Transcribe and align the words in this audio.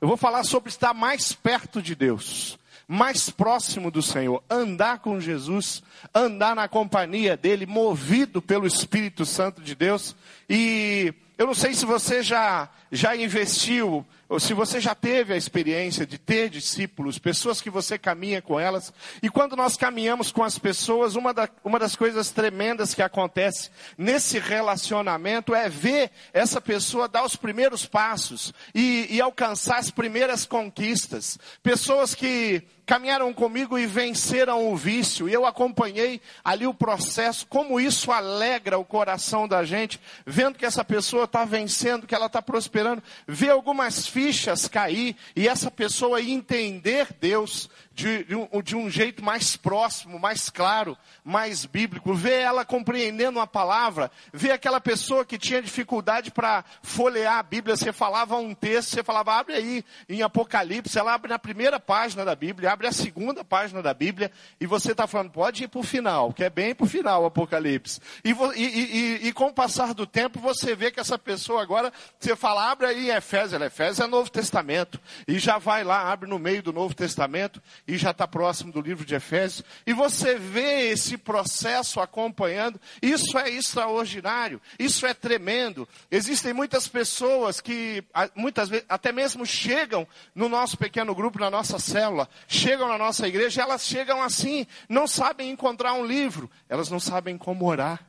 eu 0.00 0.08
vou 0.08 0.16
falar 0.16 0.44
sobre 0.44 0.70
estar 0.70 0.94
mais 0.94 1.32
perto 1.32 1.82
de 1.82 1.94
Deus, 1.94 2.58
mais 2.88 3.28
próximo 3.28 3.90
do 3.90 4.02
Senhor, 4.02 4.42
andar 4.48 5.00
com 5.00 5.20
Jesus, 5.20 5.82
andar 6.14 6.56
na 6.56 6.66
companhia 6.66 7.36
dele, 7.36 7.66
movido 7.66 8.40
pelo 8.40 8.66
Espírito 8.66 9.26
Santo 9.26 9.60
de 9.60 9.74
Deus. 9.74 10.16
E 10.48 11.12
eu 11.40 11.46
não 11.46 11.54
sei 11.54 11.72
se 11.72 11.86
você 11.86 12.22
já, 12.22 12.68
já 12.92 13.16
investiu 13.16 14.06
ou 14.28 14.38
se 14.38 14.52
você 14.52 14.78
já 14.78 14.94
teve 14.94 15.32
a 15.32 15.38
experiência 15.38 16.04
de 16.04 16.18
ter 16.18 16.50
discípulos, 16.50 17.18
pessoas 17.18 17.62
que 17.62 17.70
você 17.70 17.98
caminha 17.98 18.42
com 18.42 18.60
elas, 18.60 18.92
e 19.22 19.30
quando 19.30 19.56
nós 19.56 19.74
caminhamos 19.74 20.30
com 20.30 20.44
as 20.44 20.58
pessoas, 20.58 21.16
uma, 21.16 21.32
da, 21.32 21.48
uma 21.64 21.78
das 21.78 21.96
coisas 21.96 22.30
tremendas 22.30 22.92
que 22.92 23.00
acontece 23.00 23.70
nesse 23.96 24.38
relacionamento 24.38 25.54
é 25.54 25.66
ver 25.70 26.10
essa 26.30 26.60
pessoa 26.60 27.08
dar 27.08 27.24
os 27.24 27.36
primeiros 27.36 27.86
passos 27.86 28.52
e, 28.74 29.06
e 29.08 29.18
alcançar 29.18 29.78
as 29.78 29.90
primeiras 29.90 30.44
conquistas. 30.44 31.38
Pessoas 31.62 32.14
que 32.14 32.62
caminharam 32.90 33.32
comigo 33.32 33.78
e 33.78 33.86
venceram 33.86 34.68
o 34.68 34.76
vício. 34.76 35.28
E 35.28 35.32
eu 35.32 35.46
acompanhei 35.46 36.20
ali 36.42 36.66
o 36.66 36.74
processo, 36.74 37.46
como 37.46 37.78
isso 37.78 38.10
alegra 38.10 38.78
o 38.78 38.84
coração 38.84 39.46
da 39.46 39.64
gente, 39.64 40.00
vendo 40.26 40.58
que 40.58 40.66
essa 40.66 40.84
pessoa 40.84 41.22
está 41.22 41.44
vencendo, 41.44 42.04
que 42.04 42.16
ela 42.16 42.26
está 42.26 42.42
prosperando, 42.42 43.00
ver 43.28 43.50
algumas 43.50 44.08
fichas 44.08 44.66
cair 44.66 45.14
e 45.36 45.46
essa 45.46 45.70
pessoa 45.70 46.20
entender 46.20 47.06
Deus, 47.20 47.70
de, 48.00 48.24
de, 48.24 48.34
um, 48.34 48.48
de, 48.62 48.76
um, 48.76 48.90
jeito 48.90 49.22
mais 49.22 49.56
próximo, 49.56 50.18
mais 50.18 50.48
claro, 50.48 50.96
mais 51.22 51.66
bíblico, 51.66 52.14
ver 52.14 52.40
ela 52.40 52.64
compreendendo 52.64 53.38
a 53.38 53.46
palavra, 53.46 54.10
ver 54.32 54.52
aquela 54.52 54.80
pessoa 54.80 55.24
que 55.24 55.38
tinha 55.38 55.60
dificuldade 55.60 56.30
para 56.30 56.64
folhear 56.82 57.38
a 57.38 57.42
Bíblia, 57.42 57.76
você 57.76 57.92
falava 57.92 58.36
um 58.36 58.54
texto, 58.54 58.90
você 58.90 59.04
falava, 59.04 59.34
abre 59.34 59.54
aí 59.54 59.84
em 60.08 60.22
Apocalipse, 60.22 60.98
ela 60.98 61.12
abre 61.12 61.30
na 61.30 61.38
primeira 61.38 61.78
página 61.78 62.24
da 62.24 62.34
Bíblia, 62.34 62.72
abre 62.72 62.86
a 62.86 62.92
segunda 62.92 63.44
página 63.44 63.82
da 63.82 63.92
Bíblia, 63.92 64.32
e 64.58 64.66
você 64.66 64.92
está 64.92 65.06
falando, 65.06 65.30
pode 65.30 65.64
ir 65.64 65.68
para 65.68 65.80
o 65.80 65.84
final, 65.84 66.32
que 66.32 66.44
é 66.44 66.48
bem 66.48 66.74
para 66.74 66.84
o 66.84 66.88
final 66.88 67.22
o 67.22 67.26
Apocalipse. 67.26 68.00
E, 68.24 68.30
e, 68.30 68.62
e, 68.64 69.28
e, 69.28 69.32
com 69.32 69.48
o 69.48 69.52
passar 69.52 69.92
do 69.92 70.06
tempo, 70.06 70.40
você 70.40 70.74
vê 70.74 70.90
que 70.90 71.00
essa 71.00 71.18
pessoa 71.18 71.60
agora, 71.60 71.92
você 72.18 72.34
fala, 72.34 72.70
abre 72.70 72.86
aí 72.86 73.10
Efésios, 73.10 73.60
Efésios 73.60 74.00
é 74.00 74.06
Novo 74.06 74.30
Testamento, 74.30 74.98
e 75.28 75.38
já 75.38 75.58
vai 75.58 75.84
lá, 75.84 76.10
abre 76.10 76.28
no 76.28 76.38
meio 76.38 76.62
do 76.62 76.72
Novo 76.72 76.94
Testamento, 76.94 77.60
e 77.90 77.98
já 77.98 78.12
está 78.12 78.26
próximo 78.26 78.72
do 78.72 78.80
livro 78.80 79.04
de 79.04 79.16
Efésios, 79.16 79.64
e 79.84 79.92
você 79.92 80.36
vê 80.36 80.90
esse 80.90 81.18
processo 81.18 81.98
acompanhando, 81.98 82.80
isso 83.02 83.36
é 83.36 83.50
extraordinário, 83.50 84.62
isso 84.78 85.04
é 85.04 85.12
tremendo. 85.12 85.88
Existem 86.08 86.52
muitas 86.52 86.86
pessoas 86.86 87.60
que, 87.60 88.04
muitas 88.36 88.68
vezes, 88.68 88.86
até 88.88 89.10
mesmo 89.10 89.44
chegam 89.44 90.06
no 90.32 90.48
nosso 90.48 90.78
pequeno 90.78 91.12
grupo, 91.16 91.40
na 91.40 91.50
nossa 91.50 91.80
célula, 91.80 92.28
chegam 92.46 92.86
na 92.86 92.96
nossa 92.96 93.26
igreja, 93.26 93.62
elas 93.62 93.84
chegam 93.84 94.22
assim, 94.22 94.68
não 94.88 95.08
sabem 95.08 95.50
encontrar 95.50 95.94
um 95.94 96.06
livro, 96.06 96.48
elas 96.68 96.88
não 96.90 97.00
sabem 97.00 97.36
como 97.36 97.66
orar. 97.66 98.06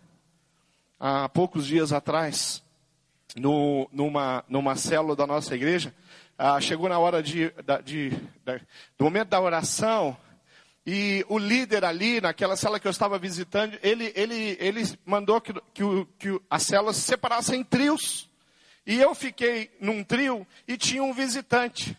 Há 1.00 1.28
poucos 1.28 1.66
dias 1.66 1.92
atrás, 1.92 2.62
no, 3.36 3.90
numa, 3.92 4.46
numa 4.48 4.76
célula 4.76 5.16
da 5.16 5.26
nossa 5.26 5.56
igreja, 5.56 5.92
ah, 6.38 6.60
chegou 6.60 6.90
na 6.90 7.00
hora 7.00 7.22
de, 7.22 7.54
de, 7.84 8.10
de, 8.10 8.62
do 8.98 9.06
momento 9.06 9.30
da 9.30 9.42
oração, 9.42 10.18
e 10.86 11.24
o 11.30 11.38
líder 11.38 11.86
ali, 11.86 12.20
naquela 12.20 12.58
cela 12.58 12.80
que 12.80 12.88
eu 12.88 12.92
estava 12.92 13.20
visitando, 13.20 13.78
ele, 13.84 14.12
ele, 14.16 14.58
ele 14.60 14.82
mandou 15.06 15.40
que, 15.40 15.54
que, 15.74 15.84
o, 15.84 16.06
que 16.18 16.42
a 16.50 16.58
célula 16.58 16.92
se 16.94 17.02
separasse 17.02 17.56
em 17.56 17.64
trios. 17.64 18.28
E 18.86 19.00
eu 19.00 19.14
fiquei 19.14 19.70
num 19.80 20.04
trio 20.04 20.46
e 20.68 20.76
tinha 20.78 21.04
um 21.04 21.14
visitante. 21.14 21.96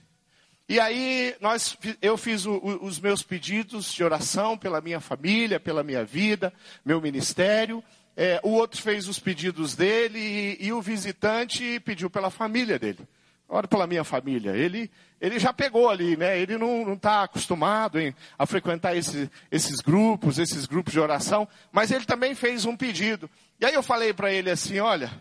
E 0.68 0.80
aí 0.80 1.36
nós, 1.40 1.76
eu 2.00 2.16
fiz 2.16 2.44
o, 2.44 2.54
o, 2.54 2.84
os 2.84 2.98
meus 2.98 3.22
pedidos 3.22 3.92
de 3.92 4.02
oração 4.02 4.58
pela 4.58 4.80
minha 4.80 5.00
família, 5.00 5.60
pela 5.60 5.84
minha 5.84 6.04
vida, 6.04 6.52
meu 6.84 7.00
ministério. 7.00 7.84
É, 8.16 8.40
o 8.42 8.50
outro 8.50 8.82
fez 8.82 9.06
os 9.06 9.18
pedidos 9.18 9.76
dele 9.76 10.18
e, 10.18 10.66
e 10.66 10.72
o 10.72 10.82
visitante 10.82 11.78
pediu 11.80 12.10
pela 12.10 12.30
família 12.30 12.80
dele. 12.80 13.06
Ora 13.54 13.68
pela 13.68 13.86
minha 13.86 14.02
família. 14.02 14.56
Ele, 14.56 14.90
ele 15.20 15.38
já 15.38 15.52
pegou 15.52 15.90
ali, 15.90 16.16
né? 16.16 16.40
Ele 16.40 16.56
não 16.56 16.94
está 16.94 17.24
acostumado 17.24 18.00
em, 18.00 18.14
a 18.38 18.46
frequentar 18.46 18.96
esse, 18.96 19.30
esses 19.50 19.78
grupos, 19.78 20.38
esses 20.38 20.64
grupos 20.64 20.94
de 20.94 20.98
oração, 20.98 21.46
mas 21.70 21.90
ele 21.90 22.06
também 22.06 22.34
fez 22.34 22.64
um 22.64 22.74
pedido. 22.74 23.28
E 23.60 23.66
aí 23.66 23.74
eu 23.74 23.82
falei 23.82 24.14
para 24.14 24.32
ele 24.32 24.48
assim: 24.48 24.78
olha, 24.78 25.12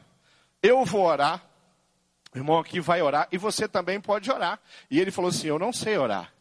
eu 0.63 0.85
vou 0.85 1.01
orar, 1.07 1.45
o 2.33 2.37
irmão 2.37 2.57
aqui 2.57 2.79
vai 2.79 3.01
orar, 3.01 3.27
e 3.33 3.37
você 3.37 3.67
também 3.67 3.99
pode 3.99 4.31
orar. 4.31 4.61
E 4.89 4.97
ele 4.97 5.11
falou 5.11 5.27
assim: 5.27 5.47
eu 5.47 5.59
não 5.59 5.73
sei 5.73 5.97
orar. 5.97 6.31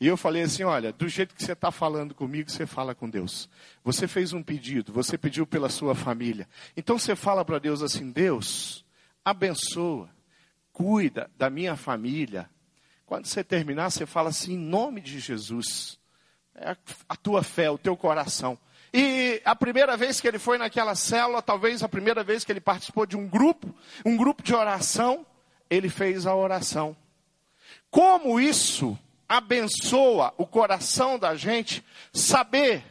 E 0.00 0.06
eu 0.06 0.16
falei 0.16 0.42
assim: 0.42 0.62
olha, 0.62 0.92
do 0.92 1.08
jeito 1.08 1.34
que 1.34 1.42
você 1.42 1.54
está 1.54 1.72
falando 1.72 2.14
comigo, 2.14 2.48
você 2.48 2.66
fala 2.66 2.94
com 2.94 3.10
Deus. 3.10 3.48
Você 3.82 4.06
fez 4.06 4.32
um 4.32 4.44
pedido, 4.44 4.92
você 4.92 5.18
pediu 5.18 5.44
pela 5.44 5.68
sua 5.68 5.92
família. 5.92 6.48
Então 6.76 6.96
você 6.96 7.16
fala 7.16 7.44
para 7.44 7.58
Deus 7.58 7.82
assim: 7.82 8.12
Deus, 8.12 8.84
abençoa 9.24 10.08
cuida 10.80 11.30
da 11.36 11.50
minha 11.50 11.76
família. 11.76 12.48
Quando 13.04 13.26
você 13.26 13.44
terminar, 13.44 13.90
você 13.90 14.06
fala 14.06 14.30
assim, 14.30 14.54
em 14.54 14.58
nome 14.58 15.02
de 15.02 15.20
Jesus. 15.20 15.98
É 16.54 16.74
a 17.06 17.16
tua 17.16 17.42
fé, 17.42 17.70
o 17.70 17.76
teu 17.76 17.94
coração. 17.94 18.58
E 18.90 19.42
a 19.44 19.54
primeira 19.54 19.94
vez 19.94 20.22
que 20.22 20.26
ele 20.26 20.38
foi 20.38 20.56
naquela 20.56 20.94
célula, 20.94 21.42
talvez 21.42 21.82
a 21.82 21.88
primeira 21.88 22.24
vez 22.24 22.44
que 22.44 22.52
ele 22.52 22.62
participou 22.62 23.04
de 23.04 23.14
um 23.14 23.28
grupo, 23.28 23.74
um 24.06 24.16
grupo 24.16 24.42
de 24.42 24.54
oração, 24.54 25.26
ele 25.68 25.90
fez 25.90 26.26
a 26.26 26.34
oração. 26.34 26.96
Como 27.90 28.40
isso 28.40 28.98
abençoa 29.28 30.32
o 30.38 30.46
coração 30.46 31.18
da 31.18 31.34
gente, 31.34 31.84
saber 32.10 32.82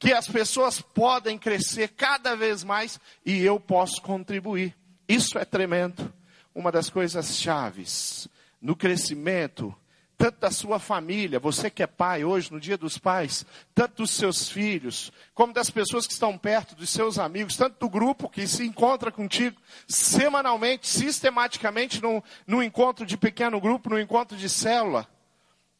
que 0.00 0.12
as 0.12 0.26
pessoas 0.26 0.80
podem 0.80 1.38
crescer 1.38 1.90
cada 1.90 2.34
vez 2.34 2.64
mais 2.64 2.98
e 3.24 3.40
eu 3.40 3.60
posso 3.60 4.02
contribuir. 4.02 4.76
Isso 5.08 5.38
é 5.38 5.44
tremendo 5.44 6.12
uma 6.56 6.72
das 6.72 6.88
coisas 6.88 7.36
chaves 7.36 8.26
no 8.62 8.74
crescimento, 8.74 9.76
tanto 10.16 10.40
da 10.40 10.50
sua 10.50 10.78
família, 10.78 11.38
você 11.38 11.68
que 11.68 11.82
é 11.82 11.86
pai 11.86 12.24
hoje, 12.24 12.50
no 12.50 12.58
dia 12.58 12.78
dos 12.78 12.96
pais, 12.96 13.44
tanto 13.74 13.96
dos 13.96 14.12
seus 14.12 14.48
filhos, 14.48 15.12
como 15.34 15.52
das 15.52 15.68
pessoas 15.68 16.06
que 16.06 16.14
estão 16.14 16.38
perto, 16.38 16.74
dos 16.74 16.88
seus 16.88 17.18
amigos, 17.18 17.58
tanto 17.58 17.78
do 17.78 17.90
grupo 17.90 18.30
que 18.30 18.48
se 18.48 18.64
encontra 18.64 19.12
contigo 19.12 19.60
semanalmente, 19.86 20.88
sistematicamente, 20.88 22.02
no, 22.02 22.24
no 22.46 22.62
encontro 22.62 23.04
de 23.04 23.18
pequeno 23.18 23.60
grupo, 23.60 23.90
no 23.90 24.00
encontro 24.00 24.34
de 24.34 24.48
célula. 24.48 25.06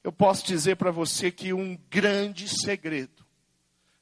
Eu 0.05 0.13
posso 0.13 0.45
dizer 0.45 0.77
para 0.77 0.91
você 0.91 1.31
que 1.31 1.55
um 1.55 1.75
grande 1.89 2.51
segredo 2.51 3.25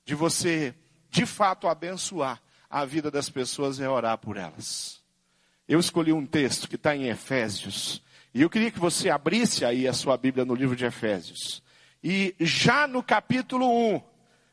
de 0.05 0.17
você, 0.17 0.75
de 1.09 1.25
fato, 1.25 1.69
abençoar 1.69 2.43
a 2.69 2.85
vida 2.85 3.13
das 3.13 3.31
pessoas 3.31 3.79
é 3.79 3.89
orar 3.89 4.19
por 4.19 4.37
elas. 4.37 5.04
Eu 5.67 5.81
escolhi 5.81 6.13
um 6.13 6.27
texto 6.27 6.69
que 6.69 6.77
está 6.77 6.95
em 6.95 7.09
Efésios. 7.09 8.03
E 8.35 8.43
eu 8.43 8.51
queria 8.51 8.71
que 8.71 8.79
você 8.79 9.09
abrisse 9.09 9.65
aí 9.65 9.89
a 9.89 9.93
sua 9.95 10.17
Bíblia 10.17 10.45
no 10.45 10.55
livro 10.55 10.77
de 10.77 10.85
Efésios. 10.85 11.63
E 12.03 12.35
já 12.39 12.87
no 12.87 13.03
capítulo 13.03 13.67
1 13.95 14.03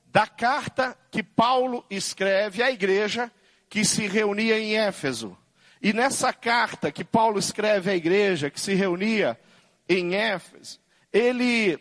da 0.06 0.26
carta 0.26 0.98
que 1.10 1.22
Paulo 1.22 1.86
escreve 1.90 2.64
à 2.64 2.72
igreja 2.72 3.32
que 3.70 3.84
se 3.84 4.08
reunia 4.08 4.58
em 4.58 4.78
Éfeso. 4.78 5.38
E 5.82 5.92
nessa 5.92 6.32
carta 6.32 6.92
que 6.92 7.04
Paulo 7.04 7.40
escreve 7.40 7.92
à 7.92 7.96
igreja 7.96 8.50
que 8.50 8.60
se 8.60 8.74
reunia 8.74 9.38
em 9.90 10.16
Éfeso, 10.16 10.80
ele, 11.12 11.78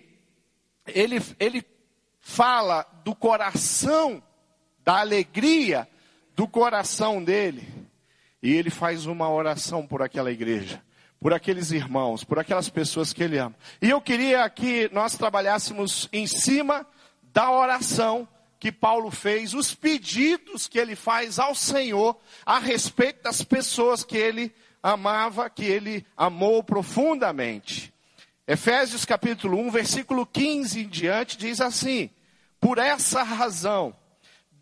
ele, 0.87 1.23
ele 1.39 1.65
fala 2.19 2.83
do 3.05 3.15
coração, 3.15 4.21
da 4.83 4.99
alegria 4.99 5.89
do 6.35 6.49
coração 6.49 7.23
dele. 7.23 7.80
E 8.43 8.53
ele 8.53 8.71
faz 8.71 9.07
uma 9.07 9.31
oração 9.31 9.87
por 9.87 10.03
aquela 10.03 10.31
igreja, 10.31 10.83
por 11.21 11.33
aqueles 11.33 11.71
irmãos, 11.71 12.25
por 12.25 12.39
aquelas 12.39 12.69
pessoas 12.69 13.13
que 13.13 13.23
ele 13.23 13.39
ama. 13.39 13.55
E 13.81 13.91
eu 13.91 14.01
queria 14.01 14.49
que 14.49 14.89
nós 14.93 15.17
trabalhássemos 15.17 16.09
em 16.13 16.27
cima 16.27 16.87
da 17.33 17.51
oração 17.51 18.27
que 18.59 18.71
Paulo 18.71 19.11
fez, 19.11 19.55
os 19.55 19.75
pedidos 19.75 20.67
que 20.67 20.79
ele 20.79 20.95
faz 20.95 21.39
ao 21.39 21.55
Senhor 21.55 22.19
a 22.45 22.59
respeito 22.59 23.23
das 23.23 23.43
pessoas 23.43 24.05
que 24.05 24.19
ele 24.19 24.53
amava, 24.83 25.49
que 25.49 25.65
ele 25.65 26.07
amou 26.15 26.63
profundamente. 26.63 27.93
Efésios 28.47 29.05
capítulo 29.05 29.59
1, 29.59 29.71
versículo 29.71 30.27
15 30.27 30.81
em 30.81 30.89
diante 30.89 31.39
diz 31.39 31.61
assim: 31.61 32.11
Por 32.61 32.79
essa 32.79 33.23
razão, 33.23 33.95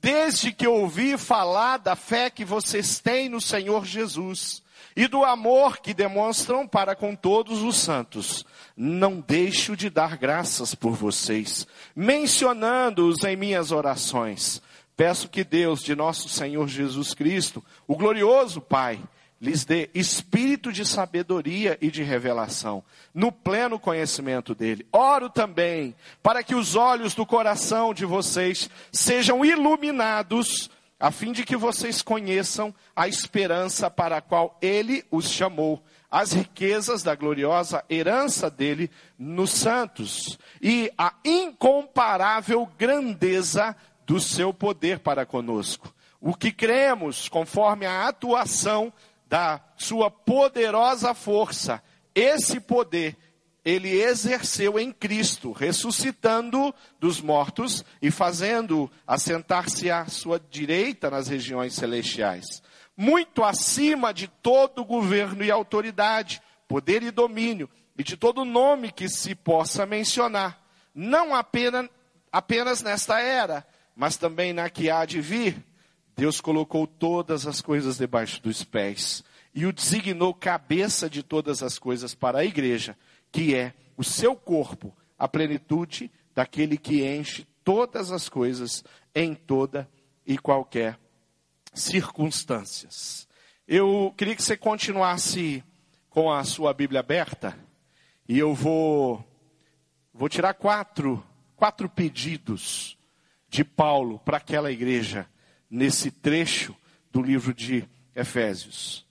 desde 0.00 0.52
que 0.52 0.66
ouvi 0.66 1.16
falar 1.16 1.78
da 1.78 1.96
fé 1.96 2.30
que 2.30 2.44
vocês 2.44 2.98
têm 2.98 3.28
no 3.28 3.40
Senhor 3.40 3.84
Jesus 3.84 4.62
e 4.94 5.06
do 5.06 5.24
amor 5.24 5.78
que 5.78 5.94
demonstram 5.94 6.66
para 6.66 6.96
com 6.96 7.14
todos 7.14 7.62
os 7.62 7.76
santos, 7.76 8.44
não 8.76 9.20
deixo 9.20 9.76
de 9.76 9.88
dar 9.88 10.16
graças 10.16 10.74
por 10.74 10.92
vocês, 10.92 11.66
mencionando-os 11.94 13.22
em 13.24 13.36
minhas 13.36 13.70
orações. 13.70 14.60
Peço 14.96 15.28
que 15.28 15.44
Deus 15.44 15.82
de 15.82 15.94
nosso 15.94 16.28
Senhor 16.28 16.66
Jesus 16.66 17.14
Cristo, 17.14 17.64
o 17.86 17.96
glorioso 17.96 18.60
Pai, 18.60 18.98
lhes 19.40 19.64
dê 19.64 19.88
espírito 19.94 20.72
de 20.72 20.84
sabedoria 20.84 21.78
e 21.80 21.90
de 21.90 22.02
revelação, 22.02 22.82
no 23.14 23.30
pleno 23.30 23.78
conhecimento 23.78 24.54
dele. 24.54 24.86
Oro 24.92 25.30
também 25.30 25.94
para 26.22 26.42
que 26.42 26.54
os 26.54 26.74
olhos 26.74 27.14
do 27.14 27.24
coração 27.24 27.94
de 27.94 28.04
vocês 28.04 28.68
sejam 28.92 29.44
iluminados, 29.44 30.70
a 30.98 31.10
fim 31.10 31.32
de 31.32 31.44
que 31.44 31.56
vocês 31.56 32.02
conheçam 32.02 32.74
a 32.94 33.06
esperança 33.06 33.88
para 33.88 34.16
a 34.16 34.20
qual 34.20 34.58
ele 34.60 35.04
os 35.10 35.30
chamou, 35.30 35.80
as 36.10 36.32
riquezas 36.32 37.02
da 37.02 37.14
gloriosa 37.14 37.84
herança 37.88 38.50
dele 38.50 38.90
nos 39.18 39.50
santos 39.50 40.38
e 40.60 40.90
a 40.98 41.12
incomparável 41.24 42.66
grandeza 42.78 43.76
do 44.06 44.18
seu 44.18 44.52
poder 44.52 44.98
para 44.98 45.26
conosco. 45.26 45.94
O 46.20 46.34
que 46.34 46.50
cremos, 46.50 47.28
conforme 47.28 47.86
a 47.86 48.08
atuação 48.08 48.92
da 49.28 49.60
sua 49.76 50.10
poderosa 50.10 51.12
força, 51.12 51.82
esse 52.14 52.58
poder 52.58 53.16
ele 53.64 54.00
exerceu 54.00 54.78
em 54.78 54.90
Cristo, 54.90 55.52
ressuscitando 55.52 56.74
dos 56.98 57.20
mortos 57.20 57.84
e 58.00 58.10
fazendo 58.10 58.90
assentar-se 59.06 59.90
à 59.90 60.06
sua 60.06 60.40
direita 60.40 61.10
nas 61.10 61.28
regiões 61.28 61.74
celestiais, 61.74 62.62
muito 62.96 63.44
acima 63.44 64.14
de 64.14 64.26
todo 64.26 64.84
governo 64.84 65.44
e 65.44 65.50
autoridade, 65.50 66.40
poder 66.66 67.02
e 67.02 67.10
domínio, 67.10 67.68
e 67.96 68.02
de 68.02 68.16
todo 68.16 68.44
nome 68.44 68.90
que 68.90 69.08
se 69.08 69.34
possa 69.34 69.84
mencionar, 69.84 70.58
não 70.94 71.34
apenas, 71.34 71.90
apenas 72.32 72.80
nesta 72.80 73.20
era, 73.20 73.66
mas 73.94 74.16
também 74.16 74.54
na 74.54 74.70
que 74.70 74.88
há 74.88 75.04
de 75.04 75.20
vir 75.20 75.62
Deus 76.18 76.40
colocou 76.40 76.84
todas 76.84 77.46
as 77.46 77.60
coisas 77.60 77.96
debaixo 77.96 78.42
dos 78.42 78.64
pés 78.64 79.22
e 79.54 79.64
o 79.64 79.72
designou 79.72 80.34
cabeça 80.34 81.08
de 81.08 81.22
todas 81.22 81.62
as 81.62 81.78
coisas 81.78 82.12
para 82.12 82.40
a 82.40 82.44
igreja, 82.44 82.98
que 83.30 83.54
é 83.54 83.72
o 83.96 84.02
seu 84.02 84.34
corpo, 84.34 84.92
a 85.16 85.28
plenitude 85.28 86.10
daquele 86.34 86.76
que 86.76 87.06
enche 87.06 87.46
todas 87.62 88.10
as 88.10 88.28
coisas 88.28 88.82
em 89.14 89.32
toda 89.32 89.88
e 90.26 90.36
qualquer 90.36 90.98
circunstâncias. 91.72 93.28
Eu 93.64 94.12
queria 94.16 94.34
que 94.34 94.42
você 94.42 94.56
continuasse 94.56 95.62
com 96.10 96.32
a 96.32 96.42
sua 96.42 96.74
Bíblia 96.74 96.98
aberta 96.98 97.56
e 98.28 98.36
eu 98.36 98.52
vou 98.56 99.24
vou 100.12 100.28
tirar 100.28 100.54
quatro 100.54 101.24
quatro 101.54 101.88
pedidos 101.88 102.98
de 103.48 103.62
Paulo 103.62 104.18
para 104.18 104.38
aquela 104.38 104.72
igreja 104.72 105.28
nesse 105.70 106.10
trecho 106.10 106.74
do 107.10 107.22
livro 107.22 107.52
de 107.54 107.84
Efésios. 108.14 109.06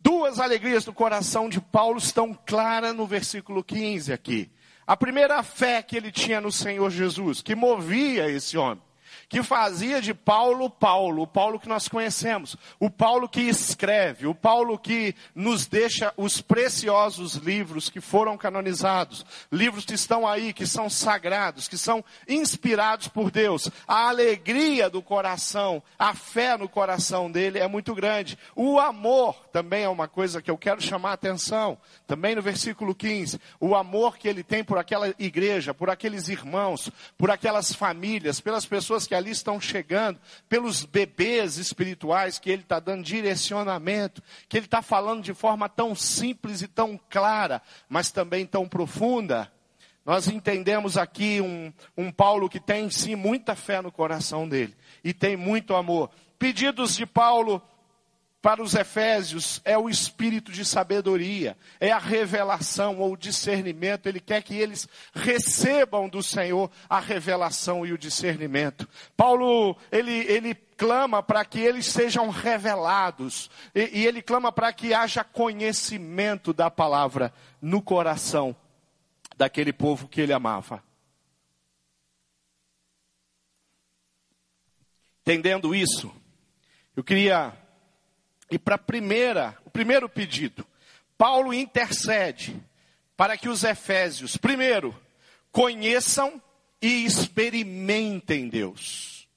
Duas 0.00 0.38
alegrias 0.38 0.84
do 0.84 0.92
coração 0.92 1.48
de 1.48 1.60
Paulo 1.60 1.98
estão 1.98 2.34
claras 2.46 2.94
no 2.94 3.06
versículo 3.06 3.64
15 3.64 4.12
aqui. 4.12 4.50
A 4.86 4.96
primeira 4.96 5.38
a 5.38 5.42
fé 5.42 5.82
que 5.82 5.96
ele 5.96 6.12
tinha 6.12 6.40
no 6.40 6.52
Senhor 6.52 6.90
Jesus, 6.90 7.40
que 7.40 7.54
movia 7.54 8.28
esse 8.28 8.58
homem 8.58 8.82
que 9.28 9.42
fazia 9.42 10.00
de 10.00 10.14
Paulo 10.14 10.68
Paulo, 10.70 11.22
o 11.22 11.26
Paulo 11.26 11.58
que 11.58 11.68
nós 11.68 11.88
conhecemos, 11.88 12.56
o 12.78 12.90
Paulo 12.90 13.28
que 13.28 13.40
escreve, 13.40 14.26
o 14.26 14.34
Paulo 14.34 14.78
que 14.78 15.14
nos 15.34 15.66
deixa 15.66 16.12
os 16.16 16.40
preciosos 16.40 17.34
livros 17.34 17.88
que 17.88 18.00
foram 18.00 18.36
canonizados, 18.36 19.24
livros 19.50 19.84
que 19.84 19.94
estão 19.94 20.26
aí, 20.26 20.52
que 20.52 20.66
são 20.66 20.88
sagrados, 20.88 21.68
que 21.68 21.78
são 21.78 22.04
inspirados 22.28 23.08
por 23.08 23.30
Deus. 23.30 23.70
A 23.86 24.08
alegria 24.08 24.90
do 24.90 25.02
coração, 25.02 25.82
a 25.98 26.14
fé 26.14 26.56
no 26.56 26.68
coração 26.68 27.30
dele 27.30 27.58
é 27.58 27.68
muito 27.68 27.94
grande. 27.94 28.38
O 28.54 28.78
amor 28.78 29.34
também 29.52 29.84
é 29.84 29.88
uma 29.88 30.08
coisa 30.08 30.42
que 30.42 30.50
eu 30.50 30.58
quero 30.58 30.80
chamar 30.80 31.10
a 31.10 31.14
atenção, 31.14 31.78
também 32.06 32.34
no 32.34 32.42
versículo 32.42 32.94
15, 32.94 33.40
o 33.60 33.74
amor 33.74 34.18
que 34.18 34.28
ele 34.28 34.42
tem 34.42 34.62
por 34.62 34.78
aquela 34.78 35.14
igreja, 35.18 35.72
por 35.72 35.90
aqueles 35.90 36.28
irmãos, 36.28 36.90
por 37.16 37.30
aquelas 37.30 37.72
famílias, 37.72 38.40
pelas 38.40 38.66
pessoas 38.66 39.03
que 39.06 39.14
que 39.14 39.16
ali 39.16 39.30
estão 39.30 39.60
chegando, 39.60 40.18
pelos 40.48 40.84
bebês 40.84 41.56
espirituais 41.56 42.36
que 42.36 42.50
ele 42.50 42.62
está 42.62 42.80
dando 42.80 43.04
direcionamento, 43.04 44.20
que 44.48 44.56
ele 44.56 44.66
está 44.66 44.82
falando 44.82 45.22
de 45.22 45.32
forma 45.32 45.68
tão 45.68 45.94
simples 45.94 46.62
e 46.62 46.66
tão 46.66 46.98
clara, 47.08 47.62
mas 47.88 48.10
também 48.10 48.44
tão 48.44 48.68
profunda. 48.68 49.50
Nós 50.04 50.26
entendemos 50.26 50.98
aqui 50.98 51.40
um, 51.40 51.72
um 51.96 52.10
Paulo 52.10 52.48
que 52.48 52.58
tem 52.58 52.90
sim 52.90 53.14
muita 53.14 53.54
fé 53.54 53.80
no 53.80 53.92
coração 53.92 54.48
dele 54.48 54.76
e 55.04 55.14
tem 55.14 55.36
muito 55.36 55.76
amor. 55.76 56.10
Pedidos 56.36 56.96
de 56.96 57.06
Paulo 57.06 57.62
para 58.44 58.62
os 58.62 58.74
Efésios 58.74 59.62
é 59.64 59.78
o 59.78 59.88
espírito 59.88 60.52
de 60.52 60.66
sabedoria, 60.66 61.56
é 61.80 61.90
a 61.90 61.98
revelação 61.98 62.98
ou 62.98 63.16
discernimento. 63.16 64.06
Ele 64.06 64.20
quer 64.20 64.42
que 64.42 64.54
eles 64.54 64.86
recebam 65.14 66.10
do 66.10 66.22
Senhor 66.22 66.70
a 66.86 67.00
revelação 67.00 67.86
e 67.86 67.92
o 67.94 67.96
discernimento. 67.96 68.86
Paulo, 69.16 69.74
ele, 69.90 70.12
ele 70.30 70.54
clama 70.54 71.22
para 71.22 71.42
que 71.46 71.58
eles 71.58 71.86
sejam 71.86 72.28
revelados, 72.28 73.50
e, 73.74 74.00
e 74.00 74.06
ele 74.06 74.20
clama 74.20 74.52
para 74.52 74.70
que 74.74 74.92
haja 74.92 75.24
conhecimento 75.24 76.52
da 76.52 76.70
palavra 76.70 77.32
no 77.62 77.80
coração 77.80 78.54
daquele 79.38 79.72
povo 79.72 80.06
que 80.06 80.20
ele 80.20 80.34
amava. 80.34 80.84
Entendendo 85.22 85.74
isso, 85.74 86.14
eu 86.94 87.02
queria 87.02 87.63
e 88.50 88.58
para 88.58 88.78
primeira, 88.78 89.56
o 89.64 89.70
primeiro 89.70 90.08
pedido, 90.08 90.66
Paulo 91.16 91.54
intercede 91.54 92.60
para 93.16 93.36
que 93.36 93.48
os 93.48 93.64
efésios, 93.64 94.36
primeiro, 94.36 94.98
conheçam 95.52 96.42
e 96.82 97.04
experimentem 97.04 98.48
Deus. 98.48 99.28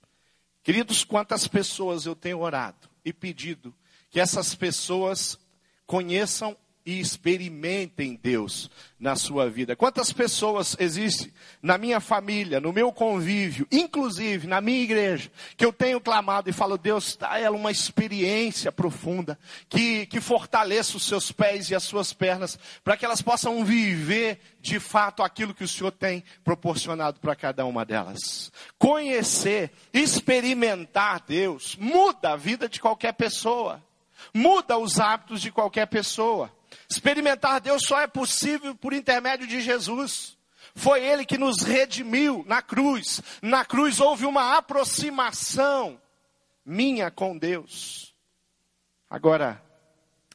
Queridos, 0.63 1.03
quantas 1.03 1.47
pessoas 1.47 2.05
eu 2.05 2.15
tenho 2.15 2.39
orado 2.39 2.89
e 3.05 3.13
pedido 3.13 3.73
que 4.09 4.19
essas 4.19 4.53
pessoas 4.53 5.39
conheçam 5.85 6.57
e 6.87 7.01
experimentem 7.01 8.17
Deus 8.23 8.71
na 8.97 9.17
sua 9.17 9.49
vida. 9.49 9.75
Quantas 9.75 10.13
pessoas 10.13 10.73
existem 10.79 11.33
na 11.61 11.77
minha 11.77 11.99
família, 11.99 12.61
no 12.61 12.71
meu 12.71 12.93
convívio, 12.93 13.67
inclusive 13.69 14.47
na 14.47 14.61
minha 14.61 14.81
igreja, 14.81 15.29
que 15.57 15.65
eu 15.65 15.73
tenho 15.73 15.99
clamado 15.99 16.49
e 16.49 16.53
falo, 16.53 16.77
Deus, 16.77 17.17
dá 17.17 17.37
ela 17.37 17.57
uma 17.57 17.71
experiência 17.71 18.71
profunda, 18.71 19.37
que, 19.67 20.05
que 20.05 20.21
fortaleça 20.21 20.95
os 20.95 21.03
seus 21.03 21.29
pés 21.29 21.69
e 21.69 21.75
as 21.75 21.83
suas 21.83 22.13
pernas, 22.13 22.57
para 22.85 22.95
que 22.95 23.03
elas 23.03 23.21
possam 23.21 23.65
viver 23.65 24.39
de 24.61 24.79
fato 24.79 25.21
aquilo 25.21 25.53
que 25.53 25.65
o 25.65 25.67
Senhor 25.67 25.91
tem 25.91 26.23
proporcionado 26.41 27.19
para 27.19 27.35
cada 27.35 27.65
uma 27.65 27.83
delas. 27.83 28.49
Conhecer, 28.77 29.73
experimentar 29.93 31.21
Deus, 31.27 31.75
muda 31.75 32.31
a 32.31 32.37
vida 32.37 32.69
de 32.69 32.79
qualquer 32.79 33.11
pessoa, 33.11 33.83
muda 34.33 34.77
os 34.77 35.01
hábitos 35.01 35.41
de 35.41 35.51
qualquer 35.51 35.87
pessoa. 35.87 36.55
Experimentar 36.89 37.59
Deus 37.59 37.83
só 37.83 37.99
é 37.99 38.07
possível 38.07 38.73
por 38.75 38.93
intermédio 38.93 39.45
de 39.45 39.61
Jesus. 39.61 40.37
Foi 40.73 41.03
Ele 41.03 41.25
que 41.25 41.37
nos 41.37 41.61
redimiu 41.61 42.43
na 42.47 42.61
cruz. 42.61 43.21
Na 43.41 43.65
cruz 43.65 43.99
houve 43.99 44.25
uma 44.25 44.57
aproximação 44.57 45.99
minha 46.65 47.09
com 47.09 47.37
Deus. 47.37 48.13
Agora, 49.09 49.61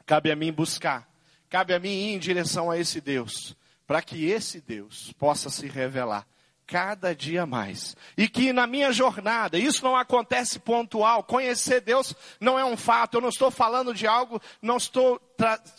cabe 0.06 0.30
a 0.30 0.36
mim 0.36 0.52
buscar, 0.52 1.08
cabe 1.48 1.74
a 1.74 1.78
mim 1.78 1.90
ir 1.90 2.14
em 2.14 2.18
direção 2.18 2.70
a 2.70 2.78
esse 2.78 3.00
Deus, 3.00 3.54
para 3.86 4.02
que 4.02 4.26
esse 4.26 4.60
Deus 4.60 5.12
possa 5.18 5.50
se 5.50 5.68
revelar 5.68 6.26
cada 6.66 7.14
dia 7.14 7.44
mais. 7.44 7.94
E 8.16 8.26
que 8.28 8.50
na 8.50 8.66
minha 8.66 8.92
jornada, 8.92 9.58
isso 9.58 9.84
não 9.84 9.94
acontece 9.94 10.58
pontual, 10.58 11.22
conhecer 11.22 11.82
Deus 11.82 12.14
não 12.40 12.58
é 12.58 12.64
um 12.64 12.78
fato, 12.78 13.18
eu 13.18 13.20
não 13.20 13.28
estou 13.28 13.50
falando 13.50 13.92
de 13.92 14.06
algo, 14.06 14.40
não 14.62 14.78
estou 14.78 15.20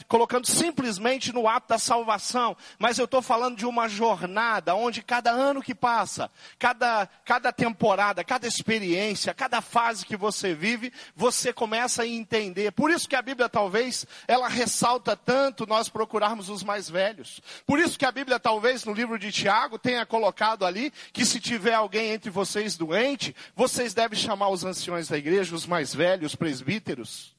colocando 0.07 0.45
simplesmente 0.45 1.31
no 1.31 1.47
ato 1.47 1.69
da 1.69 1.77
salvação, 1.77 2.55
mas 2.77 2.97
eu 2.97 3.05
estou 3.05 3.21
falando 3.21 3.57
de 3.57 3.65
uma 3.65 3.87
jornada 3.87 4.75
onde 4.75 5.01
cada 5.01 5.31
ano 5.31 5.61
que 5.61 5.73
passa, 5.73 6.29
cada, 6.59 7.07
cada 7.25 7.51
temporada, 7.51 8.23
cada 8.23 8.47
experiência, 8.47 9.33
cada 9.33 9.61
fase 9.61 10.05
que 10.05 10.17
você 10.17 10.53
vive, 10.53 10.91
você 11.15 11.53
começa 11.53 12.03
a 12.03 12.07
entender. 12.07 12.71
Por 12.71 12.91
isso 12.91 13.07
que 13.07 13.15
a 13.15 13.21
Bíblia 13.21 13.47
talvez, 13.47 14.05
ela 14.27 14.47
ressalta 14.47 15.15
tanto 15.15 15.65
nós 15.65 15.89
procurarmos 15.89 16.49
os 16.49 16.63
mais 16.63 16.89
velhos. 16.89 17.41
Por 17.65 17.79
isso 17.79 17.97
que 17.97 18.05
a 18.05 18.11
Bíblia 18.11 18.39
talvez 18.39 18.83
no 18.85 18.93
livro 18.93 19.17
de 19.17 19.31
Tiago 19.31 19.79
tenha 19.79 20.05
colocado 20.05 20.65
ali 20.65 20.91
que 21.11 21.25
se 21.25 21.39
tiver 21.39 21.73
alguém 21.73 22.11
entre 22.11 22.29
vocês 22.29 22.75
doente, 22.75 23.35
vocês 23.55 23.93
devem 23.93 24.17
chamar 24.17 24.49
os 24.49 24.63
anciões 24.63 25.07
da 25.07 25.17
igreja, 25.17 25.55
os 25.55 25.65
mais 25.65 25.93
velhos, 25.93 26.33
os 26.33 26.35
presbíteros, 26.35 27.35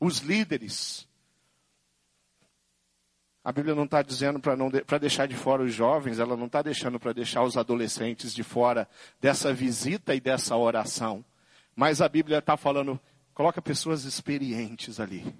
os 0.00 0.18
líderes 0.18 1.06
a 3.44 3.50
Bíblia 3.50 3.74
não 3.74 3.84
está 3.84 4.02
dizendo 4.02 4.40
para 4.40 4.98
deixar 4.98 5.26
de 5.26 5.34
fora 5.34 5.62
os 5.62 5.74
jovens, 5.74 6.18
ela 6.18 6.36
não 6.36 6.46
está 6.46 6.62
deixando 6.62 7.00
para 7.00 7.12
deixar 7.12 7.42
os 7.42 7.56
adolescentes 7.56 8.32
de 8.32 8.42
fora 8.42 8.88
dessa 9.20 9.52
visita 9.52 10.14
e 10.14 10.20
dessa 10.20 10.56
oração. 10.56 11.24
Mas 11.74 12.00
a 12.00 12.08
Bíblia 12.08 12.38
está 12.38 12.56
falando, 12.56 13.00
coloca 13.34 13.60
pessoas 13.60 14.04
experientes 14.04 15.00
ali. 15.00 15.34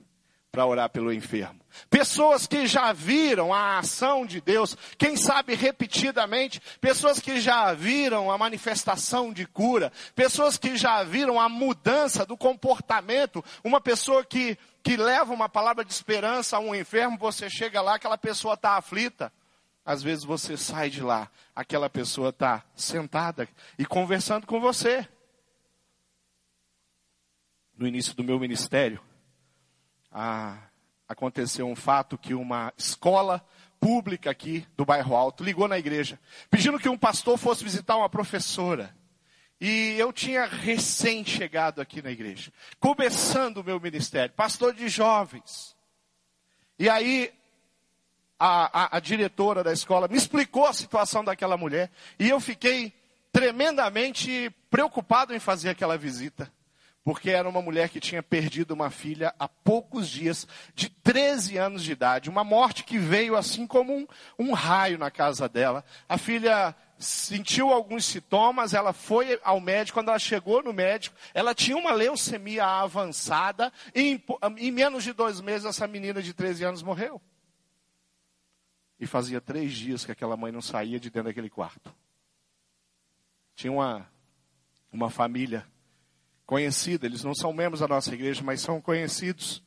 para 0.53 0.67
orar 0.67 0.91
pelo 0.91 1.11
enfermo. 1.11 1.59
Pessoas 1.89 2.47
que 2.47 2.67
já 2.67 2.93
viram 2.93 3.55
a 3.55 3.79
ação 3.79 4.27
de 4.27 4.39
Deus, 4.39 4.77
quem 4.99 5.17
sabe 5.17 5.55
repetidamente, 5.55 6.61
pessoas 6.79 7.19
que 7.19 7.41
já 7.41 7.73
viram 7.73 8.31
a 8.31 8.37
manifestação 8.37 9.33
de 9.33 9.47
cura, 9.47 9.91
pessoas 10.15 10.59
que 10.59 10.77
já 10.77 11.03
viram 11.05 11.41
a 11.41 11.49
mudança 11.49 12.27
do 12.27 12.37
comportamento, 12.37 13.43
uma 13.65 13.81
pessoa 13.81 14.23
que, 14.23 14.59
que 14.83 14.97
leva 14.97 15.33
uma 15.33 15.49
palavra 15.49 15.85
de 15.85 15.93
esperança 15.93 16.57
a 16.57 16.61
um 16.61 16.75
enfermo, 16.75 17.17
você 17.17 17.49
chega 17.49 17.81
lá, 17.81 17.95
aquela 17.95 18.19
pessoa 18.19 18.55
está 18.55 18.77
aflita. 18.77 19.33
Às 19.85 20.03
vezes 20.03 20.25
você 20.25 20.57
sai 20.57 20.91
de 20.91 21.03
lá, 21.03 21.31
aquela 21.55 21.91
pessoa 21.91 22.29
está 22.31 22.65
sentada 22.75 23.49
e 23.79 23.85
conversando 23.85 24.47
com 24.47 24.61
você. 24.61 25.09
No 27.77 27.87
início 27.87 28.15
do 28.15 28.23
meu 28.23 28.39
ministério, 28.39 29.01
aconteceu 31.09 31.67
um 31.67 31.75
fato 31.75 32.17
que 32.17 32.35
uma 32.35 32.73
escola 32.77 33.45
pública 33.81 34.31
aqui 34.31 34.67
do 34.77 34.85
bairro 34.85 35.17
Alto 35.17 35.43
ligou 35.43 35.67
na 35.67 35.79
igreja, 35.79 36.19
pedindo 36.49 36.79
que 36.79 36.89
um 36.89 36.97
pastor 36.97 37.37
fosse 37.37 37.65
visitar 37.65 37.97
uma 37.97 38.09
professora. 38.09 38.95
E 39.65 39.95
eu 39.97 40.13
tinha 40.13 40.45
recém 40.45 41.25
chegado 41.25 41.81
aqui 41.81 42.03
na 42.03 42.11
igreja, 42.11 42.53
começando 42.81 43.59
o 43.59 43.65
meu 43.65 43.79
ministério, 43.79 44.35
pastor 44.35 44.75
de 44.75 44.89
jovens. 44.89 45.77
E 46.77 46.91
aí 46.91 47.33
a, 48.37 48.87
a, 48.87 48.97
a, 48.97 48.99
diretora 48.99 49.63
da 49.63 49.73
escola 49.73 50.09
me 50.09 50.17
explicou 50.17 50.67
a 50.67 50.73
situação 50.73 51.23
daquela 51.23 51.57
mulher 51.57 51.93
e 52.19 52.29
eu 52.29 52.41
fiquei 52.41 52.93
tremendamente 53.31 54.53
preocupado 54.69 55.33
em 55.33 55.39
fazer 55.39 55.71
aquela 55.71 55.97
visita 55.97 56.51
porque 57.05 57.31
era 57.31 57.49
uma 57.49 57.61
mulher 57.61 57.89
que 57.89 58.01
tinha 58.01 58.23
perdido 58.23 58.73
uma 58.75 58.91
filha 58.91 59.35
há 59.39 59.49
poucos 59.49 60.09
dias, 60.09 60.47
de 60.75 60.89
13 60.89 61.59
anos 61.59 61.83
de 61.83 61.93
idade, 61.93 62.31
uma 62.31 62.45
morte 62.45 62.85
que 62.85 62.99
veio 62.99 63.37
assim 63.37 63.67
como 63.67 63.93
um, 63.93 64.07
um 64.39 64.53
raio 64.53 64.99
na 64.99 65.11
casa 65.11 65.49
dela. 65.49 65.85
A 66.09 66.17
filha 66.17 66.75
sentiu 67.03 67.71
alguns 67.71 68.05
sintomas, 68.05 68.75
ela 68.75 68.93
foi 68.93 69.39
ao 69.43 69.61
médico, 69.61 69.99
quando 69.99 70.09
ela 70.09 70.19
chegou 70.19 70.63
no 70.63 70.73
médico, 70.73 71.17
ela 71.35 71.55
tinha 71.55 71.77
uma 71.77 71.93
leucemia 71.93 72.65
avançada, 72.65 73.73
e 73.95 74.01
em, 74.01 74.25
em 74.59 74.71
menos 74.71 75.05
de 75.05 75.13
dois 75.13 75.41
meses 75.41 75.67
essa 75.67 75.87
menina 75.87 76.23
de 76.23 76.33
13 76.33 76.65
anos 76.65 76.83
morreu. 76.83 77.21
E 78.99 79.07
fazia 79.07 79.41
três 79.41 79.73
dias 79.73 80.05
que 80.05 80.13
aquela 80.13 80.37
mãe 80.37 80.53
não 80.53 80.63
saía 80.63 81.01
de 81.01 81.11
dentro 81.11 81.29
daquele 81.29 81.51
quarto. 81.51 81.95
Tinha 83.55 83.73
uma, 83.73 84.09
uma 84.93 85.11
família 85.11 85.67
conhecida, 86.47 87.07
eles 87.07 87.25
não 87.25 87.35
são 87.35 87.53
membros 87.53 87.81
da 87.81 87.89
nossa 87.89 88.15
igreja, 88.15 88.43
mas 88.45 88.61
são 88.61 88.81
conhecidos. 88.81 89.63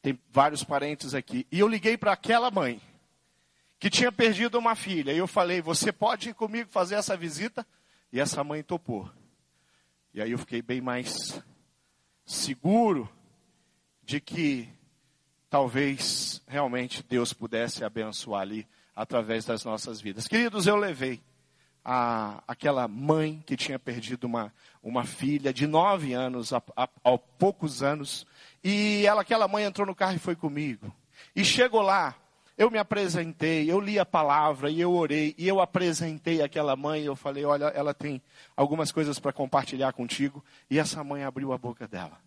Tem 0.00 0.18
vários 0.30 0.62
parentes 0.62 1.14
aqui. 1.14 1.46
E 1.50 1.58
eu 1.58 1.66
liguei 1.66 1.96
para 1.96 2.12
aquela 2.12 2.50
mãe 2.50 2.80
que 3.84 3.90
tinha 3.90 4.10
perdido 4.10 4.58
uma 4.58 4.74
filha. 4.74 5.12
E 5.12 5.18
eu 5.18 5.26
falei: 5.26 5.60
"Você 5.60 5.92
pode 5.92 6.30
ir 6.30 6.34
comigo 6.34 6.70
fazer 6.70 6.94
essa 6.94 7.14
visita?" 7.14 7.66
E 8.10 8.18
essa 8.18 8.42
mãe 8.42 8.62
topou. 8.62 9.10
E 10.14 10.22
aí 10.22 10.30
eu 10.30 10.38
fiquei 10.38 10.62
bem 10.62 10.80
mais 10.80 11.38
seguro 12.24 13.06
de 14.02 14.22
que 14.22 14.70
talvez 15.50 16.40
realmente 16.48 17.02
Deus 17.02 17.34
pudesse 17.34 17.84
abençoar 17.84 18.40
ali 18.40 18.66
através 18.96 19.44
das 19.44 19.66
nossas 19.66 20.00
vidas. 20.00 20.26
Queridos, 20.26 20.66
eu 20.66 20.76
levei 20.76 21.22
a, 21.84 22.42
aquela 22.48 22.88
mãe 22.88 23.44
que 23.44 23.54
tinha 23.54 23.78
perdido 23.78 24.24
uma, 24.24 24.50
uma 24.82 25.04
filha 25.04 25.52
de 25.52 25.66
nove 25.66 26.14
anos, 26.14 26.54
há, 26.54 26.88
poucos 27.38 27.82
anos, 27.82 28.26
e 28.62 29.04
ela, 29.04 29.20
aquela 29.20 29.46
mãe 29.46 29.64
entrou 29.64 29.86
no 29.86 29.94
carro 29.94 30.16
e 30.16 30.18
foi 30.18 30.34
comigo. 30.34 30.90
E 31.36 31.44
chegou 31.44 31.82
lá, 31.82 32.16
eu 32.56 32.70
me 32.70 32.78
apresentei, 32.78 33.70
eu 33.70 33.80
li 33.80 33.98
a 33.98 34.06
palavra 34.06 34.70
e 34.70 34.80
eu 34.80 34.92
orei, 34.92 35.34
e 35.36 35.48
eu 35.48 35.60
apresentei 35.60 36.40
aquela 36.40 36.76
mãe, 36.76 37.02
eu 37.02 37.16
falei, 37.16 37.44
olha, 37.44 37.66
ela 37.66 37.92
tem 37.92 38.22
algumas 38.56 38.92
coisas 38.92 39.18
para 39.18 39.32
compartilhar 39.32 39.92
contigo, 39.92 40.44
e 40.70 40.78
essa 40.78 41.02
mãe 41.02 41.24
abriu 41.24 41.52
a 41.52 41.58
boca 41.58 41.88
dela. 41.88 42.18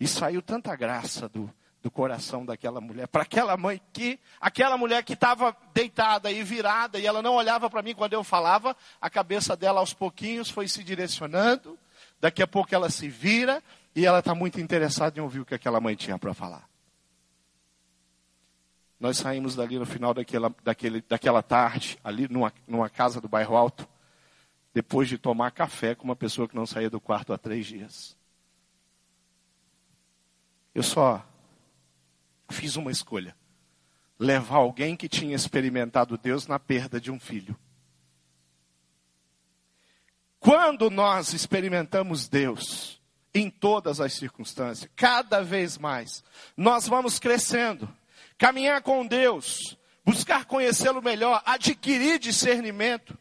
E 0.00 0.08
saiu 0.08 0.40
tanta 0.40 0.74
graça 0.74 1.28
do, 1.28 1.52
do 1.82 1.90
coração 1.90 2.44
daquela 2.44 2.80
mulher, 2.80 3.06
para 3.06 3.22
aquela 3.22 3.54
mãe 3.56 3.80
que, 3.92 4.18
aquela 4.40 4.78
mulher 4.78 5.04
que 5.04 5.12
estava 5.12 5.54
deitada 5.74 6.30
e 6.30 6.42
virada 6.42 6.98
e 6.98 7.06
ela 7.06 7.20
não 7.20 7.34
olhava 7.34 7.68
para 7.68 7.82
mim 7.82 7.94
quando 7.94 8.14
eu 8.14 8.24
falava, 8.24 8.74
a 8.98 9.10
cabeça 9.10 9.54
dela 9.54 9.80
aos 9.80 9.92
pouquinhos 9.92 10.48
foi 10.48 10.68
se 10.68 10.82
direcionando, 10.82 11.78
daqui 12.18 12.42
a 12.42 12.46
pouco 12.46 12.74
ela 12.74 12.88
se 12.88 13.08
vira 13.08 13.62
e 13.94 14.06
ela 14.06 14.20
está 14.20 14.34
muito 14.34 14.58
interessada 14.58 15.18
em 15.18 15.22
ouvir 15.22 15.40
o 15.40 15.44
que 15.44 15.54
aquela 15.54 15.80
mãe 15.80 15.94
tinha 15.94 16.18
para 16.18 16.32
falar. 16.32 16.66
Nós 18.98 19.18
saímos 19.18 19.54
dali 19.54 19.78
no 19.78 19.86
final 19.86 20.14
daquela, 20.14 20.54
daquele, 20.62 21.02
daquela 21.02 21.42
tarde, 21.42 21.98
ali 22.02 22.26
numa, 22.28 22.52
numa 22.66 22.88
casa 22.88 23.20
do 23.20 23.28
bairro 23.28 23.56
Alto, 23.56 23.86
depois 24.72 25.08
de 25.08 25.18
tomar 25.18 25.50
café 25.50 25.94
com 25.94 26.04
uma 26.04 26.16
pessoa 26.16 26.48
que 26.48 26.56
não 26.56 26.66
saía 26.66 26.90
do 26.90 27.00
quarto 27.00 27.32
há 27.32 27.38
três 27.38 27.66
dias. 27.66 28.16
Eu 30.74 30.82
só 30.82 31.26
fiz 32.50 32.76
uma 32.76 32.90
escolha: 32.90 33.36
levar 34.18 34.56
alguém 34.56 34.96
que 34.96 35.08
tinha 35.08 35.34
experimentado 35.34 36.18
Deus 36.18 36.46
na 36.46 36.58
perda 36.58 37.00
de 37.00 37.10
um 37.10 37.18
filho. 37.18 37.56
Quando 40.38 40.90
nós 40.90 41.32
experimentamos 41.32 42.28
Deus 42.28 43.00
em 43.34 43.50
todas 43.50 44.00
as 44.00 44.12
circunstâncias, 44.12 44.90
cada 44.94 45.42
vez 45.42 45.76
mais, 45.76 46.22
nós 46.56 46.86
vamos 46.86 47.18
crescendo, 47.18 47.88
caminhar 48.38 48.82
com 48.82 49.06
Deus, 49.06 49.76
buscar 50.04 50.44
conhecê-lo 50.44 51.02
melhor, 51.02 51.42
adquirir 51.44 52.18
discernimento 52.18 53.18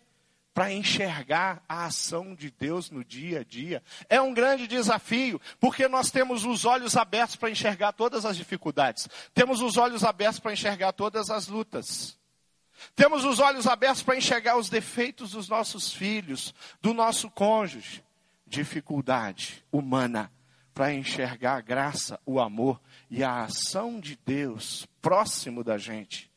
para 0.53 0.71
enxergar 0.71 1.61
a 1.67 1.85
ação 1.85 2.33
de 2.33 2.49
Deus 2.49 2.89
no 2.89 3.03
dia 3.03 3.41
a 3.41 3.43
dia. 3.43 3.83
É 4.07 4.21
um 4.21 4.33
grande 4.33 4.67
desafio, 4.67 5.39
porque 5.59 5.85
nós 5.89 6.09
temos 6.11 6.45
os 6.45 6.63
olhos 6.63 6.95
abertos 6.95 7.35
para 7.35 7.49
enxergar 7.49 7.91
todas 7.91 8.25
as 8.25 8.37
dificuldades, 8.37 9.09
temos 9.33 9.59
os 9.61 9.75
olhos 9.75 10.03
abertos 10.03 10.39
para 10.39 10.53
enxergar 10.53 10.93
todas 10.93 11.29
as 11.29 11.47
lutas. 11.47 12.17
Temos 12.95 13.23
os 13.23 13.39
olhos 13.39 13.67
abertos 13.67 14.03
para 14.03 14.17
enxergar 14.17 14.57
os 14.57 14.69
defeitos 14.69 15.31
dos 15.31 15.47
nossos 15.47 15.93
filhos, 15.93 16.53
do 16.81 16.93
nosso 16.93 17.29
cônjuge. 17.29 18.03
Dificuldade 18.45 19.63
humana 19.71 20.31
para 20.73 20.93
enxergar 20.93 21.55
a 21.55 21.61
graça, 21.61 22.19
o 22.25 22.39
amor 22.39 22.79
e 23.09 23.23
a 23.23 23.43
ação 23.43 23.99
de 23.99 24.19
Deus 24.25 24.85
próximo 25.05 25.63
da 25.63 25.77
gente. 25.77 26.31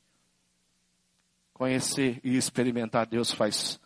Conhecer 1.54 2.20
e 2.22 2.36
experimentar 2.36 3.06
Deus 3.06 3.32
faz 3.32 3.80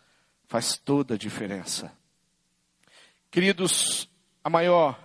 faz 0.45 0.75
toda 0.77 1.13
a 1.15 1.17
diferença. 1.17 1.89
Queridos, 3.31 4.09
a 4.43 4.49
maior, 4.49 5.01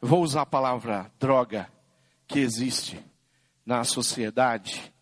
vou 0.00 0.20
usar 0.20 0.42
a 0.42 0.46
palavra 0.46 1.12
droga 1.16 1.70
que 2.26 2.40
existe 2.40 2.98
na 3.64 3.84
sociedade, 3.84 4.92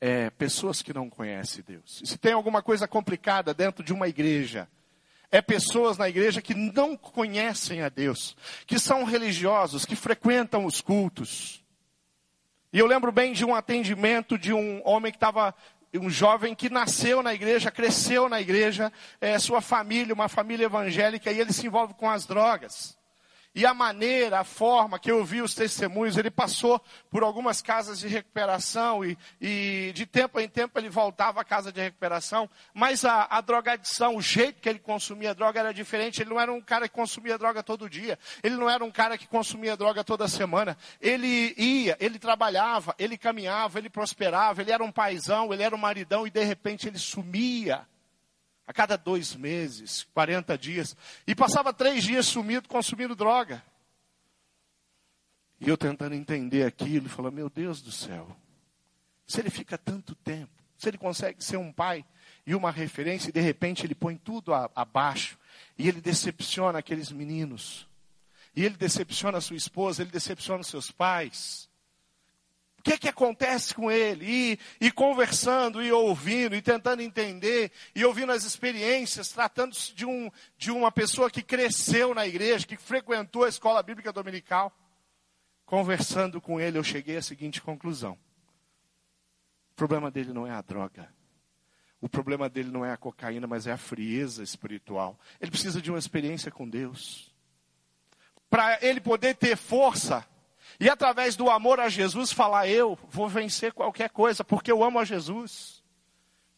é 0.00 0.28
pessoas 0.28 0.82
que 0.82 0.92
não 0.92 1.08
conhecem 1.08 1.62
Deus. 1.64 2.02
Se 2.04 2.18
tem 2.18 2.32
alguma 2.32 2.60
coisa 2.60 2.88
complicada 2.88 3.54
dentro 3.54 3.84
de 3.84 3.92
uma 3.92 4.08
igreja, 4.08 4.68
é 5.30 5.40
pessoas 5.40 5.96
na 5.96 6.08
igreja 6.08 6.42
que 6.42 6.54
não 6.54 6.96
conhecem 6.96 7.82
a 7.82 7.88
Deus, 7.88 8.36
que 8.66 8.80
são 8.80 9.04
religiosos, 9.04 9.86
que 9.86 9.94
frequentam 9.94 10.66
os 10.66 10.80
cultos. 10.80 11.61
E 12.72 12.78
eu 12.78 12.86
lembro 12.86 13.12
bem 13.12 13.32
de 13.32 13.44
um 13.44 13.54
atendimento 13.54 14.38
de 14.38 14.52
um 14.52 14.80
homem 14.84 15.12
que 15.12 15.16
estava 15.16 15.54
um 15.94 16.08
jovem 16.08 16.54
que 16.54 16.70
nasceu 16.70 17.22
na 17.22 17.34
igreja, 17.34 17.70
cresceu 17.70 18.28
na 18.28 18.40
igreja, 18.40 18.90
é, 19.20 19.38
sua 19.38 19.60
família, 19.60 20.14
uma 20.14 20.28
família 20.28 20.64
evangélica, 20.64 21.30
e 21.30 21.38
ele 21.38 21.52
se 21.52 21.66
envolve 21.66 21.92
com 21.92 22.08
as 22.08 22.24
drogas. 22.24 22.96
E 23.54 23.66
a 23.66 23.74
maneira, 23.74 24.40
a 24.40 24.44
forma 24.44 24.98
que 24.98 25.10
eu 25.10 25.22
vi 25.22 25.42
os 25.42 25.54
testemunhos, 25.54 26.16
ele 26.16 26.30
passou 26.30 26.82
por 27.10 27.22
algumas 27.22 27.60
casas 27.60 27.98
de 27.98 28.08
recuperação 28.08 29.04
e, 29.04 29.18
e 29.38 29.92
de 29.94 30.06
tempo 30.06 30.40
em 30.40 30.48
tempo 30.48 30.78
ele 30.78 30.88
voltava 30.88 31.42
à 31.42 31.44
casa 31.44 31.70
de 31.70 31.78
recuperação, 31.78 32.48
mas 32.72 33.04
a, 33.04 33.26
a 33.30 33.42
drogadição, 33.42 34.16
o 34.16 34.22
jeito 34.22 34.62
que 34.62 34.68
ele 34.68 34.78
consumia 34.78 35.34
droga 35.34 35.60
era 35.60 35.74
diferente. 35.74 36.22
Ele 36.22 36.30
não 36.30 36.40
era 36.40 36.50
um 36.50 36.62
cara 36.62 36.88
que 36.88 36.94
consumia 36.94 37.36
droga 37.36 37.62
todo 37.62 37.90
dia, 37.90 38.18
ele 38.42 38.56
não 38.56 38.70
era 38.70 38.82
um 38.82 38.90
cara 38.90 39.18
que 39.18 39.26
consumia 39.26 39.76
droga 39.76 40.02
toda 40.02 40.26
semana. 40.28 40.76
Ele 40.98 41.54
ia, 41.58 41.96
ele 42.00 42.18
trabalhava, 42.18 42.94
ele 42.98 43.18
caminhava, 43.18 43.78
ele 43.78 43.90
prosperava, 43.90 44.62
ele 44.62 44.72
era 44.72 44.82
um 44.82 44.90
paizão, 44.90 45.52
ele 45.52 45.62
era 45.62 45.74
um 45.74 45.78
maridão 45.78 46.26
e 46.26 46.30
de 46.30 46.42
repente 46.42 46.88
ele 46.88 46.98
sumia 46.98 47.86
a 48.72 48.74
cada 48.74 48.96
dois 48.96 49.36
meses, 49.36 50.04
40 50.14 50.56
dias, 50.56 50.96
e 51.26 51.34
passava 51.34 51.74
três 51.74 52.02
dias 52.02 52.24
sumido 52.24 52.66
consumindo 52.66 53.14
droga. 53.14 53.62
E 55.60 55.68
eu 55.68 55.76
tentando 55.76 56.14
entender 56.14 56.64
aquilo, 56.64 57.06
falando, 57.06 57.34
meu 57.34 57.50
Deus 57.50 57.82
do 57.82 57.92
céu, 57.92 58.34
se 59.26 59.38
ele 59.38 59.50
fica 59.50 59.76
tanto 59.76 60.14
tempo, 60.14 60.50
se 60.78 60.88
ele 60.88 60.96
consegue 60.96 61.44
ser 61.44 61.58
um 61.58 61.70
pai 61.70 62.02
e 62.46 62.54
uma 62.54 62.70
referência, 62.70 63.28
e 63.28 63.32
de 63.32 63.42
repente 63.42 63.84
ele 63.84 63.94
põe 63.94 64.16
tudo 64.16 64.54
abaixo, 64.74 65.38
e 65.78 65.86
ele 65.86 66.00
decepciona 66.00 66.78
aqueles 66.78 67.12
meninos, 67.12 67.86
e 68.56 68.64
ele 68.64 68.76
decepciona 68.76 69.36
a 69.36 69.42
sua 69.42 69.56
esposa, 69.56 70.02
ele 70.02 70.10
decepciona 70.10 70.62
os 70.62 70.68
seus 70.68 70.90
pais. 70.90 71.68
O 72.82 72.90
que, 72.90 72.98
que 72.98 73.08
acontece 73.08 73.72
com 73.72 73.88
ele? 73.88 74.26
E, 74.28 74.58
e 74.80 74.90
conversando, 74.90 75.80
e 75.80 75.92
ouvindo, 75.92 76.56
e 76.56 76.60
tentando 76.60 77.00
entender, 77.00 77.70
e 77.94 78.04
ouvindo 78.04 78.32
as 78.32 78.42
experiências, 78.42 79.28
tratando-se 79.28 79.94
de, 79.94 80.04
um, 80.04 80.28
de 80.58 80.72
uma 80.72 80.90
pessoa 80.90 81.30
que 81.30 81.44
cresceu 81.44 82.12
na 82.12 82.26
igreja, 82.26 82.66
que 82.66 82.76
frequentou 82.76 83.44
a 83.44 83.48
escola 83.48 83.84
bíblica 83.84 84.12
dominical. 84.12 84.76
Conversando 85.64 86.40
com 86.40 86.58
ele, 86.58 86.76
eu 86.76 86.82
cheguei 86.82 87.16
à 87.16 87.22
seguinte 87.22 87.62
conclusão: 87.62 88.18
o 89.70 89.74
problema 89.76 90.10
dele 90.10 90.32
não 90.32 90.44
é 90.44 90.50
a 90.50 90.60
droga. 90.60 91.08
O 92.00 92.08
problema 92.08 92.48
dele 92.48 92.72
não 92.72 92.84
é 92.84 92.90
a 92.90 92.96
cocaína, 92.96 93.46
mas 93.46 93.68
é 93.68 93.70
a 93.70 93.78
frieza 93.78 94.42
espiritual. 94.42 95.16
Ele 95.40 95.52
precisa 95.52 95.80
de 95.80 95.88
uma 95.88 96.00
experiência 96.00 96.50
com 96.50 96.68
Deus. 96.68 97.32
Para 98.50 98.84
ele 98.84 99.00
poder 99.00 99.36
ter 99.36 99.56
força 99.56 100.26
e 100.82 100.90
através 100.90 101.36
do 101.36 101.48
amor 101.48 101.78
a 101.78 101.88
Jesus 101.88 102.32
falar: 102.32 102.66
Eu 102.66 102.98
vou 103.08 103.28
vencer 103.28 103.72
qualquer 103.72 104.10
coisa, 104.10 104.42
porque 104.42 104.72
eu 104.72 104.82
amo 104.82 104.98
a 104.98 105.04
Jesus. 105.04 105.80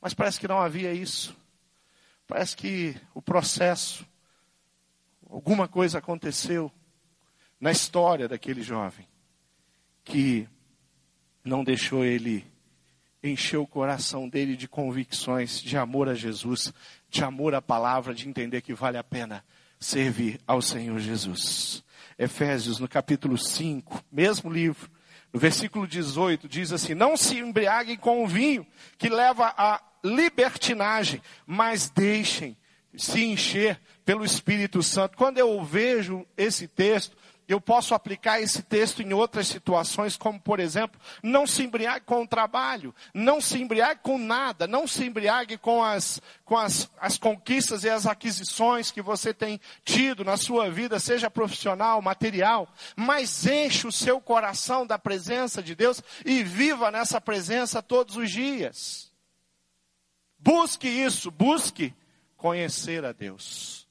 Mas 0.01 0.15
parece 0.15 0.41
que 0.41 0.49
não 0.49 0.59
havia 0.59 0.95
isso. 0.95 1.37
Parece 2.27 2.57
que 2.57 2.97
o 3.13 3.21
processo, 3.21 4.03
alguma 5.29 5.69
coisa 5.69 5.99
aconteceu 5.99 6.73
na 7.61 7.71
história 7.71 8.27
daquele 8.27 8.63
jovem 8.63 9.07
que 10.03 10.49
não 11.45 11.63
deixou 11.63 12.03
ele 12.03 12.51
encher 13.23 13.59
o 13.59 13.67
coração 13.67 14.27
dele 14.27 14.57
de 14.57 14.67
convicções, 14.67 15.61
de 15.61 15.77
amor 15.77 16.09
a 16.09 16.15
Jesus, 16.15 16.73
de 17.11 17.23
amor 17.23 17.55
à 17.55 17.61
palavra, 17.61 18.15
de 18.15 18.27
entender 18.27 18.63
que 18.63 18.73
vale 18.73 18.97
a 18.97 19.05
pena 19.05 19.45
servir 19.79 20.41
ao 20.47 20.63
Senhor 20.63 20.99
Jesus. 20.99 21.85
Efésios, 22.19 22.79
no 22.79 22.89
capítulo 22.89 23.37
5, 23.37 24.05
mesmo 24.11 24.51
livro, 24.51 24.91
no 25.33 25.41
versículo 25.41 25.87
18, 25.87 26.49
diz 26.49 26.73
assim: 26.73 26.95
Não 26.95 27.17
se 27.17 27.39
embriaguem 27.39 27.97
com 27.97 28.23
o 28.25 28.29
vinho 28.29 28.67
que 28.97 29.09
leva 29.09 29.53
à 29.57 29.81
libertinagem, 30.05 31.21
mas 31.47 31.91
deixem 31.91 32.57
se 32.97 33.25
encher 33.25 33.81
pelo 34.05 34.25
Espírito 34.25 34.83
Santo. 34.83 35.17
Quando 35.17 35.39
eu 35.39 35.63
vejo 35.65 36.25
esse 36.37 36.69
texto, 36.69 37.17
eu 37.47 37.61
posso 37.61 37.95
aplicar 37.95 38.41
esse 38.41 38.63
texto 38.63 39.03
em 39.03 39.13
outras 39.13 39.47
situações, 39.47 40.17
como 40.17 40.41
por 40.41 40.61
exemplo, 40.61 41.01
não 41.23 41.47
se 41.47 41.63
embriague 41.63 42.05
com 42.05 42.23
o 42.23 42.27
trabalho, 42.27 42.95
não 43.13 43.41
se 43.41 43.61
embriague 43.61 44.01
com 44.03 44.19
nada, 44.19 44.67
não 44.67 44.87
se 44.87 45.05
embriague 45.05 45.59
com 45.59 45.83
as, 45.83 46.21
com 46.45 46.57
as, 46.57 46.91
as 46.99 47.19
conquistas 47.19 47.85
e 47.85 47.91
as 47.91 48.07
aquisições 48.07 48.91
que 48.91 49.03
você 49.03 49.35
tem 49.35 49.61
tido 49.85 50.25
na 50.25 50.37
sua 50.37 50.71
vida, 50.71 50.99
seja 50.99 51.31
profissional, 51.31 52.01
material, 52.01 52.69
mas 52.97 53.47
enche 53.47 53.87
o 53.87 53.93
seu 53.93 54.21
coração 54.21 54.87
da 54.87 54.99
presença 54.99 55.63
de 55.63 55.75
Deus 55.75 56.03
e 56.25 56.43
viva 56.43 56.91
nessa 56.91 57.21
presença 57.21 57.83
todos 57.83 58.17
os 58.17 58.31
dias. 58.31 59.13
Busque 60.39 60.89
isso, 60.89 61.31
busque 61.31 61.95
conhecer 62.37 63.05
a 63.05 63.13
Deus. 63.13 63.84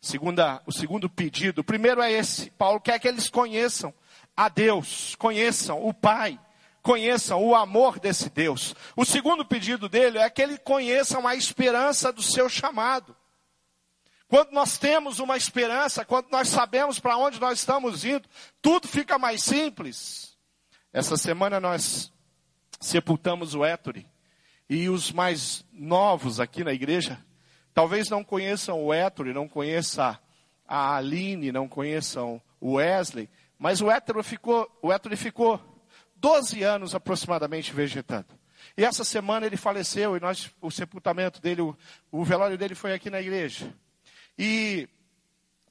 Segunda, 0.00 0.62
o 0.64 0.72
segundo 0.72 1.10
pedido, 1.10 1.60
o 1.60 1.64
primeiro 1.64 2.00
é 2.00 2.10
esse. 2.10 2.50
Paulo 2.52 2.80
quer 2.80 2.98
que 2.98 3.06
eles 3.06 3.28
conheçam 3.28 3.92
a 4.34 4.48
Deus, 4.48 5.14
conheçam 5.16 5.86
o 5.86 5.92
Pai, 5.92 6.40
conheçam 6.82 7.44
o 7.44 7.54
amor 7.54 8.00
desse 8.00 8.30
Deus. 8.30 8.74
O 8.96 9.04
segundo 9.04 9.44
pedido 9.44 9.88
dele 9.88 10.18
é 10.18 10.30
que 10.30 10.40
eles 10.40 10.58
conheçam 10.64 11.28
a 11.28 11.34
esperança 11.34 12.10
do 12.10 12.22
seu 12.22 12.48
chamado. 12.48 13.14
Quando 14.26 14.52
nós 14.52 14.78
temos 14.78 15.18
uma 15.18 15.36
esperança, 15.36 16.04
quando 16.04 16.30
nós 16.30 16.48
sabemos 16.48 16.98
para 16.98 17.18
onde 17.18 17.40
nós 17.40 17.58
estamos 17.58 18.04
indo, 18.04 18.26
tudo 18.62 18.88
fica 18.88 19.18
mais 19.18 19.42
simples. 19.42 20.38
Essa 20.92 21.16
semana 21.16 21.60
nós 21.60 22.10
sepultamos 22.80 23.54
o 23.54 23.64
Hétore. 23.64 24.08
E 24.68 24.88
os 24.88 25.10
mais 25.10 25.64
novos 25.72 26.38
aqui 26.38 26.62
na 26.62 26.72
igreja 26.72 27.22
Talvez 27.74 28.08
não 28.08 28.24
conheçam 28.24 28.84
o 28.84 28.92
Hétero, 28.92 29.32
não 29.32 29.48
conheçam 29.48 30.16
a 30.66 30.96
Aline, 30.96 31.52
não 31.52 31.68
conheçam 31.68 32.40
o 32.60 32.74
Wesley, 32.74 33.28
mas 33.58 33.80
o 33.80 33.90
Hétero 33.90 34.22
ficou, 34.22 34.70
o 34.82 34.92
Hétero 34.92 35.16
ficou 35.16 35.60
12 36.16 36.62
anos 36.62 36.94
aproximadamente 36.94 37.72
vegetando. 37.72 38.28
E 38.76 38.84
essa 38.84 39.04
semana 39.04 39.46
ele 39.46 39.56
faleceu 39.56 40.16
e 40.16 40.20
nós, 40.20 40.50
o 40.60 40.70
sepultamento 40.70 41.40
dele, 41.40 41.62
o, 41.62 41.76
o 42.10 42.24
velório 42.24 42.58
dele 42.58 42.74
foi 42.74 42.92
aqui 42.92 43.10
na 43.10 43.20
igreja. 43.20 43.72
E 44.38 44.88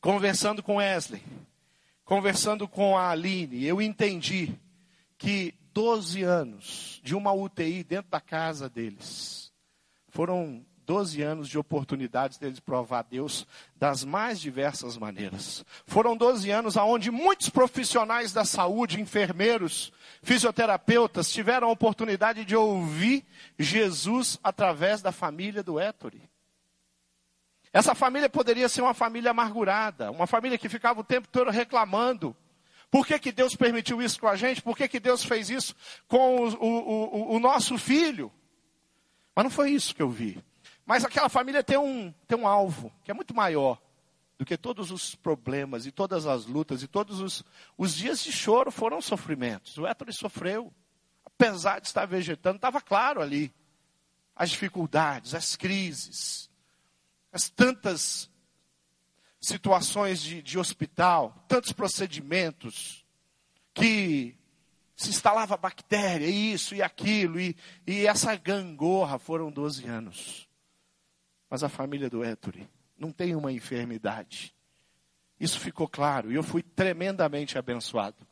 conversando 0.01 0.61
com 0.61 0.77
Wesley, 0.77 1.21
conversando 2.03 2.67
com 2.67 2.97
a 2.97 3.09
Aline, 3.09 3.65
eu 3.65 3.81
entendi 3.81 4.53
que 5.17 5.53
12 5.73 6.23
anos 6.23 6.99
de 7.03 7.15
uma 7.15 7.31
UTI 7.31 7.83
dentro 7.83 8.09
da 8.09 8.19
casa 8.19 8.69
deles 8.69 9.51
foram 10.09 10.65
12 10.89 11.21
anos 11.21 11.47
de 11.47 11.59
oportunidades 11.59 12.39
deles 12.39 12.59
provar 12.59 12.99
a 13.01 13.03
Deus 13.03 13.45
das 13.75 14.03
mais 14.03 14.41
diversas 14.41 14.97
maneiras. 14.97 15.63
Foram 15.85 16.17
12 16.17 16.49
anos 16.49 16.75
onde 16.77 17.11
muitos 17.11 17.47
profissionais 17.47 18.33
da 18.33 18.43
saúde, 18.43 18.99
enfermeiros, 18.99 19.93
fisioterapeutas, 20.23 21.31
tiveram 21.31 21.67
a 21.67 21.71
oportunidade 21.71 22.43
de 22.43 22.55
ouvir 22.55 23.23
Jesus 23.59 24.39
através 24.43 24.99
da 24.99 25.11
família 25.11 25.61
do 25.61 25.79
Ettore. 25.79 26.27
Essa 27.71 27.93
família 27.93 28.27
poderia 28.27 28.67
ser 28.67 28.81
uma 28.81 28.95
família 28.95 29.29
amargurada, 29.29 30.09
uma 30.09 30.25
família 30.25 30.57
que 30.57 30.67
ficava 30.67 31.01
o 31.01 31.03
tempo 31.03 31.27
todo 31.27 31.51
reclamando. 31.51 32.35
Por 32.89 33.05
que, 33.05 33.19
que 33.19 33.31
Deus 33.31 33.55
permitiu 33.55 34.01
isso 34.01 34.19
com 34.19 34.27
a 34.27 34.35
gente? 34.35 34.63
Por 34.63 34.75
que, 34.75 34.87
que 34.87 34.99
Deus 34.99 35.23
fez 35.23 35.51
isso 35.51 35.75
com 36.07 36.37
o, 36.37 36.47
o, 36.47 37.33
o, 37.33 37.35
o 37.35 37.39
nosso 37.39 37.77
filho? 37.77 38.31
Mas 39.35 39.43
não 39.43 39.51
foi 39.51 39.69
isso 39.69 39.93
que 39.93 40.01
eu 40.01 40.09
vi. 40.09 40.43
Mas 40.89 41.05
aquela 41.05 41.29
família 41.29 41.63
tem 41.63 41.77
um, 41.77 42.11
tem 42.27 42.35
um 42.35 42.47
alvo 42.47 42.91
que 43.03 43.11
é 43.11 43.13
muito 43.13 43.31
maior 43.31 43.79
do 44.39 44.43
que 44.43 44.57
todos 44.57 44.89
os 44.89 45.13
problemas 45.13 45.85
e 45.85 45.91
todas 45.91 46.25
as 46.25 46.47
lutas 46.47 46.81
e 46.81 46.87
todos 46.87 47.21
os, 47.21 47.43
os 47.77 47.93
dias 47.93 48.23
de 48.23 48.31
choro 48.31 48.71
foram 48.71 48.99
sofrimentos. 48.99 49.77
O 49.77 49.85
Héctor 49.85 50.11
sofreu, 50.11 50.73
apesar 51.23 51.79
de 51.79 51.85
estar 51.85 52.07
vegetando, 52.07 52.55
estava 52.55 52.81
claro 52.81 53.21
ali. 53.21 53.53
As 54.35 54.49
dificuldades, 54.49 55.35
as 55.35 55.55
crises, 55.55 56.49
as 57.31 57.51
tantas 57.51 58.27
situações 59.39 60.19
de, 60.19 60.41
de 60.41 60.57
hospital, 60.57 61.45
tantos 61.47 61.71
procedimentos, 61.71 63.05
que 63.75 64.35
se 64.95 65.11
instalava 65.11 65.55
bactéria, 65.55 66.25
isso 66.25 66.73
e 66.73 66.81
aquilo, 66.81 67.39
e, 67.39 67.55
e 67.85 68.07
essa 68.07 68.35
gangorra 68.35 69.19
foram 69.19 69.51
12 69.51 69.85
anos. 69.85 70.48
Mas 71.49 71.63
a 71.63 71.69
família 71.69 72.09
do 72.09 72.23
Ettore 72.23 72.69
não 72.97 73.11
tem 73.11 73.35
uma 73.35 73.51
enfermidade. 73.51 74.53
Isso 75.39 75.59
ficou 75.59 75.87
claro 75.87 76.31
e 76.31 76.35
eu 76.35 76.43
fui 76.43 76.61
tremendamente 76.61 77.57
abençoado 77.57 78.27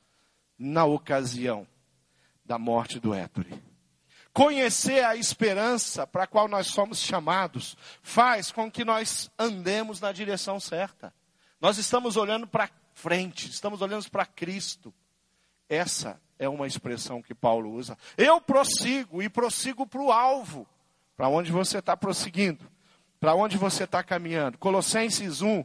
na 0.58 0.86
ocasião 0.86 1.65
da 2.43 2.58
morte 2.58 2.99
do 2.99 3.15
Ettore. 3.15 3.63
Conhecer 4.34 5.03
a 5.03 5.15
esperança 5.15 6.06
para 6.06 6.23
a 6.23 6.27
qual 6.27 6.47
nós 6.47 6.67
somos 6.67 6.99
chamados 6.99 7.75
faz 8.03 8.51
com 8.51 8.69
que 8.69 8.86
nós 8.86 9.32
andemos 9.39 9.99
na 9.99 10.12
direção 10.12 10.60
certa. 10.60 11.13
Nós 11.60 11.77
estamos 11.77 12.17
olhando 12.17 12.45
para 12.45 12.69
frente, 12.93 13.49
estamos 13.49 13.82
olhando 13.82 14.10
para 14.12 14.25
Cristo. 14.25 14.93
Essa 15.67 16.21
é 16.38 16.47
uma 16.47 16.67
expressão 16.67 17.21
que 17.21 17.34
Paulo 17.34 17.71
usa. 17.71 17.97
Eu 18.15 18.39
prossigo 18.39 19.23
e 19.23 19.30
prossigo 19.30 19.88
para 19.88 20.01
o 20.01 20.12
alvo. 20.12 20.67
Para 21.15 21.30
onde 21.30 21.51
você 21.51 21.80
está 21.80 21.97
prosseguindo? 21.97 22.69
Para 23.19 23.36
onde 23.36 23.58
você 23.58 23.84
está 23.84 24.03
caminhando. 24.03 24.58
Colossenses 24.58 25.41
1, 25.41 25.63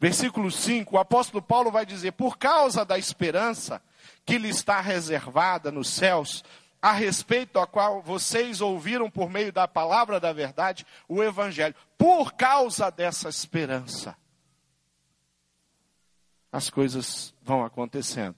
versículo 0.00 0.50
5, 0.50 0.96
o 0.96 0.98
apóstolo 0.98 1.42
Paulo 1.42 1.70
vai 1.70 1.84
dizer: 1.84 2.12
Por 2.12 2.38
causa 2.38 2.84
da 2.84 2.98
esperança 2.98 3.82
que 4.24 4.38
lhe 4.38 4.48
está 4.48 4.80
reservada 4.80 5.70
nos 5.70 5.88
céus, 5.88 6.44
a 6.80 6.92
respeito 6.92 7.58
a 7.58 7.66
qual 7.66 8.02
vocês 8.02 8.60
ouviram 8.60 9.10
por 9.10 9.30
meio 9.30 9.52
da 9.52 9.66
palavra 9.66 10.20
da 10.20 10.32
verdade 10.32 10.86
o 11.08 11.22
evangelho. 11.22 11.74
Por 11.98 12.34
causa 12.34 12.90
dessa 12.90 13.28
esperança, 13.28 14.16
as 16.52 16.70
coisas 16.70 17.34
vão 17.42 17.64
acontecendo 17.64 18.36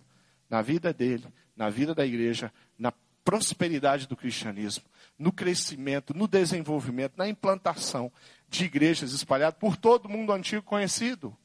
na 0.48 0.62
vida 0.62 0.92
dele, 0.92 1.26
na 1.56 1.68
vida 1.68 1.94
da 1.94 2.06
igreja, 2.06 2.52
na 2.78 2.92
prosperidade 3.24 4.06
do 4.06 4.16
cristianismo, 4.16 4.84
no 5.18 5.30
crescimento, 5.30 6.14
no 6.14 6.26
desenvolvimento, 6.26 7.14
na 7.16 7.28
implantação 7.28 8.10
de 8.48 8.64
igrejas 8.64 9.12
espalhadas 9.12 9.58
por 9.58 9.76
todo 9.76 10.06
o 10.06 10.08
mundo 10.08 10.32
antigo 10.32 10.62
conhecido. 10.62 11.36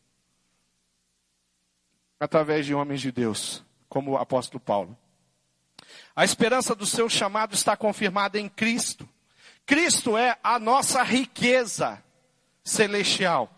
Através 2.20 2.66
de 2.66 2.74
homens 2.74 3.02
de 3.02 3.12
Deus, 3.12 3.64
como 3.90 4.12
o 4.12 4.18
apóstolo 4.18 4.60
Paulo. 4.60 4.98
A 6.16 6.24
esperança 6.24 6.74
do 6.74 6.86
seu 6.86 7.10
chamado 7.10 7.54
está 7.54 7.76
confirmada 7.76 8.40
em 8.40 8.48
Cristo. 8.48 9.08
Cristo 9.66 10.18
é 10.18 10.38
a 10.44 10.60
nossa 10.60 11.04
riqueza 11.04 12.04
celestial, 12.64 13.50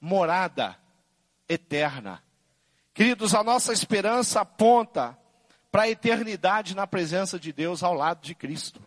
morada 0.00 0.76
eterna. 1.48 2.22
Queridos, 2.92 3.34
a 3.34 3.42
nossa 3.42 3.72
esperança 3.72 4.40
aponta 4.42 5.18
para 5.70 5.82
a 5.82 5.88
eternidade 5.88 6.76
na 6.76 6.86
presença 6.86 7.38
de 7.38 7.52
Deus 7.52 7.82
ao 7.82 7.94
lado 7.94 8.20
de 8.20 8.34
Cristo. 8.34 8.82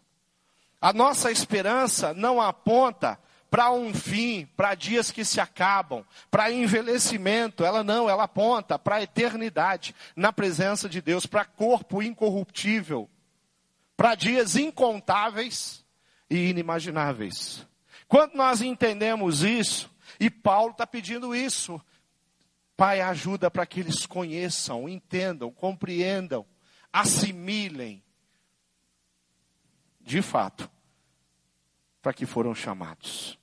A 0.79 0.93
nossa 0.93 1.31
esperança 1.31 2.13
não 2.13 2.39
aponta 2.39 3.19
para 3.55 3.71
um 3.71 3.93
fim, 3.93 4.45
para 4.57 4.75
dias 4.75 5.09
que 5.09 5.23
se 5.23 5.39
acabam, 5.39 6.03
para 6.29 6.51
envelhecimento. 6.51 7.63
Ela 7.63 7.85
não, 7.85 8.09
ela 8.09 8.25
aponta 8.25 8.77
para 8.77 8.97
a 8.97 9.03
eternidade 9.03 9.95
na 10.13 10.33
presença 10.33 10.89
de 10.89 11.01
Deus, 11.01 11.25
para 11.25 11.45
corpo 11.45 12.03
incorruptível, 12.03 13.09
para 13.95 14.13
dias 14.13 14.57
incontáveis 14.57 15.85
e 16.29 16.49
inimagináveis. 16.49 17.65
Quando 18.09 18.33
nós 18.33 18.61
entendemos 18.61 19.41
isso, 19.41 19.89
e 20.19 20.29
Paulo 20.29 20.71
está 20.71 20.85
pedindo 20.85 21.33
isso, 21.33 21.81
Pai, 22.75 22.99
ajuda 22.99 23.49
para 23.49 23.65
que 23.65 23.79
eles 23.79 24.05
conheçam, 24.05 24.89
entendam, 24.89 25.49
compreendam, 25.49 26.45
assimilem, 26.91 28.03
de 30.01 30.21
fato, 30.21 30.69
para 32.01 32.11
que 32.11 32.25
foram 32.25 32.53
chamados. 32.53 33.39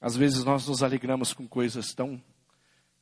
Às 0.00 0.16
vezes 0.16 0.44
nós 0.44 0.66
nos 0.66 0.82
alegramos 0.82 1.32
com 1.32 1.46
coisas 1.46 1.92
tão, 1.92 2.22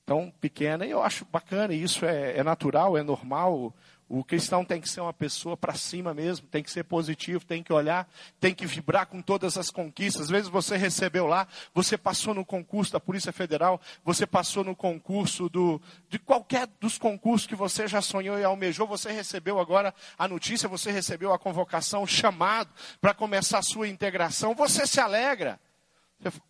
tão 0.04 0.32
pequenas, 0.40 0.88
e 0.88 0.90
eu 0.90 1.02
acho 1.02 1.26
bacana, 1.26 1.74
isso 1.74 2.06
é, 2.06 2.38
é 2.38 2.42
natural, 2.42 2.96
é 2.96 3.02
normal. 3.02 3.74
O 4.08 4.22
cristão 4.22 4.64
tem 4.64 4.80
que 4.80 4.88
ser 4.88 5.00
uma 5.00 5.12
pessoa 5.12 5.56
para 5.56 5.74
cima 5.74 6.14
mesmo, 6.14 6.46
tem 6.46 6.62
que 6.62 6.70
ser 6.70 6.84
positivo, 6.84 7.44
tem 7.44 7.60
que 7.60 7.72
olhar, 7.72 8.08
tem 8.38 8.54
que 8.54 8.64
vibrar 8.64 9.06
com 9.06 9.20
todas 9.20 9.58
as 9.58 9.68
conquistas. 9.68 10.22
Às 10.22 10.30
vezes 10.30 10.48
você 10.48 10.76
recebeu 10.76 11.26
lá, 11.26 11.46
você 11.74 11.98
passou 11.98 12.32
no 12.32 12.44
concurso 12.44 12.92
da 12.92 13.00
Polícia 13.00 13.32
Federal, 13.32 13.80
você 14.04 14.24
passou 14.24 14.62
no 14.62 14.76
concurso 14.76 15.48
do, 15.48 15.82
de 16.08 16.20
qualquer 16.20 16.68
dos 16.80 16.96
concursos 16.96 17.48
que 17.48 17.56
você 17.56 17.88
já 17.88 18.00
sonhou 18.00 18.38
e 18.38 18.44
almejou, 18.44 18.86
você 18.86 19.10
recebeu 19.10 19.58
agora 19.58 19.92
a 20.16 20.28
notícia, 20.28 20.68
você 20.68 20.92
recebeu 20.92 21.32
a 21.32 21.38
convocação, 21.38 22.04
o 22.04 22.06
chamado 22.06 22.70
para 23.00 23.12
começar 23.12 23.58
a 23.58 23.62
sua 23.62 23.88
integração, 23.88 24.54
você 24.54 24.86
se 24.86 25.00
alegra. 25.00 25.58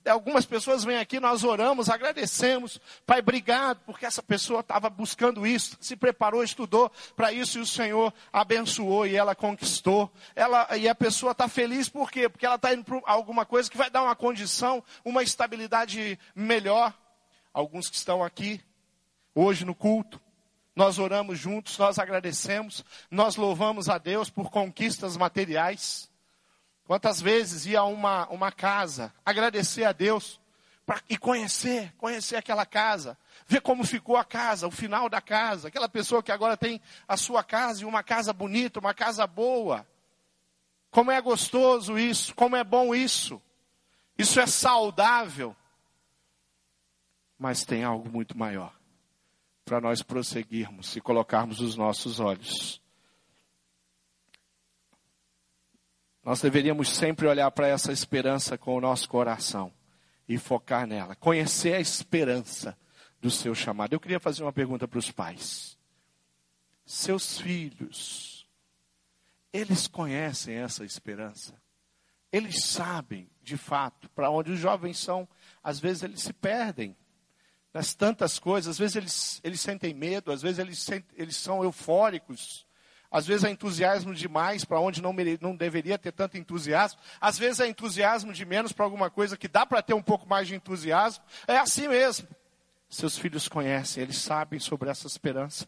Algumas 0.08 0.46
pessoas 0.46 0.84
vêm 0.84 0.96
aqui, 0.96 1.18
nós 1.18 1.42
oramos, 1.42 1.90
agradecemos. 1.90 2.80
Pai, 3.04 3.18
obrigado, 3.18 3.80
porque 3.84 4.06
essa 4.06 4.22
pessoa 4.22 4.60
estava 4.60 4.88
buscando 4.88 5.46
isso, 5.46 5.76
se 5.80 5.96
preparou, 5.96 6.42
estudou 6.42 6.90
para 7.14 7.32
isso 7.32 7.58
e 7.58 7.60
o 7.60 7.66
Senhor 7.66 8.12
abençoou 8.32 9.06
e 9.06 9.16
ela 9.16 9.34
conquistou. 9.34 10.10
Ela, 10.34 10.76
e 10.76 10.88
a 10.88 10.94
pessoa 10.94 11.32
está 11.32 11.48
feliz 11.48 11.88
por 11.88 12.10
quê? 12.10 12.28
Porque 12.28 12.46
ela 12.46 12.54
está 12.54 12.72
indo 12.72 12.84
para 12.84 13.00
alguma 13.04 13.44
coisa 13.44 13.70
que 13.70 13.76
vai 13.76 13.90
dar 13.90 14.02
uma 14.02 14.16
condição, 14.16 14.82
uma 15.04 15.22
estabilidade 15.22 16.18
melhor. 16.34 16.94
Alguns 17.52 17.90
que 17.90 17.96
estão 17.96 18.22
aqui, 18.22 18.60
hoje 19.34 19.64
no 19.64 19.74
culto, 19.74 20.20
nós 20.76 20.98
oramos 20.98 21.38
juntos, 21.38 21.76
nós 21.78 21.98
agradecemos, 21.98 22.84
nós 23.10 23.36
louvamos 23.36 23.88
a 23.88 23.98
Deus 23.98 24.30
por 24.30 24.50
conquistas 24.50 25.16
materiais. 25.16 26.08
Quantas 26.86 27.20
vezes 27.20 27.66
ia 27.66 27.80
a 27.80 27.84
uma, 27.84 28.28
uma 28.28 28.52
casa 28.52 29.12
agradecer 29.24 29.84
a 29.84 29.92
Deus 29.92 30.40
pra, 30.86 31.02
e 31.08 31.18
conhecer, 31.18 31.92
conhecer 31.98 32.36
aquela 32.36 32.64
casa, 32.64 33.18
ver 33.46 33.60
como 33.60 33.84
ficou 33.84 34.16
a 34.16 34.24
casa, 34.24 34.68
o 34.68 34.70
final 34.70 35.08
da 35.08 35.20
casa, 35.20 35.66
aquela 35.66 35.88
pessoa 35.88 36.22
que 36.22 36.30
agora 36.30 36.56
tem 36.56 36.80
a 37.08 37.16
sua 37.16 37.42
casa 37.42 37.82
e 37.82 37.84
uma 37.84 38.04
casa 38.04 38.32
bonita, 38.32 38.78
uma 38.78 38.94
casa 38.94 39.26
boa. 39.26 39.84
Como 40.88 41.10
é 41.10 41.20
gostoso 41.20 41.98
isso, 41.98 42.32
como 42.36 42.54
é 42.54 42.62
bom 42.62 42.94
isso. 42.94 43.42
Isso 44.16 44.38
é 44.38 44.46
saudável. 44.46 45.54
Mas 47.36 47.64
tem 47.64 47.82
algo 47.82 48.08
muito 48.08 48.38
maior 48.38 48.72
para 49.64 49.80
nós 49.80 50.02
prosseguirmos 50.02 50.94
e 50.94 51.00
colocarmos 51.00 51.60
os 51.60 51.74
nossos 51.74 52.20
olhos 52.20 52.80
Nós 56.26 56.40
deveríamos 56.40 56.88
sempre 56.88 57.28
olhar 57.28 57.48
para 57.52 57.68
essa 57.68 57.92
esperança 57.92 58.58
com 58.58 58.74
o 58.74 58.80
nosso 58.80 59.08
coração 59.08 59.72
e 60.28 60.36
focar 60.36 60.84
nela, 60.84 61.14
conhecer 61.14 61.74
a 61.74 61.78
esperança 61.78 62.76
do 63.20 63.30
seu 63.30 63.54
chamado. 63.54 63.92
Eu 63.92 64.00
queria 64.00 64.18
fazer 64.18 64.42
uma 64.42 64.52
pergunta 64.52 64.88
para 64.88 64.98
os 64.98 65.08
pais. 65.08 65.78
Seus 66.84 67.38
filhos, 67.38 68.44
eles 69.52 69.86
conhecem 69.86 70.56
essa 70.56 70.84
esperança? 70.84 71.54
Eles 72.32 72.64
sabem, 72.64 73.30
de 73.40 73.56
fato, 73.56 74.10
para 74.10 74.28
onde 74.28 74.50
os 74.50 74.58
jovens 74.58 74.98
são, 74.98 75.28
às 75.62 75.78
vezes 75.78 76.02
eles 76.02 76.22
se 76.22 76.32
perdem 76.32 76.96
nas 77.72 77.94
tantas 77.94 78.36
coisas, 78.36 78.70
às 78.70 78.78
vezes 78.80 78.96
eles, 78.96 79.40
eles 79.44 79.60
sentem 79.60 79.94
medo, 79.94 80.32
às 80.32 80.42
vezes 80.42 80.58
eles, 80.58 80.88
eles 81.14 81.36
são 81.36 81.62
eufóricos, 81.62 82.65
às 83.16 83.26
vezes 83.26 83.44
é 83.44 83.50
entusiasmo 83.50 84.14
demais 84.14 84.62
para 84.62 84.78
onde 84.78 85.00
não, 85.00 85.10
não 85.40 85.56
deveria 85.56 85.96
ter 85.96 86.12
tanto 86.12 86.36
entusiasmo. 86.36 87.00
Às 87.18 87.38
vezes 87.38 87.60
é 87.60 87.66
entusiasmo 87.66 88.30
de 88.30 88.44
menos 88.44 88.72
para 88.72 88.84
alguma 88.84 89.08
coisa 89.08 89.38
que 89.38 89.48
dá 89.48 89.64
para 89.64 89.80
ter 89.80 89.94
um 89.94 90.02
pouco 90.02 90.28
mais 90.28 90.46
de 90.46 90.54
entusiasmo. 90.54 91.24
É 91.48 91.56
assim 91.56 91.88
mesmo. 91.88 92.28
Seus 92.90 93.16
filhos 93.16 93.48
conhecem, 93.48 94.02
eles 94.02 94.18
sabem 94.18 94.60
sobre 94.60 94.90
essa 94.90 95.06
esperança. 95.06 95.66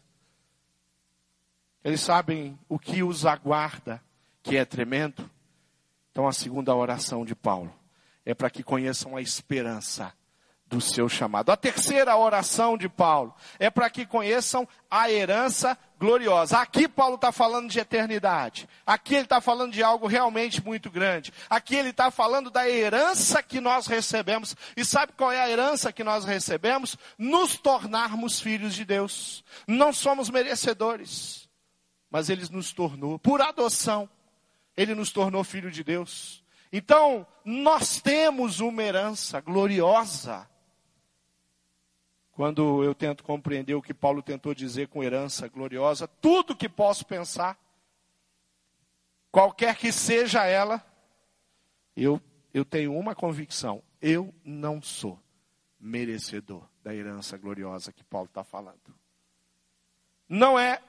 Eles 1.83 2.01
sabem 2.01 2.55
o 2.69 2.77
que 2.77 3.01
os 3.01 3.25
aguarda, 3.25 3.99
que 4.43 4.55
é 4.55 4.63
tremendo. 4.63 5.27
Então 6.11 6.27
a 6.27 6.31
segunda 6.31 6.75
oração 6.75 7.25
de 7.25 7.33
Paulo 7.33 7.73
é 8.23 8.35
para 8.35 8.51
que 8.51 8.61
conheçam 8.61 9.17
a 9.17 9.23
esperança 9.23 10.13
do 10.69 10.79
seu 10.79 11.09
chamado. 11.09 11.51
A 11.51 11.57
terceira 11.57 12.15
oração 12.15 12.77
de 12.77 12.87
Paulo 12.87 13.33
é 13.57 13.69
para 13.71 13.89
que 13.89 14.05
conheçam 14.05 14.67
a 14.89 15.11
herança 15.11 15.77
gloriosa. 15.99 16.59
Aqui 16.59 16.87
Paulo 16.87 17.15
está 17.15 17.31
falando 17.31 17.69
de 17.69 17.79
eternidade. 17.79 18.69
Aqui 18.85 19.15
ele 19.15 19.23
está 19.23 19.41
falando 19.41 19.73
de 19.73 19.81
algo 19.81 20.05
realmente 20.05 20.63
muito 20.63 20.91
grande. 20.91 21.33
Aqui 21.49 21.75
ele 21.75 21.89
está 21.89 22.11
falando 22.11 22.51
da 22.51 22.69
herança 22.69 23.41
que 23.41 23.59
nós 23.59 23.87
recebemos. 23.87 24.55
E 24.77 24.85
sabe 24.85 25.13
qual 25.17 25.31
é 25.31 25.41
a 25.41 25.49
herança 25.49 25.91
que 25.91 26.03
nós 26.03 26.23
recebemos? 26.23 26.95
Nos 27.17 27.57
tornarmos 27.57 28.39
filhos 28.39 28.75
de 28.75 28.85
Deus. 28.85 29.43
Não 29.67 29.91
somos 29.91 30.29
merecedores, 30.29 31.49
mas 32.11 32.29
ele 32.29 32.47
nos 32.51 32.71
tornou, 32.71 33.17
por 33.17 33.41
adoção, 33.41 34.07
ele 34.77 34.93
nos 34.93 35.11
tornou 35.11 35.43
filho 35.43 35.71
de 35.71 35.83
Deus. 35.83 36.43
Então, 36.71 37.25
nós 37.43 37.99
temos 37.99 38.59
uma 38.59 38.83
herança 38.83 39.41
gloriosa 39.41 40.47
quando 42.39 42.81
eu 42.85 42.95
tento 42.95 43.21
compreender 43.21 43.73
o 43.73 43.81
que 43.81 43.93
Paulo 43.93 44.23
tentou 44.23 44.55
dizer 44.55 44.87
com 44.87 45.03
herança 45.03 45.49
gloriosa, 45.49 46.07
tudo 46.07 46.55
que 46.55 46.69
posso 46.69 47.05
pensar, 47.05 47.59
qualquer 49.29 49.75
que 49.75 49.91
seja 49.91 50.45
ela, 50.45 50.81
eu, 51.97 52.21
eu 52.53 52.63
tenho 52.63 52.97
uma 52.97 53.13
convicção: 53.13 53.83
eu 54.01 54.33
não 54.41 54.81
sou 54.81 55.19
merecedor 55.77 56.65
da 56.81 56.95
herança 56.95 57.37
gloriosa 57.37 57.91
que 57.91 58.05
Paulo 58.05 58.27
está 58.27 58.41
falando. 58.41 58.95
Não 60.25 60.57
é 60.57 60.81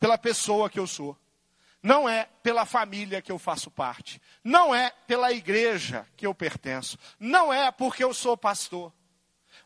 pela 0.00 0.16
pessoa 0.16 0.70
que 0.70 0.78
eu 0.80 0.86
sou, 0.86 1.14
não 1.82 2.08
é 2.08 2.24
pela 2.42 2.64
família 2.64 3.20
que 3.20 3.30
eu 3.30 3.38
faço 3.38 3.70
parte, 3.70 4.18
não 4.42 4.74
é 4.74 4.90
pela 5.06 5.30
igreja 5.30 6.06
que 6.16 6.26
eu 6.26 6.34
pertenço, 6.34 6.96
não 7.20 7.52
é 7.52 7.70
porque 7.70 8.02
eu 8.02 8.14
sou 8.14 8.34
pastor 8.34 8.90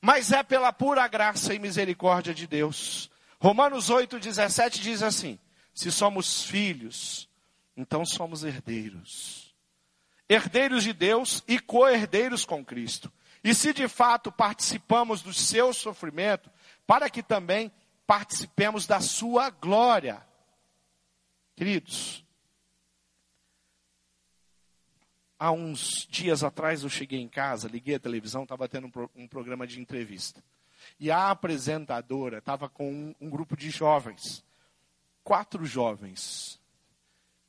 mas 0.00 0.32
é 0.32 0.42
pela 0.42 0.72
pura 0.72 1.06
graça 1.08 1.54
e 1.54 1.58
misericórdia 1.58 2.34
de 2.34 2.46
Deus. 2.46 3.10
Romanos 3.40 3.90
8,17 3.90 4.80
diz 4.80 5.02
assim: 5.02 5.38
se 5.74 5.92
somos 5.92 6.42
filhos, 6.42 7.28
então 7.76 8.04
somos 8.04 8.42
herdeiros. 8.44 9.54
Herdeiros 10.28 10.82
de 10.82 10.92
Deus 10.92 11.42
e 11.46 11.58
co-herdeiros 11.58 12.44
com 12.44 12.64
Cristo. 12.64 13.12
E 13.42 13.54
se 13.54 13.72
de 13.72 13.88
fato 13.88 14.32
participamos 14.32 15.22
do 15.22 15.32
seu 15.32 15.72
sofrimento, 15.72 16.50
para 16.86 17.08
que 17.08 17.22
também 17.22 17.72
participemos 18.06 18.86
da 18.86 19.00
sua 19.00 19.50
glória. 19.50 20.20
Queridos, 21.54 22.24
há 25.38 25.52
uns 25.52 26.06
dias 26.10 26.42
atrás 26.42 26.82
eu 26.82 26.90
cheguei 26.90 27.20
em 27.20 27.28
casa, 27.28 27.68
liguei 27.68 27.94
a 27.94 28.00
televisão, 28.00 28.42
estava 28.42 28.68
tendo 28.68 28.86
um, 28.86 29.22
um, 29.22 29.28
programa 29.28 29.66
de 29.66 29.80
entrevista. 29.80 30.42
E 30.98 31.10
a 31.10 31.30
apresentadora 31.30 32.38
estava 32.38 32.68
com 32.68 32.90
um, 32.90 33.14
um, 33.20 33.30
grupo 33.30 33.56
de 33.56 33.70
jovens, 33.70 34.44
quatro 35.22 35.64
jovens, 35.64 36.60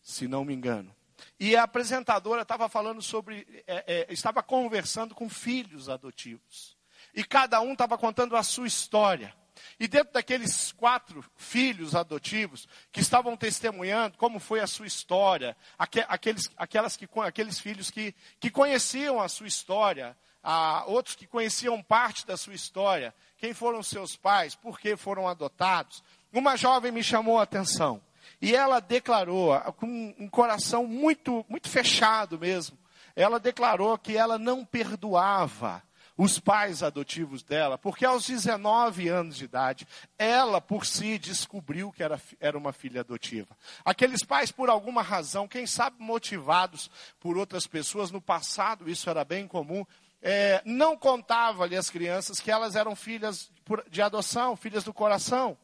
se 0.02 0.28
não 0.28 0.46
me 0.46 0.54
engano. 0.54 0.94
E 1.40 1.56
a 1.56 1.64
apresentadora 1.64 2.44
estava 2.44 2.70
falando 2.70 3.02
sobre, 3.02 3.64
é, 3.68 3.84
é, 3.88 4.14
estava 4.14 4.44
conversando 4.44 5.16
com 5.16 5.28
filhos 5.28 5.90
adotivos. 5.90 6.78
E 7.14 7.24
cada 7.24 7.60
um 7.62 7.74
estava 7.74 7.98
contando 7.98 8.36
a 8.36 8.44
sua 8.44 8.68
história. 8.68 9.34
E 9.80 9.88
dentro 9.88 10.14
daqueles 10.14 10.72
quatro 10.72 11.24
filhos 11.36 11.96
adotivos 11.96 12.68
que 12.92 13.00
estavam 13.00 13.36
testemunhando 13.38 14.18
como 14.18 14.40
foi 14.40 14.60
a 14.60 14.68
sua 14.68 14.88
história, 14.88 15.56
aqueles, 15.78 16.50
aquelas 16.58 16.96
que, 16.98 17.08
aqueles 17.26 17.60
filhos 17.60 17.90
que, 17.90 18.14
que 18.40 18.50
conheciam 18.50 19.22
a 19.22 19.28
sua 19.30 19.48
história, 19.48 20.18
a, 20.44 20.84
outros 20.86 21.16
que 21.16 21.28
conheciam 21.28 21.82
parte 21.82 22.26
da 22.26 22.38
sua 22.38 22.54
história, 22.54 23.14
quem 23.38 23.54
foram 23.54 23.82
seus 23.84 24.16
pais, 24.16 24.56
por 24.56 24.80
que 24.80 24.96
foram 24.96 25.28
adotados, 25.28 26.04
uma 26.32 26.56
jovem 26.56 26.92
me 26.92 27.04
chamou 27.04 27.40
a 27.40 27.44
atenção. 27.44 28.02
E 28.42 28.56
ela 28.56 28.80
declarou, 28.80 29.60
com 29.74 30.16
um 30.18 30.30
coração 30.30 30.86
muito, 30.86 31.46
muito 31.50 31.68
fechado 31.70 32.38
mesmo, 32.38 32.78
ela 33.16 33.40
declarou 33.40 33.98
que 33.98 34.16
ela 34.16 34.38
não 34.38 34.64
perdoava 34.64 35.84
os 36.22 36.38
pais 36.38 36.84
adotivos 36.84 37.44
dela, 37.44 37.78
porque 37.78 38.04
aos 38.04 38.26
19 38.26 39.08
anos 39.08 39.38
de 39.38 39.46
idade, 39.46 39.88
ela 40.18 40.60
por 40.60 40.86
si 40.86 41.18
descobriu 41.18 41.94
que 41.94 42.04
era, 42.04 42.22
era 42.42 42.58
uma 42.58 42.74
filha 42.74 43.00
adotiva. 43.00 43.56
Aqueles 43.86 44.22
pais, 44.22 44.52
por 44.52 44.70
alguma 44.70 45.02
razão, 45.02 45.48
quem 45.48 45.66
sabe 45.66 45.96
motivados 45.98 46.92
por 47.22 47.38
outras 47.38 47.66
pessoas, 47.66 48.12
no 48.12 48.20
passado 48.20 48.90
isso 48.90 49.10
era 49.10 49.24
bem 49.24 49.48
comum, 49.48 49.86
é, 50.22 50.62
não 50.66 50.98
contava 50.98 51.64
ali 51.64 51.78
as 51.78 51.90
crianças 51.90 52.42
que 52.42 52.52
elas 52.52 52.76
eram 52.76 52.98
filhas 52.98 53.50
de 53.90 54.02
adoção, 54.02 54.58
filhas 54.58 54.84
do 54.84 54.94
coração. 54.94 55.58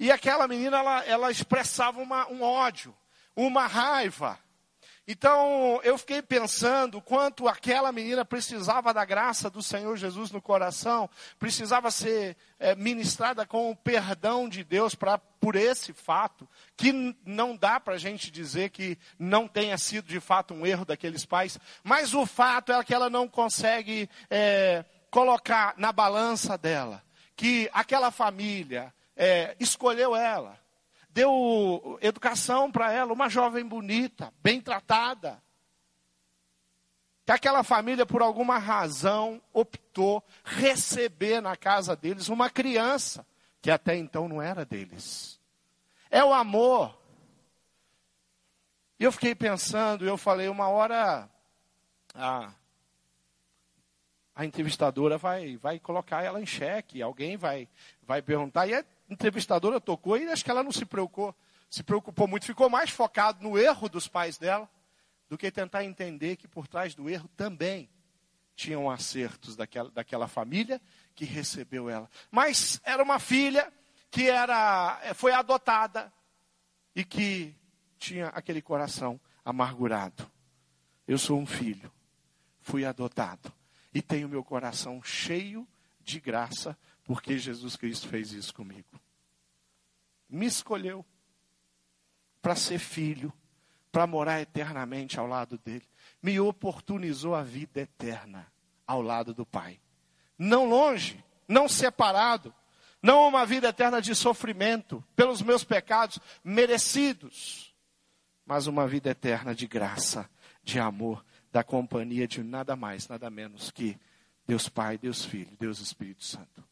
E 0.00 0.10
aquela 0.10 0.48
menina, 0.48 0.78
ela, 0.78 1.04
ela 1.04 1.30
expressava 1.30 2.02
uma, 2.02 2.26
um 2.26 2.42
ódio, 2.42 2.92
uma 3.36 3.68
raiva. 3.68 4.36
Então, 5.06 5.80
eu 5.82 5.98
fiquei 5.98 6.22
pensando 6.22 7.00
quanto 7.00 7.48
aquela 7.48 7.90
menina 7.90 8.24
precisava 8.24 8.94
da 8.94 9.04
graça 9.04 9.50
do 9.50 9.60
Senhor 9.60 9.96
Jesus 9.96 10.30
no 10.30 10.40
coração, 10.40 11.10
precisava 11.40 11.90
ser 11.90 12.36
é, 12.58 12.76
ministrada 12.76 13.44
com 13.44 13.70
o 13.70 13.76
perdão 13.76 14.48
de 14.48 14.62
Deus 14.62 14.94
pra, 14.94 15.18
por 15.18 15.56
esse 15.56 15.92
fato, 15.92 16.48
que 16.76 16.92
não 17.26 17.56
dá 17.56 17.80
para 17.80 17.94
a 17.94 17.98
gente 17.98 18.30
dizer 18.30 18.70
que 18.70 18.96
não 19.18 19.48
tenha 19.48 19.76
sido 19.76 20.06
de 20.06 20.20
fato 20.20 20.54
um 20.54 20.64
erro 20.64 20.84
daqueles 20.84 21.26
pais, 21.26 21.58
mas 21.82 22.14
o 22.14 22.24
fato 22.24 22.72
é 22.72 22.84
que 22.84 22.94
ela 22.94 23.10
não 23.10 23.26
consegue 23.26 24.08
é, 24.30 24.84
colocar 25.10 25.74
na 25.76 25.90
balança 25.90 26.56
dela 26.56 27.02
que 27.34 27.68
aquela 27.72 28.12
família 28.12 28.94
é, 29.16 29.56
escolheu 29.58 30.14
ela, 30.14 30.61
deu 31.12 31.98
educação 32.00 32.70
para 32.70 32.92
ela, 32.92 33.12
uma 33.12 33.28
jovem 33.28 33.64
bonita, 33.64 34.32
bem 34.42 34.60
tratada. 34.60 35.42
Que 37.24 37.32
aquela 37.32 37.62
família, 37.62 38.04
por 38.04 38.22
alguma 38.22 38.58
razão, 38.58 39.40
optou 39.52 40.24
receber 40.44 41.40
na 41.40 41.56
casa 41.56 41.94
deles 41.94 42.28
uma 42.28 42.50
criança, 42.50 43.24
que 43.60 43.70
até 43.70 43.96
então 43.96 44.26
não 44.26 44.42
era 44.42 44.64
deles. 44.64 45.40
É 46.10 46.24
o 46.24 46.32
amor. 46.32 46.98
E 48.98 49.04
eu 49.04 49.12
fiquei 49.12 49.34
pensando, 49.34 50.04
eu 50.04 50.16
falei, 50.16 50.48
uma 50.48 50.68
hora 50.68 51.28
a, 52.14 52.52
a 54.34 54.44
entrevistadora 54.44 55.18
vai, 55.18 55.56
vai 55.56 55.78
colocar 55.78 56.22
ela 56.22 56.40
em 56.40 56.46
xeque, 56.46 57.02
alguém 57.02 57.36
vai, 57.36 57.68
vai 58.02 58.22
perguntar, 58.22 58.66
e 58.66 58.74
a 58.74 58.84
entrevistadora 59.12 59.80
tocou 59.80 60.16
e 60.16 60.28
acho 60.28 60.44
que 60.44 60.50
ela 60.50 60.62
não 60.62 60.72
se 60.72 60.84
preocupou, 60.84 61.34
se 61.70 61.82
preocupou 61.82 62.26
muito, 62.26 62.46
ficou 62.46 62.68
mais 62.68 62.90
focado 62.90 63.42
no 63.42 63.58
erro 63.58 63.88
dos 63.88 64.08
pais 64.08 64.38
dela 64.38 64.68
do 65.28 65.38
que 65.38 65.50
tentar 65.50 65.84
entender 65.84 66.36
que 66.36 66.46
por 66.46 66.66
trás 66.66 66.94
do 66.94 67.08
erro 67.08 67.28
também 67.36 67.88
tinham 68.54 68.90
acertos 68.90 69.56
daquela, 69.56 69.90
daquela 69.90 70.28
família 70.28 70.80
que 71.14 71.24
recebeu 71.24 71.88
ela. 71.88 72.10
Mas 72.30 72.80
era 72.84 73.02
uma 73.02 73.18
filha 73.18 73.72
que 74.10 74.28
era, 74.28 75.00
foi 75.14 75.32
adotada 75.32 76.12
e 76.94 77.04
que 77.04 77.54
tinha 77.98 78.28
aquele 78.28 78.60
coração 78.60 79.18
amargurado. 79.44 80.30
Eu 81.08 81.18
sou 81.18 81.38
um 81.38 81.46
filho, 81.46 81.90
fui 82.60 82.84
adotado 82.84 83.52
e 83.94 84.02
tenho 84.02 84.28
meu 84.28 84.44
coração 84.44 85.02
cheio 85.02 85.66
de 86.00 86.20
graça 86.20 86.76
porque 87.04 87.38
Jesus 87.38 87.76
Cristo 87.76 88.08
fez 88.08 88.32
isso 88.32 88.54
comigo. 88.54 89.00
Me 90.28 90.46
escolheu 90.46 91.04
para 92.40 92.56
ser 92.56 92.78
filho, 92.78 93.32
para 93.90 94.06
morar 94.06 94.40
eternamente 94.40 95.18
ao 95.18 95.26
lado 95.26 95.58
dele. 95.58 95.86
Me 96.22 96.38
oportunizou 96.40 97.34
a 97.34 97.42
vida 97.42 97.80
eterna 97.80 98.50
ao 98.86 99.02
lado 99.02 99.34
do 99.34 99.44
Pai. 99.44 99.80
Não 100.38 100.68
longe, 100.68 101.22
não 101.46 101.68
separado, 101.68 102.54
não 103.02 103.28
uma 103.28 103.44
vida 103.44 103.68
eterna 103.68 104.00
de 104.00 104.14
sofrimento 104.14 105.04
pelos 105.14 105.42
meus 105.42 105.64
pecados 105.64 106.18
merecidos, 106.42 107.74
mas 108.46 108.66
uma 108.66 108.86
vida 108.86 109.10
eterna 109.10 109.54
de 109.54 109.66
graça, 109.66 110.28
de 110.64 110.80
amor, 110.80 111.24
da 111.50 111.62
companhia 111.62 112.26
de 112.26 112.42
nada 112.42 112.74
mais, 112.74 113.06
nada 113.08 113.28
menos 113.28 113.70
que 113.70 113.98
Deus 114.46 114.68
Pai, 114.68 114.96
Deus 114.96 115.24
Filho, 115.24 115.54
Deus 115.58 115.80
Espírito 115.80 116.24
Santo 116.24 116.71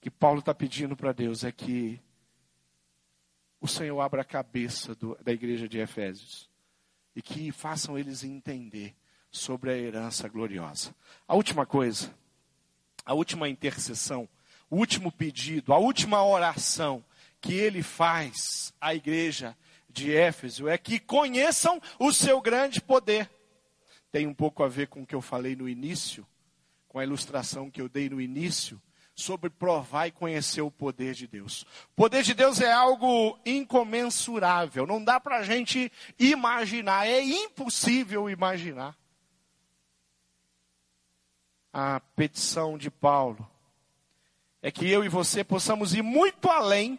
que 0.00 0.10
Paulo 0.10 0.40
está 0.40 0.54
pedindo 0.54 0.96
para 0.96 1.12
Deus 1.12 1.44
é 1.44 1.52
que 1.52 2.00
o 3.60 3.68
Senhor 3.68 4.00
abra 4.00 4.22
a 4.22 4.24
cabeça 4.24 4.94
do, 4.94 5.16
da 5.22 5.32
igreja 5.32 5.68
de 5.68 5.78
Efésios 5.78 6.48
e 7.14 7.20
que 7.20 7.52
façam 7.52 7.98
eles 7.98 8.24
entender 8.24 8.94
sobre 9.30 9.70
a 9.70 9.76
herança 9.76 10.26
gloriosa. 10.28 10.94
A 11.28 11.34
última 11.34 11.66
coisa, 11.66 12.12
a 13.04 13.12
última 13.12 13.48
intercessão, 13.48 14.26
o 14.70 14.76
último 14.76 15.12
pedido, 15.12 15.74
a 15.74 15.78
última 15.78 16.24
oração 16.24 17.04
que 17.40 17.52
ele 17.52 17.82
faz 17.82 18.72
à 18.80 18.94
igreja 18.94 19.56
de 19.88 20.14
Éfeso 20.14 20.66
é 20.66 20.78
que 20.78 20.98
conheçam 20.98 21.80
o 21.98 22.12
seu 22.12 22.40
grande 22.40 22.80
poder. 22.80 23.30
Tem 24.10 24.26
um 24.26 24.34
pouco 24.34 24.62
a 24.62 24.68
ver 24.68 24.88
com 24.88 25.02
o 25.02 25.06
que 25.06 25.14
eu 25.14 25.20
falei 25.20 25.54
no 25.54 25.68
início, 25.68 26.26
com 26.88 26.98
a 26.98 27.04
ilustração 27.04 27.70
que 27.70 27.80
eu 27.80 27.88
dei 27.88 28.08
no 28.08 28.20
início 28.20 28.80
sobre 29.20 29.50
provar 29.50 30.06
e 30.06 30.10
conhecer 30.10 30.62
o 30.62 30.70
poder 30.70 31.14
de 31.14 31.26
Deus. 31.26 31.62
O 31.92 31.96
poder 31.96 32.22
de 32.22 32.34
Deus 32.34 32.60
é 32.60 32.72
algo 32.72 33.38
incomensurável, 33.44 34.86
não 34.86 35.02
dá 35.02 35.20
para 35.20 35.38
a 35.38 35.42
gente 35.42 35.92
imaginar, 36.18 37.06
é 37.06 37.22
impossível 37.22 38.28
imaginar. 38.28 38.96
A 41.72 42.00
petição 42.16 42.76
de 42.76 42.90
Paulo 42.90 43.48
é 44.60 44.70
que 44.70 44.88
eu 44.90 45.04
e 45.04 45.08
você 45.08 45.44
possamos 45.44 45.94
ir 45.94 46.02
muito 46.02 46.48
além 46.48 46.98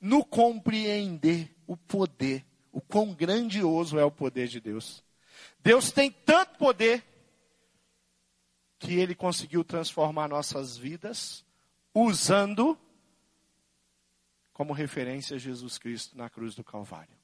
no 0.00 0.24
compreender 0.24 1.54
o 1.66 1.76
poder, 1.76 2.44
o 2.70 2.80
quão 2.80 3.12
grandioso 3.12 3.98
é 3.98 4.04
o 4.04 4.10
poder 4.10 4.46
de 4.46 4.60
Deus. 4.60 5.02
Deus 5.58 5.90
tem 5.90 6.10
tanto 6.10 6.56
poder 6.58 7.04
que 8.78 8.94
ele 8.94 9.14
conseguiu 9.14 9.64
transformar 9.64 10.28
nossas 10.28 10.76
vidas 10.76 11.44
usando 11.98 12.78
como 14.52 14.74
referência 14.74 15.38
Jesus 15.38 15.78
Cristo 15.78 16.16
na 16.16 16.28
cruz 16.28 16.54
do 16.54 16.62
Calvário. 16.62 17.16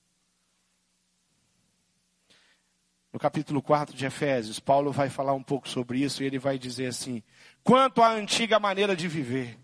No 3.12 3.18
capítulo 3.18 3.60
4 3.60 3.94
de 3.94 4.06
Efésios, 4.06 4.58
Paulo 4.58 4.90
vai 4.90 5.10
falar 5.10 5.34
um 5.34 5.42
pouco 5.42 5.68
sobre 5.68 5.98
isso 5.98 6.22
e 6.22 6.26
ele 6.26 6.38
vai 6.38 6.58
dizer 6.58 6.86
assim: 6.86 7.22
quanto 7.62 8.00
à 8.00 8.12
antiga 8.12 8.58
maneira 8.58 8.96
de 8.96 9.06
viver, 9.08 9.58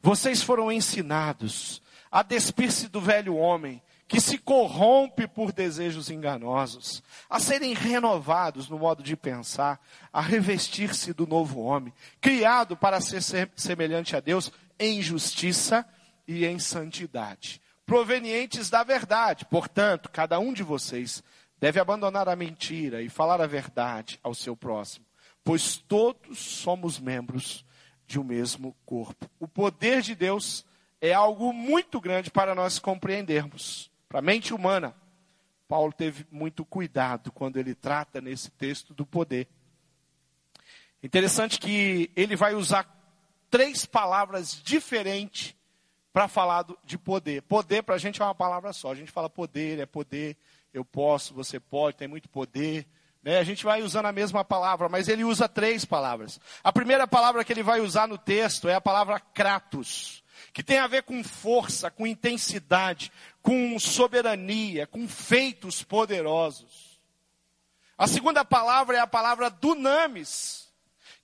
vocês 0.00 0.42
foram 0.42 0.72
ensinados 0.72 1.82
a 2.10 2.22
despir-se 2.22 2.88
do 2.88 3.02
velho 3.02 3.36
homem 3.36 3.82
que 4.06 4.20
se 4.20 4.38
corrompe 4.38 5.26
por 5.26 5.52
desejos 5.52 6.10
enganosos, 6.10 7.02
a 7.28 7.40
serem 7.40 7.72
renovados 7.72 8.68
no 8.68 8.78
modo 8.78 9.02
de 9.02 9.16
pensar, 9.16 9.80
a 10.12 10.20
revestir-se 10.20 11.12
do 11.12 11.26
novo 11.26 11.60
homem, 11.60 11.92
criado 12.20 12.76
para 12.76 13.00
ser 13.00 13.22
semelhante 13.56 14.14
a 14.14 14.20
Deus 14.20 14.52
em 14.78 15.00
justiça 15.00 15.86
e 16.28 16.44
em 16.44 16.58
santidade, 16.58 17.60
provenientes 17.86 18.68
da 18.68 18.82
verdade. 18.82 19.44
Portanto, 19.46 20.10
cada 20.10 20.38
um 20.38 20.52
de 20.52 20.62
vocês 20.62 21.22
deve 21.58 21.80
abandonar 21.80 22.28
a 22.28 22.36
mentira 22.36 23.00
e 23.02 23.08
falar 23.08 23.40
a 23.40 23.46
verdade 23.46 24.18
ao 24.22 24.34
seu 24.34 24.56
próximo, 24.56 25.06
pois 25.42 25.76
todos 25.76 26.38
somos 26.38 26.98
membros 26.98 27.64
de 28.06 28.20
um 28.20 28.24
mesmo 28.24 28.76
corpo. 28.84 29.30
O 29.40 29.48
poder 29.48 30.02
de 30.02 30.14
Deus 30.14 30.66
é 31.00 31.12
algo 31.12 31.52
muito 31.52 32.00
grande 32.00 32.30
para 32.30 32.54
nós 32.54 32.78
compreendermos. 32.78 33.90
Para 34.14 34.20
a 34.20 34.22
mente 34.22 34.54
humana, 34.54 34.94
Paulo 35.66 35.92
teve 35.92 36.24
muito 36.30 36.64
cuidado 36.64 37.32
quando 37.32 37.56
ele 37.56 37.74
trata 37.74 38.20
nesse 38.20 38.48
texto 38.48 38.94
do 38.94 39.04
poder. 39.04 39.48
Interessante 41.02 41.58
que 41.58 42.12
ele 42.14 42.36
vai 42.36 42.54
usar 42.54 42.86
três 43.50 43.84
palavras 43.84 44.62
diferentes 44.62 45.52
para 46.12 46.28
falar 46.28 46.62
do, 46.62 46.78
de 46.84 46.96
poder. 46.96 47.42
Poder 47.42 47.82
para 47.82 47.96
a 47.96 47.98
gente 47.98 48.22
é 48.22 48.24
uma 48.24 48.36
palavra 48.36 48.72
só. 48.72 48.92
A 48.92 48.94
gente 48.94 49.10
fala 49.10 49.28
poder, 49.28 49.80
é 49.80 49.84
poder, 49.84 50.36
eu 50.72 50.84
posso, 50.84 51.34
você 51.34 51.58
pode, 51.58 51.96
tem 51.96 52.06
muito 52.06 52.28
poder. 52.28 52.86
Né? 53.20 53.38
A 53.38 53.44
gente 53.44 53.64
vai 53.64 53.82
usando 53.82 54.06
a 54.06 54.12
mesma 54.12 54.44
palavra, 54.44 54.88
mas 54.88 55.08
ele 55.08 55.24
usa 55.24 55.48
três 55.48 55.84
palavras. 55.84 56.38
A 56.62 56.72
primeira 56.72 57.08
palavra 57.08 57.44
que 57.44 57.52
ele 57.52 57.64
vai 57.64 57.80
usar 57.80 58.06
no 58.06 58.16
texto 58.16 58.68
é 58.68 58.76
a 58.76 58.80
palavra 58.80 59.18
kratos 59.18 60.22
que 60.54 60.62
tem 60.62 60.78
a 60.78 60.86
ver 60.86 61.02
com 61.02 61.22
força, 61.24 61.90
com 61.90 62.06
intensidade, 62.06 63.10
com 63.44 63.78
soberania, 63.78 64.86
com 64.86 65.06
feitos 65.06 65.82
poderosos. 65.82 66.98
A 67.96 68.06
segunda 68.06 68.42
palavra 68.42 68.96
é 68.96 69.00
a 69.00 69.06
palavra 69.06 69.50
dunamis, 69.50 70.72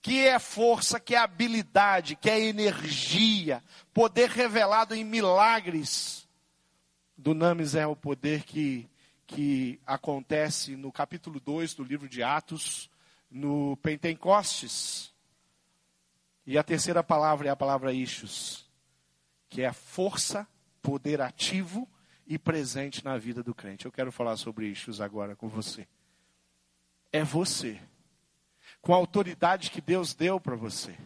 que 0.03 0.27
é 0.27 0.39
força, 0.39 1.01
que 1.01 1.15
é 1.15 1.19
habilidade, 1.19 2.17
que 2.17 2.29
é 2.29 2.39
energia, 2.39 3.65
poder 3.95 4.29
revelado 4.29 4.95
em 4.95 5.03
milagres. 5.03 6.29
Dunamis 7.17 7.75
é 7.75 7.87
o 7.87 7.97
poder 7.97 8.45
que, 8.45 8.87
que 9.27 9.81
acontece 9.87 10.77
no 10.77 10.93
capítulo 10.93 11.41
2 11.41 11.73
do 11.73 11.83
livro 11.83 12.07
de 12.07 12.23
Atos, 12.23 12.91
no 13.31 13.79
Pentecostes. 13.79 15.11
E 16.47 16.59
a 16.59 16.63
terceira 16.63 17.03
palavra 17.03 17.49
é 17.49 17.51
a 17.51 17.57
palavra 17.57 17.95
Ishus, 17.95 18.69
que 19.49 19.63
é 19.63 19.73
força, 19.73 20.47
poder 20.83 21.23
ativo 21.23 21.89
e 22.31 22.39
presente 22.39 23.05
na 23.05 23.19
vida 23.19 23.43
do 23.43 23.53
crente. 23.53 23.87
Eu 23.87 23.91
quero 23.91 24.13
falar 24.13 24.37
sobre 24.37 24.69
Ishus 24.69 25.01
agora 25.01 25.35
com 25.35 25.49
você. 25.49 25.89
É 27.13 27.25
você, 27.25 27.81
com 28.81 28.95
a 28.95 28.97
autoridade 28.97 29.69
que 29.69 29.81
Deus 29.81 30.15
deu 30.15 30.39
para 30.39 30.55
você, 30.55 30.97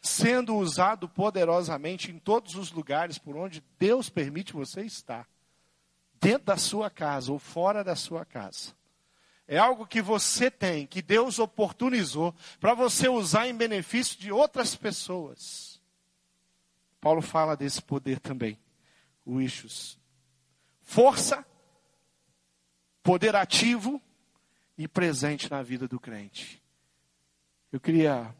sendo 0.00 0.56
usado 0.56 1.10
poderosamente 1.10 2.10
em 2.10 2.18
todos 2.18 2.54
os 2.54 2.72
lugares 2.72 3.18
por 3.18 3.36
onde 3.36 3.62
Deus 3.78 4.08
permite 4.08 4.54
você 4.54 4.80
estar, 4.80 5.28
dentro 6.18 6.46
da 6.46 6.56
sua 6.56 6.88
casa 6.88 7.30
ou 7.30 7.38
fora 7.38 7.84
da 7.84 7.94
sua 7.94 8.24
casa. 8.24 8.74
É 9.46 9.58
algo 9.58 9.86
que 9.86 10.00
você 10.00 10.50
tem, 10.50 10.86
que 10.86 11.02
Deus 11.02 11.38
oportunizou 11.38 12.34
para 12.58 12.72
você 12.72 13.10
usar 13.10 13.46
em 13.46 13.54
benefício 13.54 14.18
de 14.18 14.32
outras 14.32 14.74
pessoas. 14.74 15.82
Paulo 16.98 17.20
fala 17.20 17.54
desse 17.54 17.82
poder 17.82 18.20
também. 18.20 18.58
O 19.22 19.38
Ishus. 19.38 19.98
Força, 20.86 21.44
poder 23.02 23.34
ativo 23.34 24.00
e 24.78 24.86
presente 24.86 25.50
na 25.50 25.60
vida 25.60 25.88
do 25.88 25.98
crente. 25.98 26.62
Eu 27.72 27.80
queria 27.80 28.32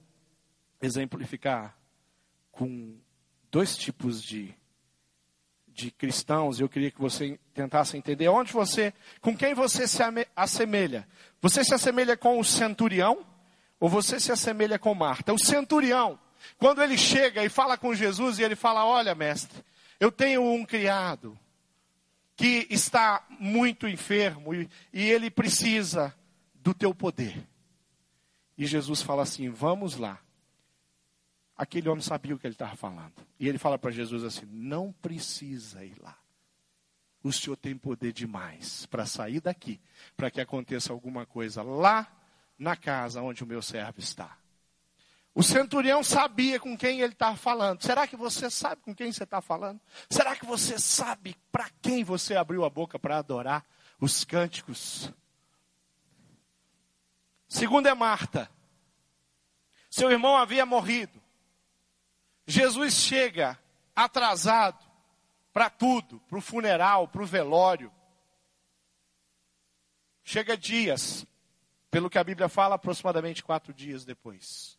exemplificar 0.80 1.76
com 2.52 2.96
dois 3.50 3.76
tipos 3.76 4.22
de 4.22 4.54
de 5.68 5.90
cristãos, 5.90 6.58
eu 6.58 6.70
queria 6.70 6.90
que 6.90 6.98
você 6.98 7.38
tentasse 7.52 7.98
entender 7.98 8.28
onde 8.28 8.50
você, 8.50 8.94
com 9.20 9.36
quem 9.36 9.52
você 9.52 9.86
se 9.86 10.02
assemelha. 10.34 11.06
Você 11.42 11.62
se 11.62 11.74
assemelha 11.74 12.16
com 12.16 12.40
o 12.40 12.44
centurião 12.44 13.26
ou 13.78 13.86
você 13.86 14.18
se 14.18 14.32
assemelha 14.32 14.78
com 14.78 14.94
Marta? 14.94 15.34
O 15.34 15.38
centurião, 15.38 16.18
quando 16.56 16.80
ele 16.80 16.96
chega 16.96 17.44
e 17.44 17.50
fala 17.50 17.76
com 17.76 17.94
Jesus 17.94 18.38
e 18.38 18.42
ele 18.42 18.56
fala: 18.56 18.86
"Olha, 18.86 19.14
mestre, 19.14 19.62
eu 20.00 20.10
tenho 20.10 20.42
um 20.42 20.64
criado 20.64 21.38
que 22.36 22.66
está 22.70 23.24
muito 23.40 23.88
enfermo 23.88 24.54
e, 24.54 24.68
e 24.92 25.02
ele 25.10 25.30
precisa 25.30 26.14
do 26.54 26.74
teu 26.74 26.94
poder." 26.94 27.46
E 28.56 28.66
Jesus 28.66 29.02
fala 29.02 29.22
assim: 29.22 29.48
"Vamos 29.50 29.96
lá." 29.96 30.20
Aquele 31.56 31.88
homem 31.88 32.02
sabia 32.02 32.34
o 32.34 32.38
que 32.38 32.46
ele 32.46 32.54
estava 32.54 32.76
falando. 32.76 33.14
E 33.40 33.48
ele 33.48 33.56
fala 33.56 33.78
para 33.78 33.90
Jesus 33.90 34.24
assim: 34.24 34.46
não 34.46 34.92
precisa 34.92 35.84
ir 35.84 35.96
lá. 36.00 36.16
O 37.22 37.32
Senhor 37.32 37.56
tem 37.56 37.76
poder 37.76 38.12
demais 38.12 38.86
para 38.86 39.06
sair 39.06 39.40
daqui, 39.40 39.80
para 40.16 40.30
que 40.30 40.40
aconteça 40.40 40.92
alguma 40.92 41.24
coisa 41.24 41.62
lá 41.62 42.06
na 42.58 42.76
casa 42.76 43.22
onde 43.22 43.42
o 43.42 43.46
meu 43.46 43.60
servo 43.62 43.98
está. 43.98 44.38
O 45.38 45.42
centurião 45.42 46.02
sabia 46.02 46.58
com 46.58 46.74
quem 46.74 47.02
ele 47.02 47.12
estava 47.12 47.36
falando. 47.36 47.82
Será 47.82 48.06
que 48.06 48.16
você 48.16 48.48
sabe 48.48 48.80
com 48.80 48.94
quem 48.94 49.12
você 49.12 49.24
está 49.24 49.42
falando? 49.42 49.78
Será 50.08 50.34
que 50.34 50.46
você 50.46 50.78
sabe 50.78 51.36
para 51.52 51.68
quem 51.82 52.02
você 52.02 52.34
abriu 52.34 52.64
a 52.64 52.70
boca 52.70 52.98
para 52.98 53.18
adorar 53.18 53.62
os 54.00 54.24
cânticos? 54.24 55.12
Segundo 57.46 57.86
é 57.86 57.92
Marta. 57.92 58.50
Seu 59.90 60.10
irmão 60.10 60.38
havia 60.38 60.64
morrido. 60.64 61.22
Jesus 62.46 62.94
chega 62.94 63.58
atrasado 63.94 64.90
para 65.52 65.68
tudo, 65.68 66.18
para 66.20 66.38
o 66.38 66.40
funeral, 66.40 67.08
para 67.08 67.22
o 67.22 67.26
velório. 67.26 67.92
Chega 70.24 70.56
dias, 70.56 71.26
pelo 71.90 72.08
que 72.08 72.16
a 72.16 72.24
Bíblia 72.24 72.48
fala, 72.48 72.76
aproximadamente 72.76 73.44
quatro 73.44 73.74
dias 73.74 74.02
depois. 74.02 74.75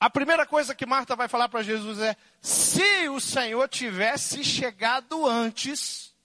A 0.00 0.08
primeira 0.08 0.46
coisa 0.46 0.74
que 0.74 0.86
Marta 0.86 1.14
vai 1.14 1.28
falar 1.28 1.50
para 1.50 1.62
Jesus 1.62 1.98
é: 1.98 2.16
se 2.40 3.06
o 3.10 3.20
Senhor 3.20 3.68
tivesse 3.68 4.42
chegado 4.42 5.26
antes, 5.26 6.16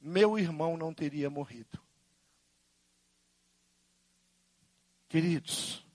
meu 0.00 0.36
irmão 0.36 0.76
não 0.76 0.92
teria 0.92 1.30
morrido. 1.30 1.80
Queridos, 5.08 5.86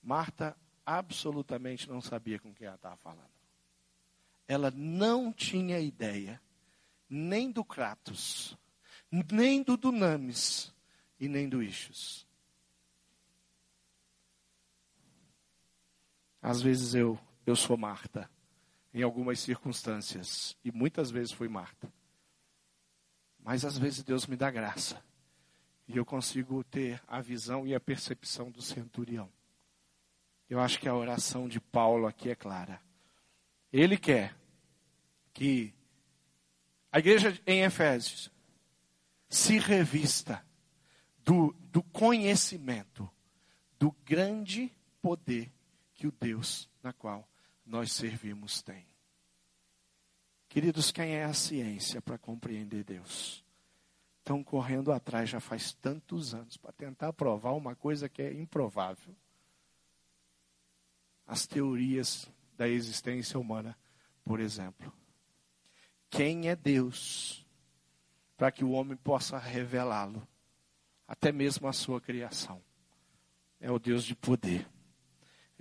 Marta 0.00 0.56
absolutamente 0.86 1.88
não 1.88 2.00
sabia 2.00 2.38
com 2.38 2.54
quem 2.54 2.68
ela 2.68 2.76
estava 2.76 2.96
falando. 2.98 3.32
Ela 4.46 4.70
não 4.70 5.32
tinha 5.32 5.80
ideia 5.80 6.40
nem 7.08 7.50
do 7.50 7.64
Kratos, 7.64 8.56
nem 9.10 9.60
do 9.60 9.76
Dunamis 9.76 10.72
e 11.18 11.28
nem 11.28 11.48
do 11.48 11.60
Ixos. 11.60 12.26
Às 16.42 16.60
vezes 16.60 16.92
eu, 16.96 17.16
eu 17.46 17.54
sou 17.54 17.76
Marta, 17.76 18.28
em 18.92 19.02
algumas 19.02 19.38
circunstâncias, 19.38 20.56
e 20.64 20.72
muitas 20.72 21.08
vezes 21.08 21.30
fui 21.30 21.48
Marta. 21.48 21.90
Mas 23.38 23.64
às 23.64 23.78
vezes 23.78 24.02
Deus 24.02 24.26
me 24.26 24.36
dá 24.36 24.50
graça, 24.50 25.00
e 25.86 25.96
eu 25.96 26.04
consigo 26.04 26.64
ter 26.64 27.00
a 27.06 27.20
visão 27.20 27.64
e 27.64 27.76
a 27.76 27.80
percepção 27.80 28.50
do 28.50 28.60
centurião. 28.60 29.30
Eu 30.50 30.58
acho 30.58 30.80
que 30.80 30.88
a 30.88 30.94
oração 30.94 31.48
de 31.48 31.60
Paulo 31.60 32.06
aqui 32.08 32.28
é 32.28 32.34
clara. 32.34 32.82
Ele 33.72 33.96
quer 33.96 34.36
que 35.32 35.72
a 36.90 36.98
igreja 36.98 37.40
em 37.46 37.62
Efésios 37.62 38.30
se 39.28 39.58
revista 39.58 40.44
do, 41.24 41.54
do 41.70 41.82
conhecimento 41.84 43.08
do 43.78 43.92
grande 44.04 44.70
poder 45.00 45.50
que 46.02 46.08
o 46.08 46.10
Deus 46.10 46.68
na 46.82 46.92
qual 46.92 47.28
nós 47.64 47.92
servimos 47.92 48.60
tem. 48.60 48.84
Queridos, 50.48 50.90
quem 50.90 51.14
é 51.14 51.22
a 51.22 51.32
ciência 51.32 52.02
para 52.02 52.18
compreender 52.18 52.82
Deus? 52.82 53.44
Estão 54.18 54.42
correndo 54.42 54.90
atrás 54.90 55.30
já 55.30 55.38
faz 55.38 55.72
tantos 55.74 56.34
anos 56.34 56.56
para 56.56 56.72
tentar 56.72 57.12
provar 57.12 57.52
uma 57.52 57.76
coisa 57.76 58.08
que 58.08 58.20
é 58.20 58.32
improvável 58.32 59.14
as 61.24 61.46
teorias 61.46 62.28
da 62.56 62.68
existência 62.68 63.38
humana, 63.38 63.78
por 64.24 64.40
exemplo. 64.40 64.92
Quem 66.10 66.48
é 66.48 66.56
Deus 66.56 67.46
para 68.36 68.50
que 68.50 68.64
o 68.64 68.72
homem 68.72 68.96
possa 68.96 69.38
revelá-lo, 69.38 70.26
até 71.06 71.30
mesmo 71.30 71.68
a 71.68 71.72
sua 71.72 72.00
criação? 72.00 72.60
É 73.60 73.70
o 73.70 73.78
Deus 73.78 74.02
de 74.02 74.16
poder, 74.16 74.68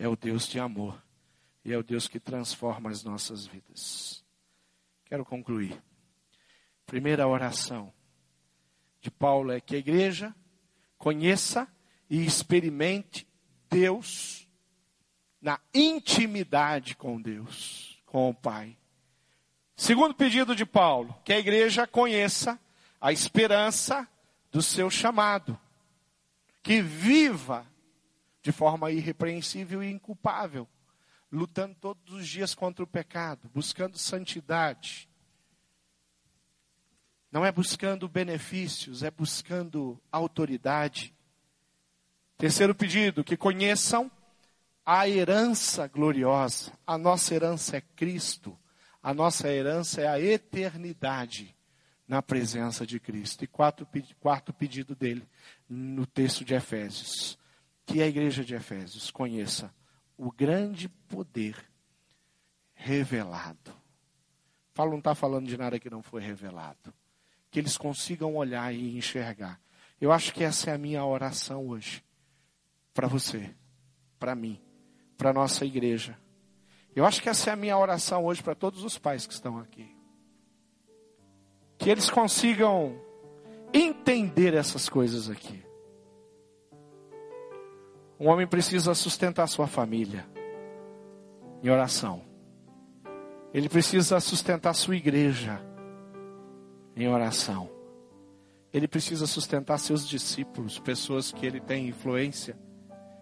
é 0.02 0.08
o 0.08 0.16
Deus 0.16 0.48
de 0.48 0.60
amor, 0.60 1.00
e 1.64 1.72
é 1.72 1.78
o 1.78 1.84
Deus 1.84 2.08
que 2.08 2.20
transforma 2.20 2.90
as 2.90 3.04
nossas 3.04 3.46
vidas. 3.46 4.26
Quero 5.06 5.24
concluir. 5.24 5.80
Primeira 6.88 7.28
oração 7.28 7.94
de 9.00 9.12
Paulo 9.12 9.52
é 9.52 9.62
que 9.62 9.76
a 9.76 9.78
igreja 9.78 10.36
conheça 10.98 11.68
e 12.10 12.26
experimente 12.26 13.28
Deus 13.70 14.50
na 15.40 15.60
intimidade 15.72 16.96
com 16.96 17.22
Deus, 17.22 18.02
com 18.08 18.28
o 18.28 18.34
Pai. 18.34 18.76
Segundo 19.76 20.16
pedido 20.16 20.56
de 20.56 20.66
Paulo, 20.66 21.16
que 21.24 21.32
a 21.32 21.38
igreja 21.38 21.86
conheça 21.86 22.60
a 23.00 23.12
esperança 23.12 24.08
do 24.52 24.64
seu 24.64 24.90
chamado, 24.90 25.60
que 26.64 26.82
viva 26.82 27.71
de 28.42 28.52
forma 28.52 28.92
irrepreensível 28.92 29.84
e 29.84 29.92
inculpável, 29.92 30.68
lutando 31.32 31.76
todos 31.76 32.14
os 32.14 32.28
dias 32.28 32.56
contra 32.56 32.84
o 32.84 32.88
pecado, 32.88 33.50
buscando 33.54 33.98
santidade. 33.98 35.10
Não 37.32 37.46
é 37.46 37.52
buscando 37.52 38.10
benefícios, 38.10 39.04
é 39.04 39.12
buscando 39.12 40.02
autoridade. 40.12 41.14
Terceiro 42.38 42.76
pedido, 42.76 43.24
que 43.24 43.38
conheçam 43.38 44.12
a 44.86 45.08
herança 45.08 45.88
gloriosa. 45.88 46.74
A 46.86 46.98
nossa 46.98 47.34
herança 47.34 47.78
é 47.78 47.82
Cristo. 47.82 48.58
A 49.02 49.14
nossa 49.14 49.48
herança 49.48 50.02
é 50.02 50.08
a 50.08 50.20
eternidade 50.20 51.56
na 52.08 52.22
presença 52.22 52.86
de 52.86 53.00
Cristo. 53.00 53.44
E 53.46 53.48
quarto, 53.48 53.88
quarto 54.20 54.52
pedido 54.52 54.94
dele, 54.94 55.26
no 55.70 56.06
texto 56.06 56.44
de 56.44 56.54
Efésios. 56.54 57.40
Que 57.92 58.02
a 58.02 58.08
igreja 58.08 58.44
de 58.44 58.56
Efésios 58.56 59.12
conheça 59.12 59.74
o 60.18 60.32
grande 60.32 60.88
poder 60.88 61.58
revelado. 62.74 63.76
Paulo 64.74 64.92
não 64.92 65.00
está 65.00 65.14
falando 65.14 65.48
de 65.48 65.58
nada 65.58 65.78
que 65.78 65.90
não 65.90 66.02
foi 66.02 66.22
revelado. 66.22 66.94
Que 67.50 67.60
eles 67.60 67.78
consigam 67.78 68.36
olhar 68.38 68.74
e 68.74 68.98
enxergar. 68.98 69.60
Eu 70.00 70.12
acho 70.12 70.34
que 70.34 70.42
essa 70.42 70.72
é 70.72 70.74
a 70.74 70.78
minha 70.78 71.04
oração 71.04 71.68
hoje 71.68 72.02
para 72.94 73.08
você, 73.08 73.54
para 74.18 74.36
mim, 74.36 74.62
para 75.18 75.34
nossa 75.34 75.66
igreja. 75.66 76.18
Eu 76.96 77.06
acho 77.06 77.22
que 77.22 77.28
essa 77.28 77.50
é 77.50 77.54
a 77.54 77.58
minha 77.58 77.78
oração 77.78 78.26
hoje 78.26 78.42
para 78.42 78.56
todos 78.56 78.86
os 78.86 78.98
pais 78.98 79.28
que 79.28 79.34
estão 79.34 79.58
aqui. 79.58 79.94
Que 81.78 81.90
eles 81.90 82.10
consigam 82.10 82.98
entender 83.74 84.54
essas 84.54 84.88
coisas 84.88 85.30
aqui. 85.30 85.62
Um 88.22 88.30
homem 88.30 88.46
precisa 88.46 88.94
sustentar 88.94 89.48
sua 89.48 89.66
família 89.66 90.28
em 91.64 91.72
oração. 91.72 92.22
Ele 93.52 93.68
precisa 93.68 94.20
sustentar 94.20 94.76
sua 94.76 94.96
igreja 94.96 95.60
em 96.96 97.08
oração. 97.08 97.68
Ele 98.72 98.88
precisa 98.88 99.26
sustentar 99.26 99.80
seus 99.80 100.08
discípulos, 100.08 100.78
pessoas 100.78 101.32
que 101.32 101.48
ele 101.48 101.60
tem 101.60 101.88
influência, 101.88 102.56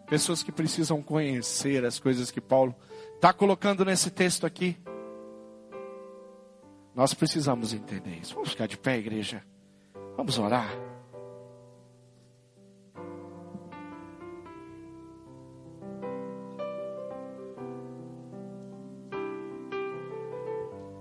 pessoas 0.05 0.43
que 0.43 0.51
precisam 0.51 1.01
conhecer 1.01 1.85
as 1.85 1.97
coisas 1.97 2.29
que 2.29 2.41
Paulo 2.41 2.75
está 3.15 3.31
colocando 3.31 3.85
nesse 3.85 4.11
texto 4.11 4.45
aqui. 4.45 4.77
Nós 6.93 7.13
precisamos 7.13 7.71
entender 7.71 8.19
isso. 8.21 8.33
Vamos 8.35 8.49
ficar 8.49 8.67
de 8.67 8.77
pé, 8.77 8.97
igreja. 8.97 9.41
Vamos 10.17 10.37
orar. 10.37 10.88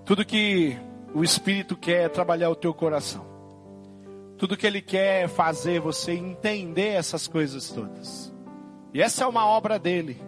Tudo 0.08 0.24
que 0.24 0.74
o 1.14 1.22
Espírito 1.22 1.76
quer 1.76 2.06
é 2.06 2.08
trabalhar 2.08 2.48
o 2.48 2.56
teu 2.56 2.72
coração. 2.72 3.26
Tudo 4.38 4.56
que 4.56 4.66
Ele 4.66 4.80
quer 4.80 5.24
é 5.24 5.28
fazer 5.28 5.80
você 5.80 6.12
entender 6.12 6.94
essas 6.94 7.28
coisas 7.28 7.68
todas. 7.68 8.34
E 8.94 9.02
essa 9.02 9.24
é 9.24 9.26
uma 9.26 9.44
obra 9.44 9.78
dele. 9.78 10.18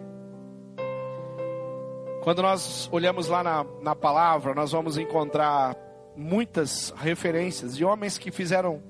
Quando 2.21 2.43
nós 2.43 2.87
olhamos 2.91 3.25
lá 3.25 3.41
na, 3.41 3.65
na 3.81 3.95
palavra, 3.95 4.53
nós 4.53 4.71
vamos 4.71 4.99
encontrar 4.99 5.75
muitas 6.15 6.93
referências 6.95 7.75
de 7.75 7.83
homens 7.83 8.19
que 8.19 8.29
fizeram, 8.29 8.83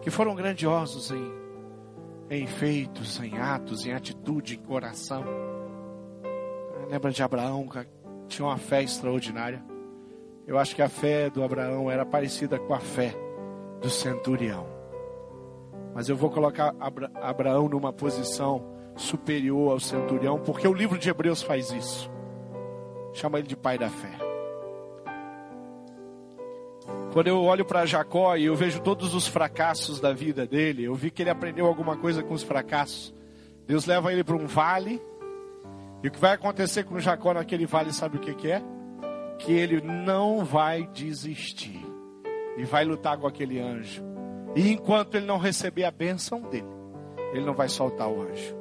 que 0.00 0.10
foram 0.10 0.36
grandiosos 0.36 1.10
em, 1.10 1.32
em 2.30 2.46
feitos, 2.46 3.20
em 3.20 3.36
atos, 3.36 3.84
em 3.84 3.92
atitude, 3.92 4.54
em 4.54 4.58
coração. 4.58 5.24
Lembra 6.88 7.10
de 7.10 7.20
Abraão, 7.20 7.66
que 7.66 7.84
tinha 8.28 8.46
uma 8.46 8.58
fé 8.58 8.80
extraordinária. 8.80 9.73
Eu 10.46 10.58
acho 10.58 10.74
que 10.74 10.82
a 10.82 10.88
fé 10.88 11.30
do 11.30 11.42
Abraão 11.42 11.90
era 11.90 12.04
parecida 12.04 12.58
com 12.58 12.74
a 12.74 12.80
fé 12.80 13.14
do 13.80 13.88
centurião. 13.88 14.66
Mas 15.94 16.08
eu 16.08 16.16
vou 16.16 16.30
colocar 16.30 16.74
Abra 16.78 17.10
Abraão 17.14 17.68
numa 17.68 17.92
posição 17.92 18.62
superior 18.96 19.72
ao 19.72 19.80
centurião, 19.80 20.38
porque 20.38 20.68
o 20.68 20.72
livro 20.72 20.98
de 20.98 21.08
Hebreus 21.08 21.42
faz 21.42 21.70
isso. 21.70 22.10
Chama 23.12 23.38
ele 23.38 23.48
de 23.48 23.56
pai 23.56 23.78
da 23.78 23.88
fé. 23.88 24.10
Quando 27.12 27.28
eu 27.28 27.42
olho 27.42 27.64
para 27.64 27.86
Jacó 27.86 28.36
e 28.36 28.46
eu 28.46 28.56
vejo 28.56 28.80
todos 28.80 29.14
os 29.14 29.26
fracassos 29.26 30.00
da 30.00 30.12
vida 30.12 30.46
dele, 30.46 30.84
eu 30.84 30.94
vi 30.94 31.10
que 31.10 31.22
ele 31.22 31.30
aprendeu 31.30 31.66
alguma 31.66 31.96
coisa 31.96 32.22
com 32.22 32.34
os 32.34 32.42
fracassos. 32.42 33.14
Deus 33.66 33.86
leva 33.86 34.12
ele 34.12 34.24
para 34.24 34.36
um 34.36 34.46
vale. 34.46 35.00
E 36.02 36.08
o 36.08 36.10
que 36.10 36.18
vai 36.18 36.32
acontecer 36.32 36.84
com 36.84 36.98
Jacó 36.98 37.32
naquele 37.32 37.66
vale, 37.66 37.92
sabe 37.92 38.16
o 38.16 38.20
que, 38.20 38.34
que 38.34 38.50
é? 38.50 38.62
Que 39.44 39.52
ele 39.52 39.80
não 39.82 40.44
vai 40.44 40.86
desistir 40.86 41.84
e 42.56 42.64
vai 42.64 42.84
lutar 42.84 43.18
com 43.18 43.26
aquele 43.26 43.60
anjo. 43.60 44.02
E 44.56 44.72
enquanto 44.72 45.16
ele 45.16 45.26
não 45.26 45.38
receber 45.38 45.84
a 45.84 45.90
bênção 45.90 46.40
dele, 46.40 46.66
ele 47.32 47.44
não 47.44 47.52
vai 47.52 47.68
soltar 47.68 48.08
o 48.08 48.22
anjo. 48.22 48.56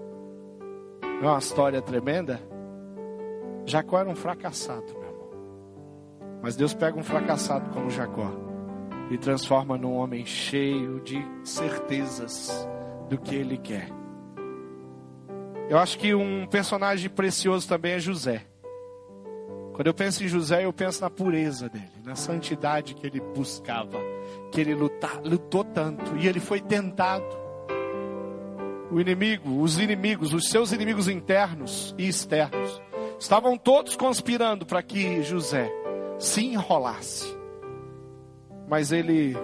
É 1.21 1.25
uma 1.25 1.39
história 1.39 1.81
tremenda? 1.81 2.41
Jacó 3.65 3.99
era 3.99 4.09
um 4.09 4.15
fracassado, 4.15 4.85
meu 4.93 5.03
irmão. 5.03 5.29
Mas 6.41 6.55
Deus 6.57 6.73
pega 6.73 6.99
um 6.99 7.03
fracassado 7.03 7.69
como 7.69 7.89
Jacó 7.89 8.29
e 9.09 9.17
transforma 9.17 9.77
num 9.77 9.95
homem 9.95 10.25
cheio 10.25 10.99
de 10.99 11.25
certezas 11.45 12.67
do 13.09 13.17
que 13.17 13.35
ele 13.35 13.57
quer. 13.57 13.87
Eu 15.69 15.77
acho 15.77 15.97
que 15.97 16.13
um 16.13 16.45
personagem 16.45 17.09
precioso 17.09 17.69
também 17.69 17.93
é 17.93 17.99
José. 17.99 18.45
Quando 19.73 19.87
eu 19.87 19.93
penso 19.93 20.23
em 20.23 20.27
José, 20.27 20.65
eu 20.65 20.71
penso 20.71 21.01
na 21.01 21.09
pureza 21.09 21.67
dele, 21.67 21.89
na 22.03 22.15
santidade 22.15 22.93
que 22.93 23.05
ele 23.07 23.19
buscava, 23.19 23.97
que 24.51 24.61
ele 24.61 24.75
lutou 24.75 25.63
tanto 25.63 26.15
e 26.17 26.27
ele 26.27 26.39
foi 26.39 26.61
tentado. 26.61 27.25
O 28.91 29.01
inimigo, 29.01 29.59
os 29.59 29.79
inimigos, 29.79 30.31
os 30.33 30.49
seus 30.49 30.71
inimigos 30.71 31.07
internos 31.07 31.95
e 31.97 32.07
externos, 32.07 32.79
estavam 33.19 33.57
todos 33.57 33.95
conspirando 33.95 34.65
para 34.65 34.83
que 34.83 35.23
José 35.23 35.71
se 36.19 36.45
enrolasse. 36.45 37.35
Mas 38.67 38.91
ele 38.91 39.35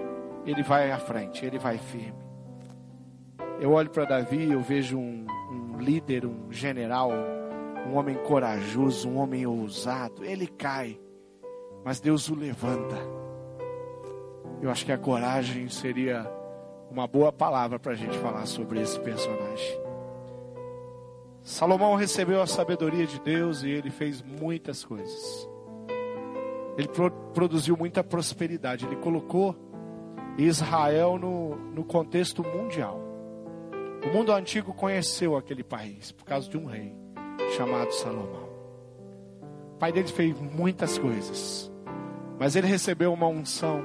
ele 0.46 0.64
vai 0.64 0.92
à 0.92 0.98
frente, 0.98 1.46
ele 1.46 1.58
vai 1.58 1.78
firme. 1.78 2.18
Eu 3.60 3.72
olho 3.72 3.90
para 3.90 4.06
Davi, 4.06 4.52
eu 4.52 4.62
vejo 4.62 4.98
um, 4.98 5.26
um 5.52 5.80
líder, 5.80 6.26
um 6.26 6.52
general, 6.52 7.12
um 7.90 7.98
homem 7.98 8.16
corajoso, 8.16 9.10
um 9.10 9.18
homem 9.18 9.46
ousado. 9.46 10.24
Ele 10.24 10.48
cai, 10.48 11.00
mas 11.84 12.00
Deus 12.00 12.30
o 12.30 12.36
levanta. 12.36 12.96
Eu 14.62 14.70
acho 14.70 14.86
que 14.86 14.92
a 14.92 14.98
coragem 14.98 15.68
seria 15.70 16.30
uma 16.92 17.08
boa 17.08 17.32
palavra 17.32 17.80
para 17.80 17.94
a 17.94 17.96
gente 17.96 18.18
falar 18.20 18.46
sobre 18.46 18.80
esse 18.80 19.00
personagem. 19.00 19.80
Salomão 21.42 21.96
recebeu 21.96 22.42
a 22.42 22.48
sabedoria 22.48 23.08
de 23.08 23.20
Deus 23.22 23.64
e 23.64 23.70
ele 23.70 23.90
fez 23.90 24.22
muitas 24.22 24.84
coisas. 24.84 25.50
Ele 26.78 26.88
pro, 26.88 27.10
produziu 27.34 27.76
muita 27.76 28.04
prosperidade. 28.04 28.86
Ele 28.86 28.98
colocou 28.98 29.56
Israel 30.38 31.18
no, 31.18 31.56
no 31.56 31.84
contexto 31.84 32.44
mundial. 32.44 33.02
O 34.06 34.14
mundo 34.14 34.32
antigo 34.32 34.74
conheceu 34.74 35.36
aquele 35.36 35.64
país 35.64 36.12
por 36.12 36.26
causa 36.26 36.50
de 36.50 36.58
um 36.58 36.66
rei 36.66 36.96
chamado 37.56 37.92
Salomão. 37.94 38.50
O 39.76 39.78
pai 39.80 39.92
dele 39.92 40.08
fez 40.08 40.40
muitas 40.40 40.98
coisas, 40.98 41.72
mas 42.40 42.56
ele 42.56 42.68
recebeu 42.68 43.14
uma 43.14 43.28
unção 43.28 43.84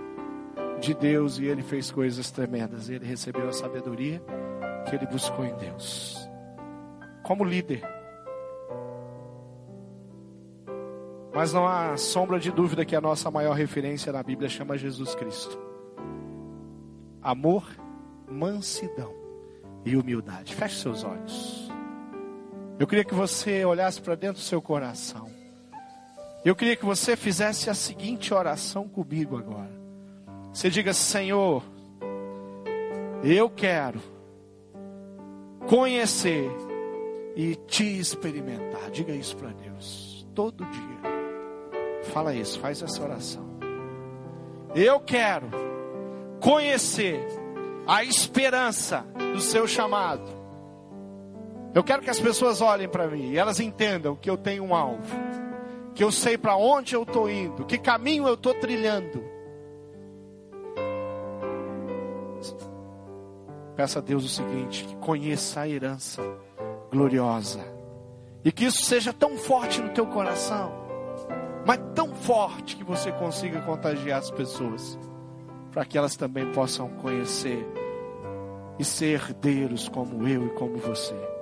de 0.80 0.94
Deus 0.94 1.38
e 1.38 1.46
ele 1.46 1.62
fez 1.62 1.90
coisas 1.90 2.30
tremendas. 2.30 2.88
Ele 2.88 3.04
recebeu 3.04 3.48
a 3.48 3.52
sabedoria 3.52 4.22
que 4.88 4.94
ele 4.94 5.06
buscou 5.06 5.44
em 5.44 5.54
Deus. 5.56 6.28
Como 7.22 7.44
líder. 7.44 7.82
Mas 11.34 11.52
não 11.52 11.66
há 11.66 11.96
sombra 11.96 12.38
de 12.38 12.52
dúvida 12.52 12.84
que 12.84 12.94
a 12.94 13.00
nossa 13.00 13.30
maior 13.30 13.54
referência 13.54 14.12
na 14.12 14.22
Bíblia 14.22 14.48
chama 14.48 14.78
Jesus 14.78 15.14
Cristo. 15.14 15.58
Amor, 17.20 17.64
mansidão 18.30 19.12
e 19.84 19.96
humildade. 19.96 20.54
Feche 20.54 20.80
seus 20.80 21.02
olhos. 21.02 21.63
Eu 22.78 22.86
queria 22.86 23.04
que 23.04 23.14
você 23.14 23.64
olhasse 23.64 24.00
para 24.00 24.16
dentro 24.16 24.42
do 24.42 24.44
seu 24.44 24.60
coração. 24.60 25.30
Eu 26.44 26.56
queria 26.56 26.76
que 26.76 26.84
você 26.84 27.16
fizesse 27.16 27.70
a 27.70 27.74
seguinte 27.74 28.34
oração 28.34 28.88
comigo 28.88 29.36
agora. 29.36 29.70
Você 30.52 30.68
diga: 30.68 30.92
Senhor, 30.92 31.62
eu 33.22 33.48
quero 33.48 34.00
conhecer 35.68 36.50
e 37.36 37.54
te 37.54 37.98
experimentar. 37.98 38.90
Diga 38.90 39.12
isso 39.12 39.36
para 39.36 39.50
Deus 39.50 40.26
todo 40.34 40.64
dia. 40.66 41.14
Fala 42.12 42.34
isso, 42.34 42.58
faz 42.58 42.82
essa 42.82 43.02
oração. 43.02 43.54
Eu 44.74 44.98
quero 44.98 45.48
conhecer 46.40 47.24
a 47.86 48.02
esperança 48.02 49.06
do 49.32 49.40
seu 49.40 49.66
chamado 49.66 50.43
eu 51.74 51.82
quero 51.82 52.02
que 52.02 52.10
as 52.10 52.20
pessoas 52.20 52.60
olhem 52.60 52.88
para 52.88 53.08
mim 53.08 53.32
e 53.32 53.36
elas 53.36 53.58
entendam 53.58 54.14
que 54.14 54.30
eu 54.30 54.36
tenho 54.36 54.62
um 54.62 54.74
alvo, 54.74 55.16
que 55.92 56.04
eu 56.04 56.12
sei 56.12 56.38
para 56.38 56.56
onde 56.56 56.94
eu 56.94 57.02
estou 57.02 57.28
indo, 57.28 57.64
que 57.64 57.76
caminho 57.76 58.28
eu 58.28 58.34
estou 58.34 58.54
trilhando. 58.54 59.24
Peça 63.74 63.98
a 63.98 64.02
Deus 64.02 64.24
o 64.24 64.28
seguinte: 64.28 64.84
que 64.84 64.96
conheça 64.96 65.62
a 65.62 65.68
herança 65.68 66.22
gloriosa 66.92 67.60
e 68.44 68.52
que 68.52 68.66
isso 68.66 68.84
seja 68.84 69.12
tão 69.12 69.36
forte 69.36 69.80
no 69.80 69.88
teu 69.88 70.06
coração, 70.06 70.72
mas 71.66 71.80
tão 71.92 72.14
forte 72.14 72.76
que 72.76 72.84
você 72.84 73.10
consiga 73.10 73.60
contagiar 73.62 74.20
as 74.20 74.30
pessoas, 74.30 74.96
para 75.72 75.84
que 75.84 75.98
elas 75.98 76.14
também 76.14 76.52
possam 76.52 76.88
conhecer 76.88 77.66
e 78.78 78.84
ser 78.84 79.14
herdeiros 79.14 79.88
como 79.88 80.28
eu 80.28 80.46
e 80.46 80.50
como 80.50 80.76
você. 80.76 81.33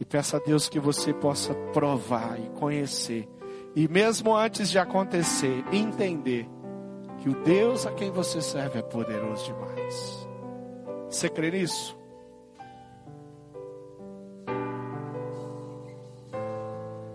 E 0.00 0.04
peça 0.04 0.36
a 0.36 0.40
Deus 0.40 0.68
que 0.68 0.78
você 0.78 1.12
possa 1.12 1.54
provar 1.72 2.38
e 2.38 2.48
conhecer. 2.58 3.28
E 3.74 3.88
mesmo 3.88 4.34
antes 4.34 4.70
de 4.70 4.78
acontecer, 4.78 5.64
entender 5.72 6.48
que 7.18 7.28
o 7.28 7.34
Deus 7.42 7.86
a 7.86 7.92
quem 7.92 8.10
você 8.10 8.40
serve 8.40 8.78
é 8.78 8.82
poderoso 8.82 9.44
demais. 9.44 10.28
Você 11.10 11.28
crê 11.28 11.50
nisso? 11.50 11.98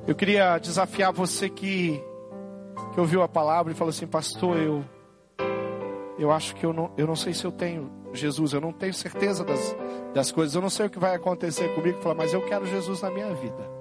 Eu 0.06 0.16
queria 0.16 0.58
desafiar 0.58 1.14
você 1.14 1.50
que, 1.50 2.04
que 2.94 3.00
ouviu 3.00 3.22
a 3.22 3.28
palavra 3.28 3.72
e 3.72 3.76
falou 3.76 3.90
assim: 3.90 4.06
Pastor, 4.06 4.58
eu 4.58 4.84
eu 6.18 6.32
acho 6.32 6.56
que 6.56 6.66
eu 6.66 6.74
não, 6.74 6.92
eu 6.98 7.08
não 7.08 7.16
sei 7.16 7.34
se 7.34 7.46
eu 7.46 7.52
tenho 7.52 7.92
Jesus, 8.14 8.54
eu 8.54 8.62
não 8.62 8.72
tenho 8.72 8.94
certeza 8.94 9.44
das, 9.44 9.76
das 10.14 10.32
coisas, 10.32 10.54
eu 10.56 10.62
não 10.62 10.70
sei 10.70 10.86
o 10.86 10.90
que 10.90 11.00
vai 11.00 11.16
acontecer 11.16 11.74
comigo, 11.74 12.00
fala, 12.02 12.16
mas 12.16 12.34
eu 12.34 12.42
quero 12.46 12.66
Jesus 12.66 13.02
na 13.02 13.10
minha 13.10 13.34
vida. 13.34 13.72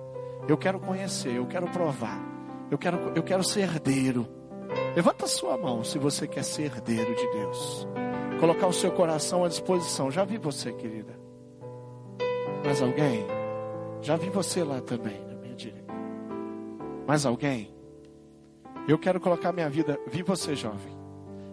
Eu 0.49 0.57
quero 0.57 0.81
conhecer, 0.81 1.35
eu 1.35 1.47
quero 1.47 1.69
provar, 1.69 2.21
eu 2.71 2.79
quero, 2.79 3.13
eu 3.15 3.23
quero 3.23 3.45
ser 3.45 3.61
herdeiro. 3.61 4.27
Levanta 4.97 5.27
a 5.27 5.29
sua 5.29 5.57
mão 5.57 5.85
se 5.85 5.99
você 5.99 6.27
quer 6.27 6.43
ser 6.43 6.65
herdeiro 6.65 7.15
de 7.15 7.31
Deus. 7.31 7.87
Colocar 8.41 8.67
o 8.67 8.73
seu 8.73 8.91
coração 8.91 9.45
à 9.45 9.49
disposição. 9.49 10.11
Já 10.11 10.25
vi 10.25 10.39
você, 10.39 10.73
querida. 10.73 11.17
Mais 12.65 12.83
alguém? 12.83 13.25
Já 14.01 14.17
vi 14.17 14.31
você 14.31 14.65
lá 14.65 14.81
também. 14.81 15.33
Mais 17.07 17.27
alguém? 17.27 17.75
Eu 18.89 18.99
quero 18.99 19.21
colocar 19.21 19.53
minha 19.53 19.69
vida, 19.69 19.99
vi 20.09 20.23
você 20.23 20.55
jovem, 20.55 20.97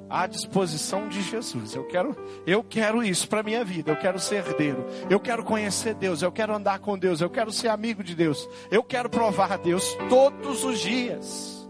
à 0.10 0.26
disposição 0.26 1.08
de 1.08 1.22
Jesus. 1.22 1.76
Eu 1.76 1.86
quero, 1.86 2.16
eu 2.46 2.64
quero 2.64 3.04
isso 3.04 3.28
para 3.28 3.44
minha 3.44 3.64
vida. 3.64 3.92
Eu 3.92 3.96
quero 3.96 4.20
ser 4.20 4.38
herdeiro. 4.38 4.86
Eu 5.10 5.20
quero 5.20 5.44
conhecer 5.44 5.94
Deus. 5.94 6.22
Eu 6.22 6.32
quero 6.32 6.56
andar 6.56 6.80
com 6.80 6.98
Deus. 6.98 7.22
Eu 7.22 7.30
quero 7.30 7.52
ser 7.52 7.68
amigo 7.68 8.04
de 8.04 8.16
Deus. 8.16 8.50
Eu 8.72 8.84
quero 8.84 9.10
provar 9.10 9.52
a 9.52 9.58
Deus 9.58 9.96
todos 10.10 10.64
os 10.64 10.80
dias. 10.80 11.70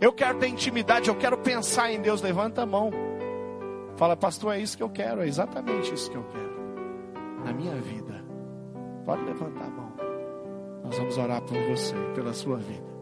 Eu 0.00 0.12
quero 0.12 0.38
ter 0.38 0.48
intimidade. 0.48 1.08
Eu 1.08 1.16
quero 1.16 1.38
pensar 1.38 1.92
em 1.92 2.00
Deus. 2.00 2.22
Levanta 2.22 2.62
a 2.62 2.66
mão. 2.66 2.90
Fala, 3.96 4.16
pastor, 4.16 4.54
é 4.54 4.60
isso 4.60 4.76
que 4.76 4.82
eu 4.82 4.90
quero. 4.90 5.22
É 5.22 5.26
exatamente 5.26 5.92
isso 5.92 6.10
que 6.10 6.16
eu 6.16 6.24
quero 6.24 6.56
na 7.44 7.52
minha 7.52 7.74
vida. 7.76 8.24
Pode 9.04 9.24
levantar 9.24 9.64
a 9.64 9.70
mão. 9.70 9.92
Nós 10.84 10.96
vamos 10.98 11.18
orar 11.18 11.42
por 11.42 11.58
você, 11.68 11.94
pela 12.14 12.32
sua 12.32 12.58
vida 12.58 12.95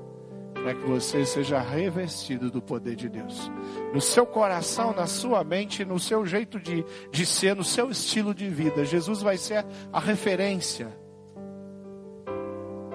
para 0.64 0.74
que 0.74 0.86
você 0.86 1.26
seja 1.26 1.60
revestido 1.60 2.50
do 2.50 2.62
poder 2.62 2.96
de 2.96 3.06
Deus. 3.06 3.52
No 3.92 4.00
seu 4.00 4.24
coração, 4.24 4.94
na 4.94 5.06
sua 5.06 5.44
mente, 5.44 5.84
no 5.84 6.00
seu 6.00 6.24
jeito 6.24 6.58
de, 6.58 6.82
de 7.10 7.26
ser, 7.26 7.54
no 7.54 7.62
seu 7.62 7.90
estilo 7.90 8.34
de 8.34 8.48
vida. 8.48 8.82
Jesus 8.82 9.20
vai 9.20 9.36
ser 9.36 9.62
a 9.92 10.00
referência. 10.00 10.88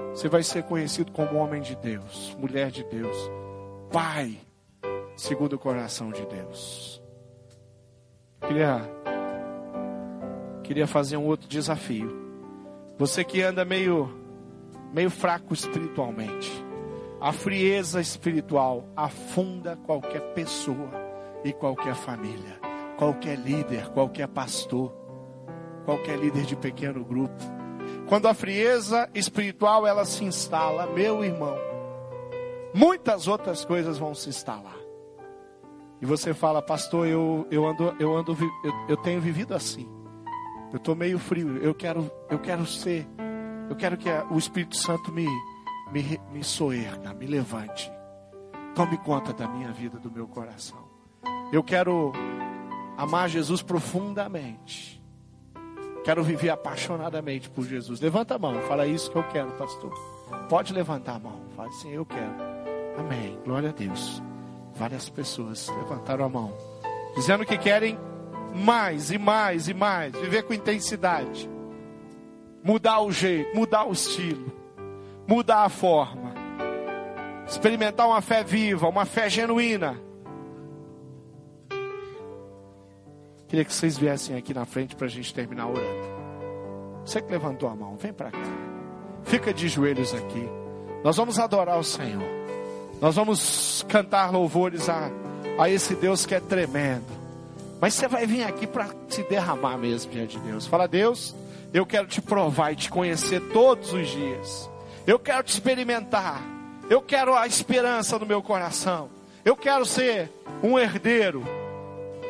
Você 0.10 0.28
vai 0.28 0.42
ser 0.42 0.64
conhecido 0.64 1.12
como 1.12 1.38
homem 1.38 1.62
de 1.62 1.76
Deus, 1.76 2.36
mulher 2.40 2.72
de 2.72 2.84
Deus, 2.86 3.16
pai, 3.92 4.40
segundo 5.16 5.54
o 5.54 5.60
coração 5.60 6.10
de 6.10 6.26
Deus. 6.26 7.00
Queria, 8.48 8.82
queria 10.64 10.88
fazer 10.88 11.18
um 11.18 11.26
outro 11.28 11.48
desafio. 11.48 12.12
Você 12.98 13.24
que 13.24 13.44
anda 13.44 13.64
meio, 13.64 14.10
meio 14.92 15.12
fraco 15.12 15.54
espiritualmente. 15.54 16.68
A 17.22 17.34
frieza 17.34 18.00
espiritual 18.00 18.86
afunda 18.96 19.76
qualquer 19.76 20.22
pessoa 20.34 20.90
e 21.44 21.52
qualquer 21.52 21.94
família, 21.94 22.58
qualquer 22.98 23.38
líder, 23.38 23.90
qualquer 23.90 24.30
pastor, 24.30 24.94
qualquer 25.84 26.18
líder 26.18 26.44
de 26.44 26.56
pequeno 26.56 27.04
grupo. 27.04 27.44
Quando 28.08 28.30
a 28.30 28.34
frieza 28.34 29.10
espiritual 29.14 29.86
ela 29.86 30.06
se 30.06 30.24
instala, 30.24 30.88
meu 30.88 31.22
irmão, 31.22 31.58
muitas 32.74 33.28
outras 33.28 33.66
coisas 33.66 33.98
vão 33.98 34.16
se 34.16 34.30
instalar. 34.30 34.78
E 36.02 36.06
você 36.06 36.34
fala, 36.34 36.62
pastor, 36.62 37.06
eu, 37.06 37.46
eu 37.52 37.68
ando, 37.68 37.94
eu 38.00 38.16
ando, 38.16 38.32
eu, 38.64 38.74
eu 38.88 38.96
tenho 38.96 39.20
vivido 39.20 39.54
assim. 39.54 39.90
Eu 40.72 40.78
estou 40.78 40.96
meio 40.96 41.20
frio. 41.20 41.58
Eu 41.58 41.76
quero, 41.76 42.10
eu 42.30 42.40
quero 42.40 42.66
ser, 42.66 43.06
eu 43.70 43.76
quero 43.76 43.98
que 43.98 44.08
o 44.32 44.38
Espírito 44.38 44.78
Santo 44.78 45.12
me 45.12 45.28
me, 45.92 46.20
me 46.32 46.44
soerga, 46.44 47.14
me 47.14 47.26
levante. 47.26 47.92
Tome 48.76 48.98
conta 48.98 49.34
da 49.34 49.48
minha 49.48 49.72
vida, 49.72 49.98
do 49.98 50.12
meu 50.12 50.28
coração. 50.28 50.88
Eu 51.52 51.64
quero 51.64 52.12
amar 52.98 53.30
Jesus 53.30 53.62
profundamente. 53.62 55.02
Quero 56.04 56.24
viver 56.24 56.50
apaixonadamente 56.50 57.50
por 57.50 57.66
Jesus. 57.66 58.00
Levanta 58.00 58.36
a 58.36 58.40
mão, 58.40 58.62
fala 58.62 58.88
isso 58.88 59.12
que 59.12 59.18
eu 59.18 59.24
quero, 59.24 59.52
pastor. 59.52 59.92
Pode 60.48 60.74
levantar 60.74 61.16
a 61.16 61.20
mão, 61.20 61.42
fala 61.56 61.70
assim, 61.70 61.92
eu 61.92 62.06
quero. 62.06 62.34
Amém. 62.98 63.38
Glória 63.44 63.70
a 63.70 63.74
Deus. 63.74 64.22
Várias 64.76 65.10
pessoas 65.10 65.68
levantaram 65.70 66.24
a 66.24 66.30
mão, 66.30 66.56
dizendo 67.16 67.46
que 67.46 67.58
querem 67.58 67.98
mais 68.56 69.12
e 69.12 69.18
mais 69.18 69.68
e 69.68 69.74
mais, 69.74 70.16
viver 70.16 70.44
com 70.44 70.54
intensidade, 70.54 71.50
mudar 72.64 73.02
o 73.02 73.12
jeito, 73.12 73.56
mudar 73.56 73.86
o 73.86 73.92
estilo 73.92 74.59
mudar 75.30 75.64
a 75.64 75.70
forma, 75.70 76.34
experimentar 77.48 78.08
uma 78.08 78.20
fé 78.20 78.44
viva, 78.44 78.90
uma 78.90 79.06
fé 79.06 79.30
genuína. 79.30 79.96
Queria 83.48 83.64
que 83.64 83.72
vocês 83.72 83.96
viessem 83.96 84.36
aqui 84.36 84.56
na 84.56 84.66
frente 84.66 84.96
para 84.96 85.06
a 85.06 85.10
gente 85.10 85.32
terminar 85.32 85.68
orando. 85.68 86.10
Você 87.06 87.22
que 87.22 87.32
levantou 87.32 87.70
a 87.70 87.76
mão, 87.76 87.96
vem 87.96 88.12
para 88.12 88.32
cá. 88.32 88.40
Fica 89.24 89.54
de 89.54 89.68
joelhos 89.68 90.16
aqui. 90.16 90.50
Nós 91.04 91.16
vamos 91.18 91.38
adorar 91.38 91.78
o 91.78 91.84
Senhor. 91.84 92.28
Nós 93.00 93.16
vamos 93.16 93.86
cantar 93.88 94.32
louvores 94.32 94.90
a, 94.90 95.12
a 95.60 95.70
esse 95.70 95.94
Deus 95.94 96.26
que 96.26 96.34
é 96.34 96.40
tremendo. 96.40 97.06
Mas 97.80 97.94
você 97.94 98.08
vai 98.08 98.26
vir 98.26 98.44
aqui 98.44 98.66
para 98.66 98.90
se 99.08 99.22
derramar 99.24 99.78
mesmo 99.78 100.12
diante 100.12 100.40
de 100.40 100.44
Deus. 100.44 100.66
Fala, 100.66 100.88
Deus, 100.88 101.36
eu 101.72 101.86
quero 101.86 102.08
te 102.08 102.20
provar 102.20 102.72
e 102.72 102.76
te 102.76 102.90
conhecer 102.90 103.42
todos 103.54 103.94
os 103.94 104.08
dias. 104.08 104.69
Eu 105.10 105.18
quero 105.18 105.42
te 105.42 105.54
experimentar. 105.54 106.40
Eu 106.88 107.02
quero 107.02 107.36
a 107.36 107.48
esperança 107.48 108.20
no 108.20 108.28
meu 108.28 108.44
coração. 108.44 109.10
Eu 109.44 109.56
quero 109.56 109.84
ser 109.84 110.32
um 110.62 110.78
herdeiro. 110.78 111.44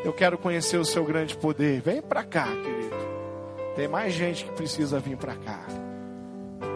Eu 0.06 0.14
quero 0.14 0.38
conhecer 0.38 0.78
o 0.78 0.86
seu 0.86 1.04
grande 1.04 1.36
poder. 1.36 1.82
Vem 1.82 2.02
para 2.02 2.24
cá, 2.24 2.46
querido. 2.46 2.96
Tem 3.76 3.86
mais 3.86 4.14
gente 4.14 4.46
que 4.46 4.52
precisa 4.54 4.98
vir 4.98 5.18
para 5.18 5.36
cá. 5.36 5.60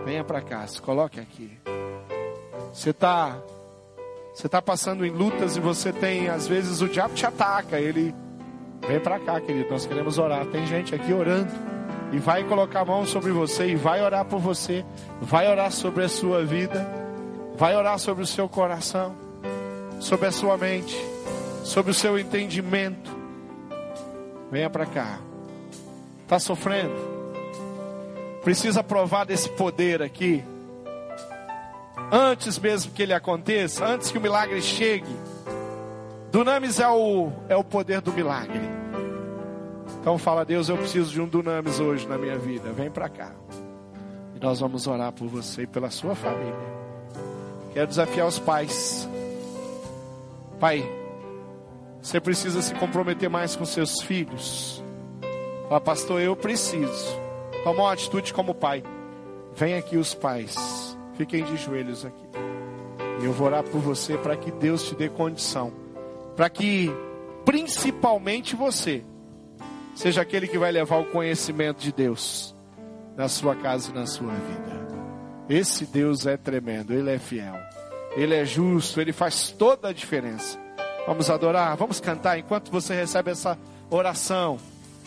Venha 0.04 0.26
para 0.26 0.42
cá, 0.42 0.68
se 0.68 0.82
coloque 0.82 1.22
aqui. 1.22 1.58
Você 2.74 2.90
está 2.90 3.38
você 4.34 4.50
tá 4.50 4.62
passando 4.62 5.06
em 5.06 5.10
lutas 5.10 5.56
e 5.56 5.62
você 5.62 5.94
tem, 5.94 6.28
às 6.28 6.46
vezes 6.46 6.82
o 6.82 6.90
diabo 6.90 7.14
te 7.14 7.26
ataca. 7.26 7.80
Ele 7.80 8.14
vem 8.86 9.00
para 9.00 9.22
cá, 9.22 9.40
querido. 9.40 9.70
Nós 9.70 9.86
queremos 9.86 10.18
orar. 10.18 10.46
Tem 10.48 10.68
gente 10.68 10.94
aqui 10.94 11.14
orando 11.14 11.73
e 12.14 12.20
vai 12.20 12.44
colocar 12.44 12.82
a 12.82 12.86
mão 12.86 13.08
sobre 13.08 13.32
você 13.32 13.70
e 13.70 13.76
vai 13.76 14.00
orar 14.00 14.24
por 14.24 14.40
você, 14.40 14.86
vai 15.20 15.50
orar 15.50 15.72
sobre 15.72 16.04
a 16.04 16.10
sua 16.10 16.46
vida, 16.46 16.88
vai 17.56 17.76
orar 17.76 17.98
sobre 17.98 18.24
o 18.24 18.28
seu 18.28 18.48
coração, 18.48 19.16
sobre 20.00 20.28
a 20.28 20.32
sua 20.32 20.56
mente, 20.56 20.96
sobre 21.64 21.92
o 21.92 21.94
seu 21.94 22.20
entendimento. 22.20 23.12
Venha 24.52 24.70
para 24.70 24.86
cá. 24.86 25.20
Está 26.22 26.38
sofrendo? 26.38 26.94
Precisa 28.44 28.84
provar 28.84 29.26
desse 29.26 29.50
poder 29.50 30.04
aqui. 30.04 30.44
Antes 32.12 32.60
mesmo 32.60 32.92
que 32.92 33.02
ele 33.02 33.14
aconteça, 33.14 33.88
antes 33.88 34.12
que 34.12 34.20
o 34.20 34.22
milagre 34.22 34.62
chegue. 34.62 35.18
Dunamis 36.32 36.80
é 36.80 36.88
o, 36.88 37.32
é 37.50 37.56
o 37.56 37.64
poder 37.64 38.02
do 38.02 38.14
milagre. 38.14 38.83
Então 40.04 40.18
fala, 40.18 40.44
Deus, 40.44 40.68
eu 40.68 40.78
preciso 40.78 41.14
de 41.14 41.22
um 41.22 41.26
dunamis 41.26 41.80
hoje 41.80 42.06
na 42.06 42.18
minha 42.18 42.38
vida. 42.38 42.74
Vem 42.74 42.92
para 42.92 43.08
cá. 43.08 43.32
E 44.36 44.40
nós 44.40 44.60
vamos 44.60 44.86
orar 44.86 45.14
por 45.14 45.30
você 45.30 45.62
e 45.62 45.68
pela 45.68 45.90
sua 45.90 46.14
família. 46.14 46.54
Quero 47.72 47.88
desafiar 47.88 48.28
os 48.28 48.38
pais. 48.38 49.08
Pai, 50.60 50.84
você 52.02 52.20
precisa 52.20 52.62
se 52.62 52.76
comprometer 52.76 53.30
mais 53.30 53.56
com 53.56 53.64
seus 53.64 54.02
filhos. 54.02 54.84
Fala, 55.70 55.80
pastor, 55.80 56.20
eu 56.20 56.36
preciso. 56.36 57.18
Toma 57.64 57.84
uma 57.84 57.94
atitude 57.94 58.34
como 58.34 58.54
pai. 58.54 58.84
Vem 59.56 59.76
aqui 59.76 59.96
os 59.96 60.14
pais. 60.14 60.98
Fiquem 61.14 61.46
de 61.46 61.56
joelhos 61.56 62.04
aqui. 62.04 62.28
E 63.22 63.24
eu 63.24 63.32
vou 63.32 63.48
orar 63.48 63.64
por 63.64 63.80
você 63.80 64.18
para 64.18 64.36
que 64.36 64.52
Deus 64.52 64.84
te 64.84 64.96
dê 64.96 65.08
condição. 65.08 65.72
Para 66.36 66.50
que, 66.50 66.92
principalmente 67.46 68.54
você, 68.54 69.02
seja 69.96 70.22
aquele 70.22 70.48
que 70.48 70.58
vai 70.58 70.72
levar 70.72 70.98
o 70.98 71.06
conhecimento 71.06 71.82
de 71.82 71.92
Deus 71.92 72.56
na 73.16 73.28
sua 73.28 73.56
casa 73.56 73.92
e 73.92 73.94
na 73.94 74.06
sua 74.06 74.34
vida. 74.34 74.84
Esse 75.50 75.86
Deus 75.86 76.26
é 76.26 76.38
tremendo, 76.38 76.94
Ele 76.94 77.12
é 77.12 77.20
fiel, 77.20 77.56
Ele 78.16 78.34
é 78.34 78.46
justo, 78.46 79.00
Ele 79.00 79.12
faz 79.12 79.52
toda 79.52 79.90
a 79.90 79.94
diferença. 79.94 80.58
Vamos 81.06 81.30
adorar, 81.30 81.76
vamos 81.76 82.00
cantar 82.00 82.40
enquanto 82.40 82.72
você 82.72 82.96
recebe 82.96 83.32
essa 83.32 83.58
oração. 83.90 84.58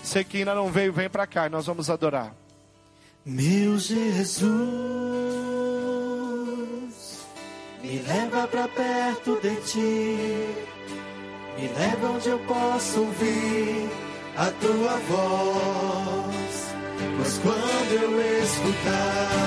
Você 0.03 0.23
que 0.23 0.39
ainda 0.39 0.55
não 0.55 0.71
veio, 0.71 0.93
vem 0.93 1.09
para 1.09 1.27
cá 1.27 1.49
nós 1.49 1.67
vamos 1.67 1.91
adorar. 1.91 2.35
Meu 3.25 3.79
Jesus, 3.79 4.47
me 7.83 7.99
leva 8.07 8.47
para 8.47 8.69
perto 8.69 9.41
de 9.41 9.57
ti, 9.63 10.55
me 11.59 11.69
leva 11.77 12.11
onde 12.11 12.29
eu 12.29 12.39
posso 12.41 13.01
ouvir 13.01 14.06
a 14.37 14.51
tua 14.61 14.97
voz, 15.09 16.75
pois 17.17 17.39
quando 17.39 17.93
eu 18.03 18.43
escutar 18.43 19.46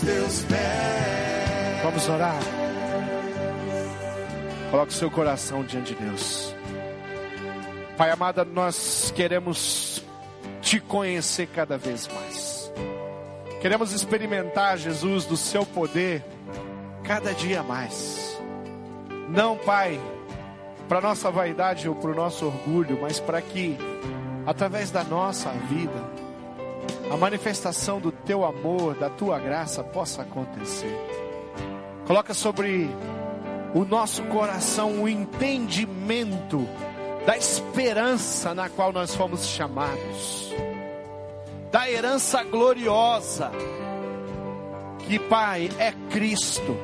Aos 0.00 0.06
teus 0.06 0.42
pés. 0.44 1.82
Vamos 1.82 2.08
orar. 2.08 2.38
Coloque 4.70 4.92
o 4.92 4.94
seu 4.94 5.10
coração 5.10 5.62
diante 5.62 5.94
de 5.94 6.02
Deus. 6.02 6.54
Pai 7.96 8.10
amado, 8.10 8.44
nós 8.46 9.12
queremos 9.14 10.02
te 10.62 10.80
conhecer 10.80 11.48
cada 11.48 11.76
vez 11.76 12.08
mais. 12.08 12.72
Queremos 13.60 13.92
experimentar, 13.92 14.78
Jesus, 14.78 15.26
do 15.26 15.36
seu 15.36 15.66
poder 15.66 16.24
cada 17.04 17.34
dia 17.34 17.62
mais. 17.62 18.40
Não, 19.28 19.56
Pai, 19.58 20.00
para 20.88 21.00
nossa 21.00 21.30
vaidade 21.30 21.88
ou 21.88 21.94
para 21.94 22.10
o 22.10 22.14
nosso 22.14 22.46
orgulho, 22.46 22.98
mas 23.02 23.20
para 23.20 23.42
que, 23.42 23.76
através 24.46 24.90
da 24.90 25.04
nossa 25.04 25.50
vida, 25.50 26.19
a 27.10 27.16
manifestação 27.16 28.00
do 28.00 28.12
teu 28.12 28.44
amor, 28.44 28.94
da 28.94 29.10
tua 29.10 29.38
graça 29.38 29.82
possa 29.82 30.22
acontecer. 30.22 30.96
Coloca 32.06 32.32
sobre 32.32 32.88
o 33.74 33.84
nosso 33.84 34.22
coração 34.24 35.02
o 35.02 35.08
entendimento 35.08 36.66
da 37.26 37.36
esperança 37.36 38.54
na 38.54 38.68
qual 38.68 38.92
nós 38.92 39.14
fomos 39.14 39.46
chamados, 39.46 40.54
da 41.70 41.90
herança 41.90 42.42
gloriosa, 42.44 43.50
que, 45.06 45.18
Pai, 45.18 45.68
é 45.78 45.92
Cristo, 46.10 46.76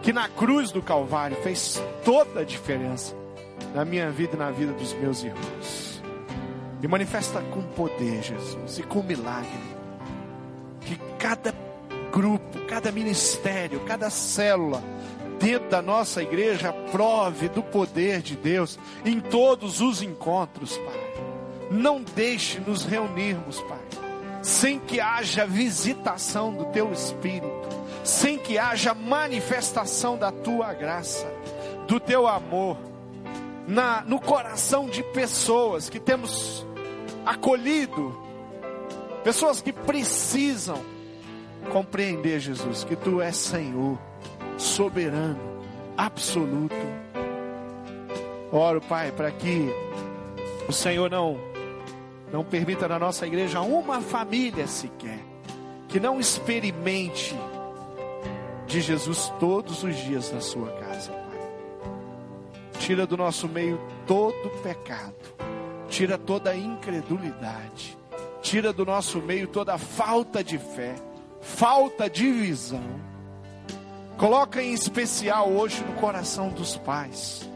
que 0.00 0.12
na 0.12 0.28
cruz 0.28 0.70
do 0.70 0.80
Calvário 0.80 1.36
fez 1.42 1.82
toda 2.04 2.40
a 2.40 2.44
diferença 2.44 3.14
na 3.74 3.84
minha 3.84 4.10
vida 4.10 4.34
e 4.34 4.38
na 4.38 4.50
vida 4.50 4.72
dos 4.72 4.92
meus 4.94 5.22
irmãos. 5.22 5.99
Me 6.80 6.88
manifesta 6.88 7.42
com 7.52 7.62
poder, 7.62 8.22
Jesus, 8.22 8.78
e 8.78 8.82
com 8.82 9.02
milagre. 9.02 9.50
Que 10.80 10.96
cada 11.18 11.54
grupo, 12.10 12.58
cada 12.66 12.90
ministério, 12.90 13.80
cada 13.80 14.08
célula 14.08 14.82
dentro 15.38 15.68
da 15.70 15.80
nossa 15.80 16.22
igreja 16.22 16.72
prove 16.92 17.48
do 17.48 17.62
poder 17.62 18.20
de 18.20 18.36
Deus 18.36 18.78
em 19.04 19.20
todos 19.20 19.80
os 19.80 20.02
encontros, 20.02 20.76
Pai. 20.78 21.10
Não 21.70 22.02
deixe 22.02 22.60
nos 22.60 22.84
reunirmos, 22.84 23.60
Pai, 23.62 23.78
sem 24.42 24.78
que 24.78 25.00
haja 25.00 25.46
visitação 25.46 26.52
do 26.52 26.66
Teu 26.66 26.92
Espírito, 26.92 27.68
sem 28.04 28.38
que 28.38 28.58
haja 28.58 28.92
manifestação 28.94 30.16
da 30.16 30.32
Tua 30.32 30.74
graça, 30.74 31.26
do 31.86 32.00
Teu 32.00 32.26
amor, 32.26 32.76
na, 33.66 34.02
no 34.02 34.20
coração 34.20 34.88
de 34.88 35.02
pessoas 35.02 35.88
que 35.88 36.00
temos 36.00 36.66
acolhido, 37.24 38.16
pessoas 39.22 39.60
que 39.60 39.72
precisam 39.72 40.80
compreender, 41.72 42.40
Jesus, 42.40 42.84
que 42.84 42.96
Tu 42.96 43.20
és 43.20 43.36
Senhor, 43.36 43.98
soberano, 44.56 45.38
absoluto. 45.96 46.74
Oro, 48.52 48.80
Pai, 48.80 49.12
para 49.12 49.30
que 49.30 49.70
o 50.68 50.72
Senhor 50.72 51.10
não 51.10 51.38
não 52.32 52.44
permita 52.44 52.86
na 52.86 52.96
nossa 52.96 53.26
igreja 53.26 53.60
uma 53.60 54.00
família 54.00 54.66
sequer 54.68 55.18
que 55.88 55.98
não 55.98 56.20
experimente 56.20 57.34
de 58.66 58.80
Jesus 58.80 59.32
todos 59.40 59.82
os 59.82 59.96
dias 59.96 60.30
na 60.30 60.40
sua 60.40 60.70
casa, 60.70 61.10
Pai. 61.10 61.90
Tira 62.78 63.04
do 63.04 63.16
nosso 63.16 63.48
meio 63.48 63.80
todo 64.06 64.48
pecado, 64.62 65.16
tira 65.90 66.16
toda 66.16 66.54
incredulidade, 66.54 67.98
tira 68.40 68.72
do 68.72 68.86
nosso 68.86 69.20
meio 69.20 69.48
toda 69.48 69.76
falta 69.76 70.42
de 70.42 70.56
fé, 70.56 70.94
falta 71.42 72.08
de 72.08 72.30
visão. 72.30 73.10
Coloca 74.16 74.62
em 74.62 74.72
especial 74.72 75.50
hoje 75.50 75.82
no 75.82 75.94
coração 75.94 76.48
dos 76.48 76.76
pais 76.76 77.48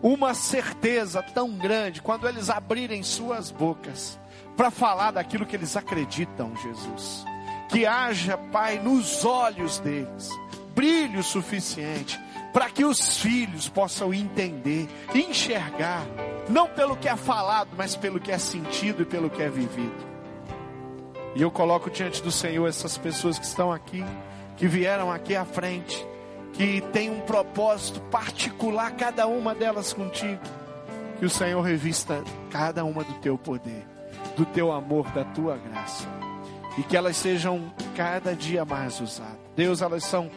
uma 0.00 0.32
certeza 0.34 1.20
tão 1.22 1.50
grande 1.50 2.00
quando 2.00 2.28
eles 2.28 2.50
abrirem 2.50 3.02
suas 3.02 3.50
bocas 3.50 4.18
para 4.56 4.70
falar 4.70 5.12
daquilo 5.12 5.46
que 5.46 5.56
eles 5.56 5.76
acreditam, 5.76 6.52
Jesus. 6.56 7.24
Que 7.68 7.84
haja, 7.84 8.36
Pai, 8.52 8.78
nos 8.78 9.24
olhos 9.24 9.80
deles 9.80 10.30
brilho 10.78 11.24
suficiente 11.24 12.20
para 12.58 12.70
que 12.70 12.84
os 12.84 13.18
filhos 13.18 13.68
possam 13.68 14.12
entender, 14.12 14.88
enxergar, 15.14 16.04
não 16.48 16.66
pelo 16.66 16.96
que 16.96 17.08
é 17.08 17.14
falado, 17.14 17.68
mas 17.76 17.94
pelo 17.94 18.18
que 18.18 18.32
é 18.32 18.38
sentido 18.38 19.02
e 19.02 19.04
pelo 19.04 19.30
que 19.30 19.40
é 19.40 19.48
vivido. 19.48 19.94
E 21.36 21.42
eu 21.42 21.52
coloco 21.52 21.88
diante 21.88 22.20
do 22.20 22.32
Senhor 22.32 22.66
essas 22.66 22.98
pessoas 22.98 23.38
que 23.38 23.44
estão 23.44 23.70
aqui, 23.70 24.04
que 24.56 24.66
vieram 24.66 25.12
aqui 25.12 25.36
à 25.36 25.44
frente, 25.44 26.04
que 26.52 26.80
tem 26.92 27.08
um 27.08 27.20
propósito 27.20 28.00
particular, 28.10 28.90
cada 28.96 29.28
uma 29.28 29.54
delas 29.54 29.92
contigo. 29.92 30.42
Que 31.20 31.26
o 31.26 31.30
Senhor 31.30 31.62
revista 31.62 32.24
cada 32.50 32.84
uma 32.84 33.04
do 33.04 33.14
teu 33.20 33.38
poder, 33.38 33.86
do 34.36 34.44
teu 34.44 34.72
amor, 34.72 35.08
da 35.12 35.22
tua 35.22 35.56
graça. 35.56 36.08
E 36.76 36.82
que 36.82 36.96
elas 36.96 37.16
sejam 37.16 37.72
cada 37.94 38.34
dia 38.34 38.64
mais 38.64 39.00
usadas. 39.00 39.38
Deus, 39.54 39.80
elas 39.80 40.02
são 40.02 40.28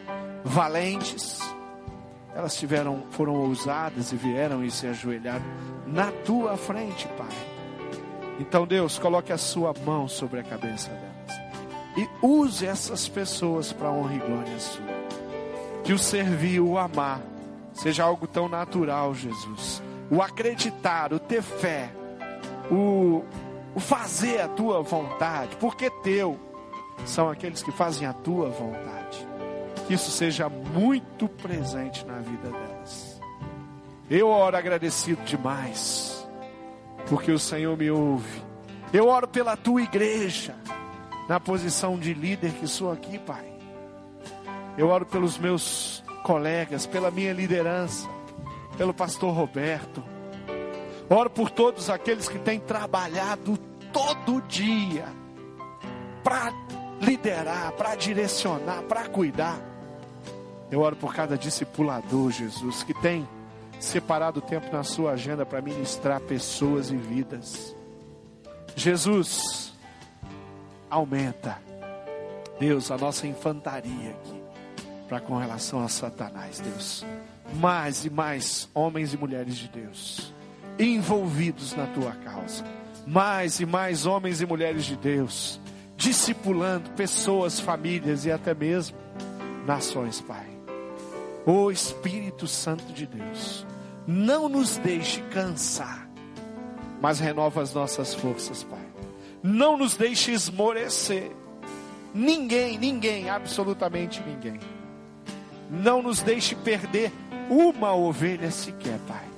valentes. 0.43 1.41
Elas 2.33 2.55
tiveram, 2.55 3.03
foram 3.11 3.33
ousadas 3.35 4.11
e 4.11 4.15
vieram 4.15 4.63
e 4.63 4.71
se 4.71 4.87
ajoelharam 4.87 5.43
na 5.85 6.11
tua 6.11 6.55
frente, 6.55 7.07
Pai. 7.17 7.27
Então, 8.39 8.65
Deus, 8.65 8.97
coloque 8.97 9.31
a 9.33 9.37
sua 9.37 9.73
mão 9.85 10.07
sobre 10.07 10.39
a 10.39 10.43
cabeça 10.43 10.89
delas. 10.89 11.41
E 11.97 12.25
use 12.25 12.65
essas 12.65 13.07
pessoas 13.07 13.73
para 13.73 13.91
honra 13.91 14.15
e 14.15 14.19
glória 14.19 14.59
sua 14.59 15.01
que 15.83 15.93
o 15.93 15.99
servir, 15.99 16.59
o 16.59 16.77
amar, 16.77 17.21
seja 17.73 18.03
algo 18.03 18.27
tão 18.27 18.47
natural, 18.47 19.13
Jesus. 19.13 19.81
O 20.09 20.21
acreditar, 20.21 21.13
o 21.13 21.19
ter 21.19 21.41
fé, 21.41 21.89
o, 22.69 23.23
o 23.73 23.79
fazer 23.79 24.41
a 24.41 24.47
tua 24.47 24.81
vontade, 24.81 25.55
porque 25.57 25.89
teu 25.89 26.39
são 27.05 27.29
aqueles 27.29 27.63
que 27.63 27.71
fazem 27.71 28.07
a 28.07 28.13
tua 28.13 28.49
vontade. 28.49 29.27
Que 29.91 29.95
isso 29.95 30.09
seja 30.09 30.47
muito 30.47 31.27
presente 31.27 32.05
na 32.05 32.19
vida 32.19 32.49
delas. 32.49 33.19
Eu 34.09 34.29
oro 34.29 34.55
agradecido 34.55 35.21
demais, 35.25 36.25
porque 37.09 37.29
o 37.29 37.37
Senhor 37.37 37.77
me 37.77 37.91
ouve. 37.91 38.41
Eu 38.93 39.09
oro 39.09 39.27
pela 39.27 39.57
tua 39.57 39.81
igreja, 39.81 40.55
na 41.27 41.41
posição 41.41 41.99
de 41.99 42.13
líder 42.13 42.53
que 42.53 42.69
sou 42.69 42.89
aqui, 42.89 43.19
Pai. 43.19 43.51
Eu 44.77 44.87
oro 44.87 45.05
pelos 45.05 45.37
meus 45.37 46.01
colegas, 46.23 46.85
pela 46.85 47.11
minha 47.11 47.33
liderança, 47.33 48.07
pelo 48.77 48.93
pastor 48.93 49.35
Roberto. 49.35 50.01
Oro 51.09 51.29
por 51.29 51.49
todos 51.49 51.89
aqueles 51.89 52.29
que 52.29 52.39
têm 52.39 52.61
trabalhado 52.61 53.57
todo 53.91 54.41
dia 54.43 55.03
para 56.23 56.53
liderar, 57.01 57.73
para 57.73 57.93
direcionar, 57.95 58.83
para 58.83 59.09
cuidar. 59.09 59.70
Eu 60.71 60.79
oro 60.79 60.95
por 60.95 61.13
cada 61.13 61.37
discipulador, 61.37 62.31
Jesus, 62.31 62.83
que 62.83 62.93
tem 62.93 63.27
separado 63.79 64.39
tempo 64.41 64.71
na 64.71 64.83
sua 64.83 65.11
agenda 65.11 65.45
para 65.45 65.61
ministrar 65.61 66.21
pessoas 66.21 66.89
e 66.89 66.95
vidas. 66.95 67.75
Jesus, 68.75 69.73
aumenta, 70.89 71.59
Deus, 72.59 72.89
a 72.89 72.97
nossa 72.97 73.27
infantaria 73.27 74.11
aqui, 74.11 74.41
para 75.09 75.19
com 75.19 75.37
relação 75.37 75.83
a 75.83 75.89
Satanás, 75.89 76.59
Deus. 76.59 77.05
Mais 77.55 78.05
e 78.05 78.09
mais 78.09 78.69
homens 78.73 79.13
e 79.13 79.17
mulheres 79.17 79.57
de 79.57 79.67
Deus 79.67 80.33
envolvidos 80.79 81.75
na 81.75 81.85
tua 81.87 82.11
causa. 82.11 82.63
Mais 83.05 83.59
e 83.59 83.65
mais 83.65 84.05
homens 84.05 84.41
e 84.41 84.45
mulheres 84.45 84.85
de 84.85 84.95
Deus 84.95 85.59
discipulando 85.97 86.89
pessoas, 86.91 87.59
famílias 87.59 88.25
e 88.25 88.31
até 88.31 88.55
mesmo 88.55 88.97
nações, 89.67 90.19
Pai. 90.19 90.60
O 91.45 91.71
Espírito 91.71 92.47
Santo 92.47 92.93
de 92.93 93.05
Deus, 93.05 93.65
não 94.05 94.47
nos 94.47 94.77
deixe 94.77 95.21
cansar, 95.23 96.07
mas 97.01 97.19
renova 97.19 97.61
as 97.61 97.73
nossas 97.73 98.13
forças, 98.13 98.63
Pai. 98.63 98.85
Não 99.41 99.75
nos 99.77 99.97
deixe 99.97 100.31
esmorecer. 100.31 101.31
Ninguém, 102.13 102.77
ninguém, 102.77 103.29
absolutamente 103.29 104.21
ninguém. 104.21 104.59
Não 105.69 106.03
nos 106.03 106.21
deixe 106.21 106.55
perder 106.55 107.11
uma 107.49 107.93
ovelha 107.95 108.51
sequer, 108.51 108.99
Pai. 109.07 109.31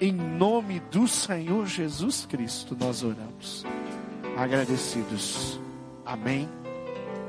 Em 0.00 0.12
nome 0.12 0.80
do 0.90 1.06
Senhor 1.06 1.66
Jesus 1.66 2.26
Cristo 2.26 2.76
nós 2.78 3.04
oramos. 3.04 3.64
Agradecidos. 4.36 5.60
Amém 6.06 6.48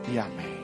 e 0.10 0.18
amém. 0.18 0.61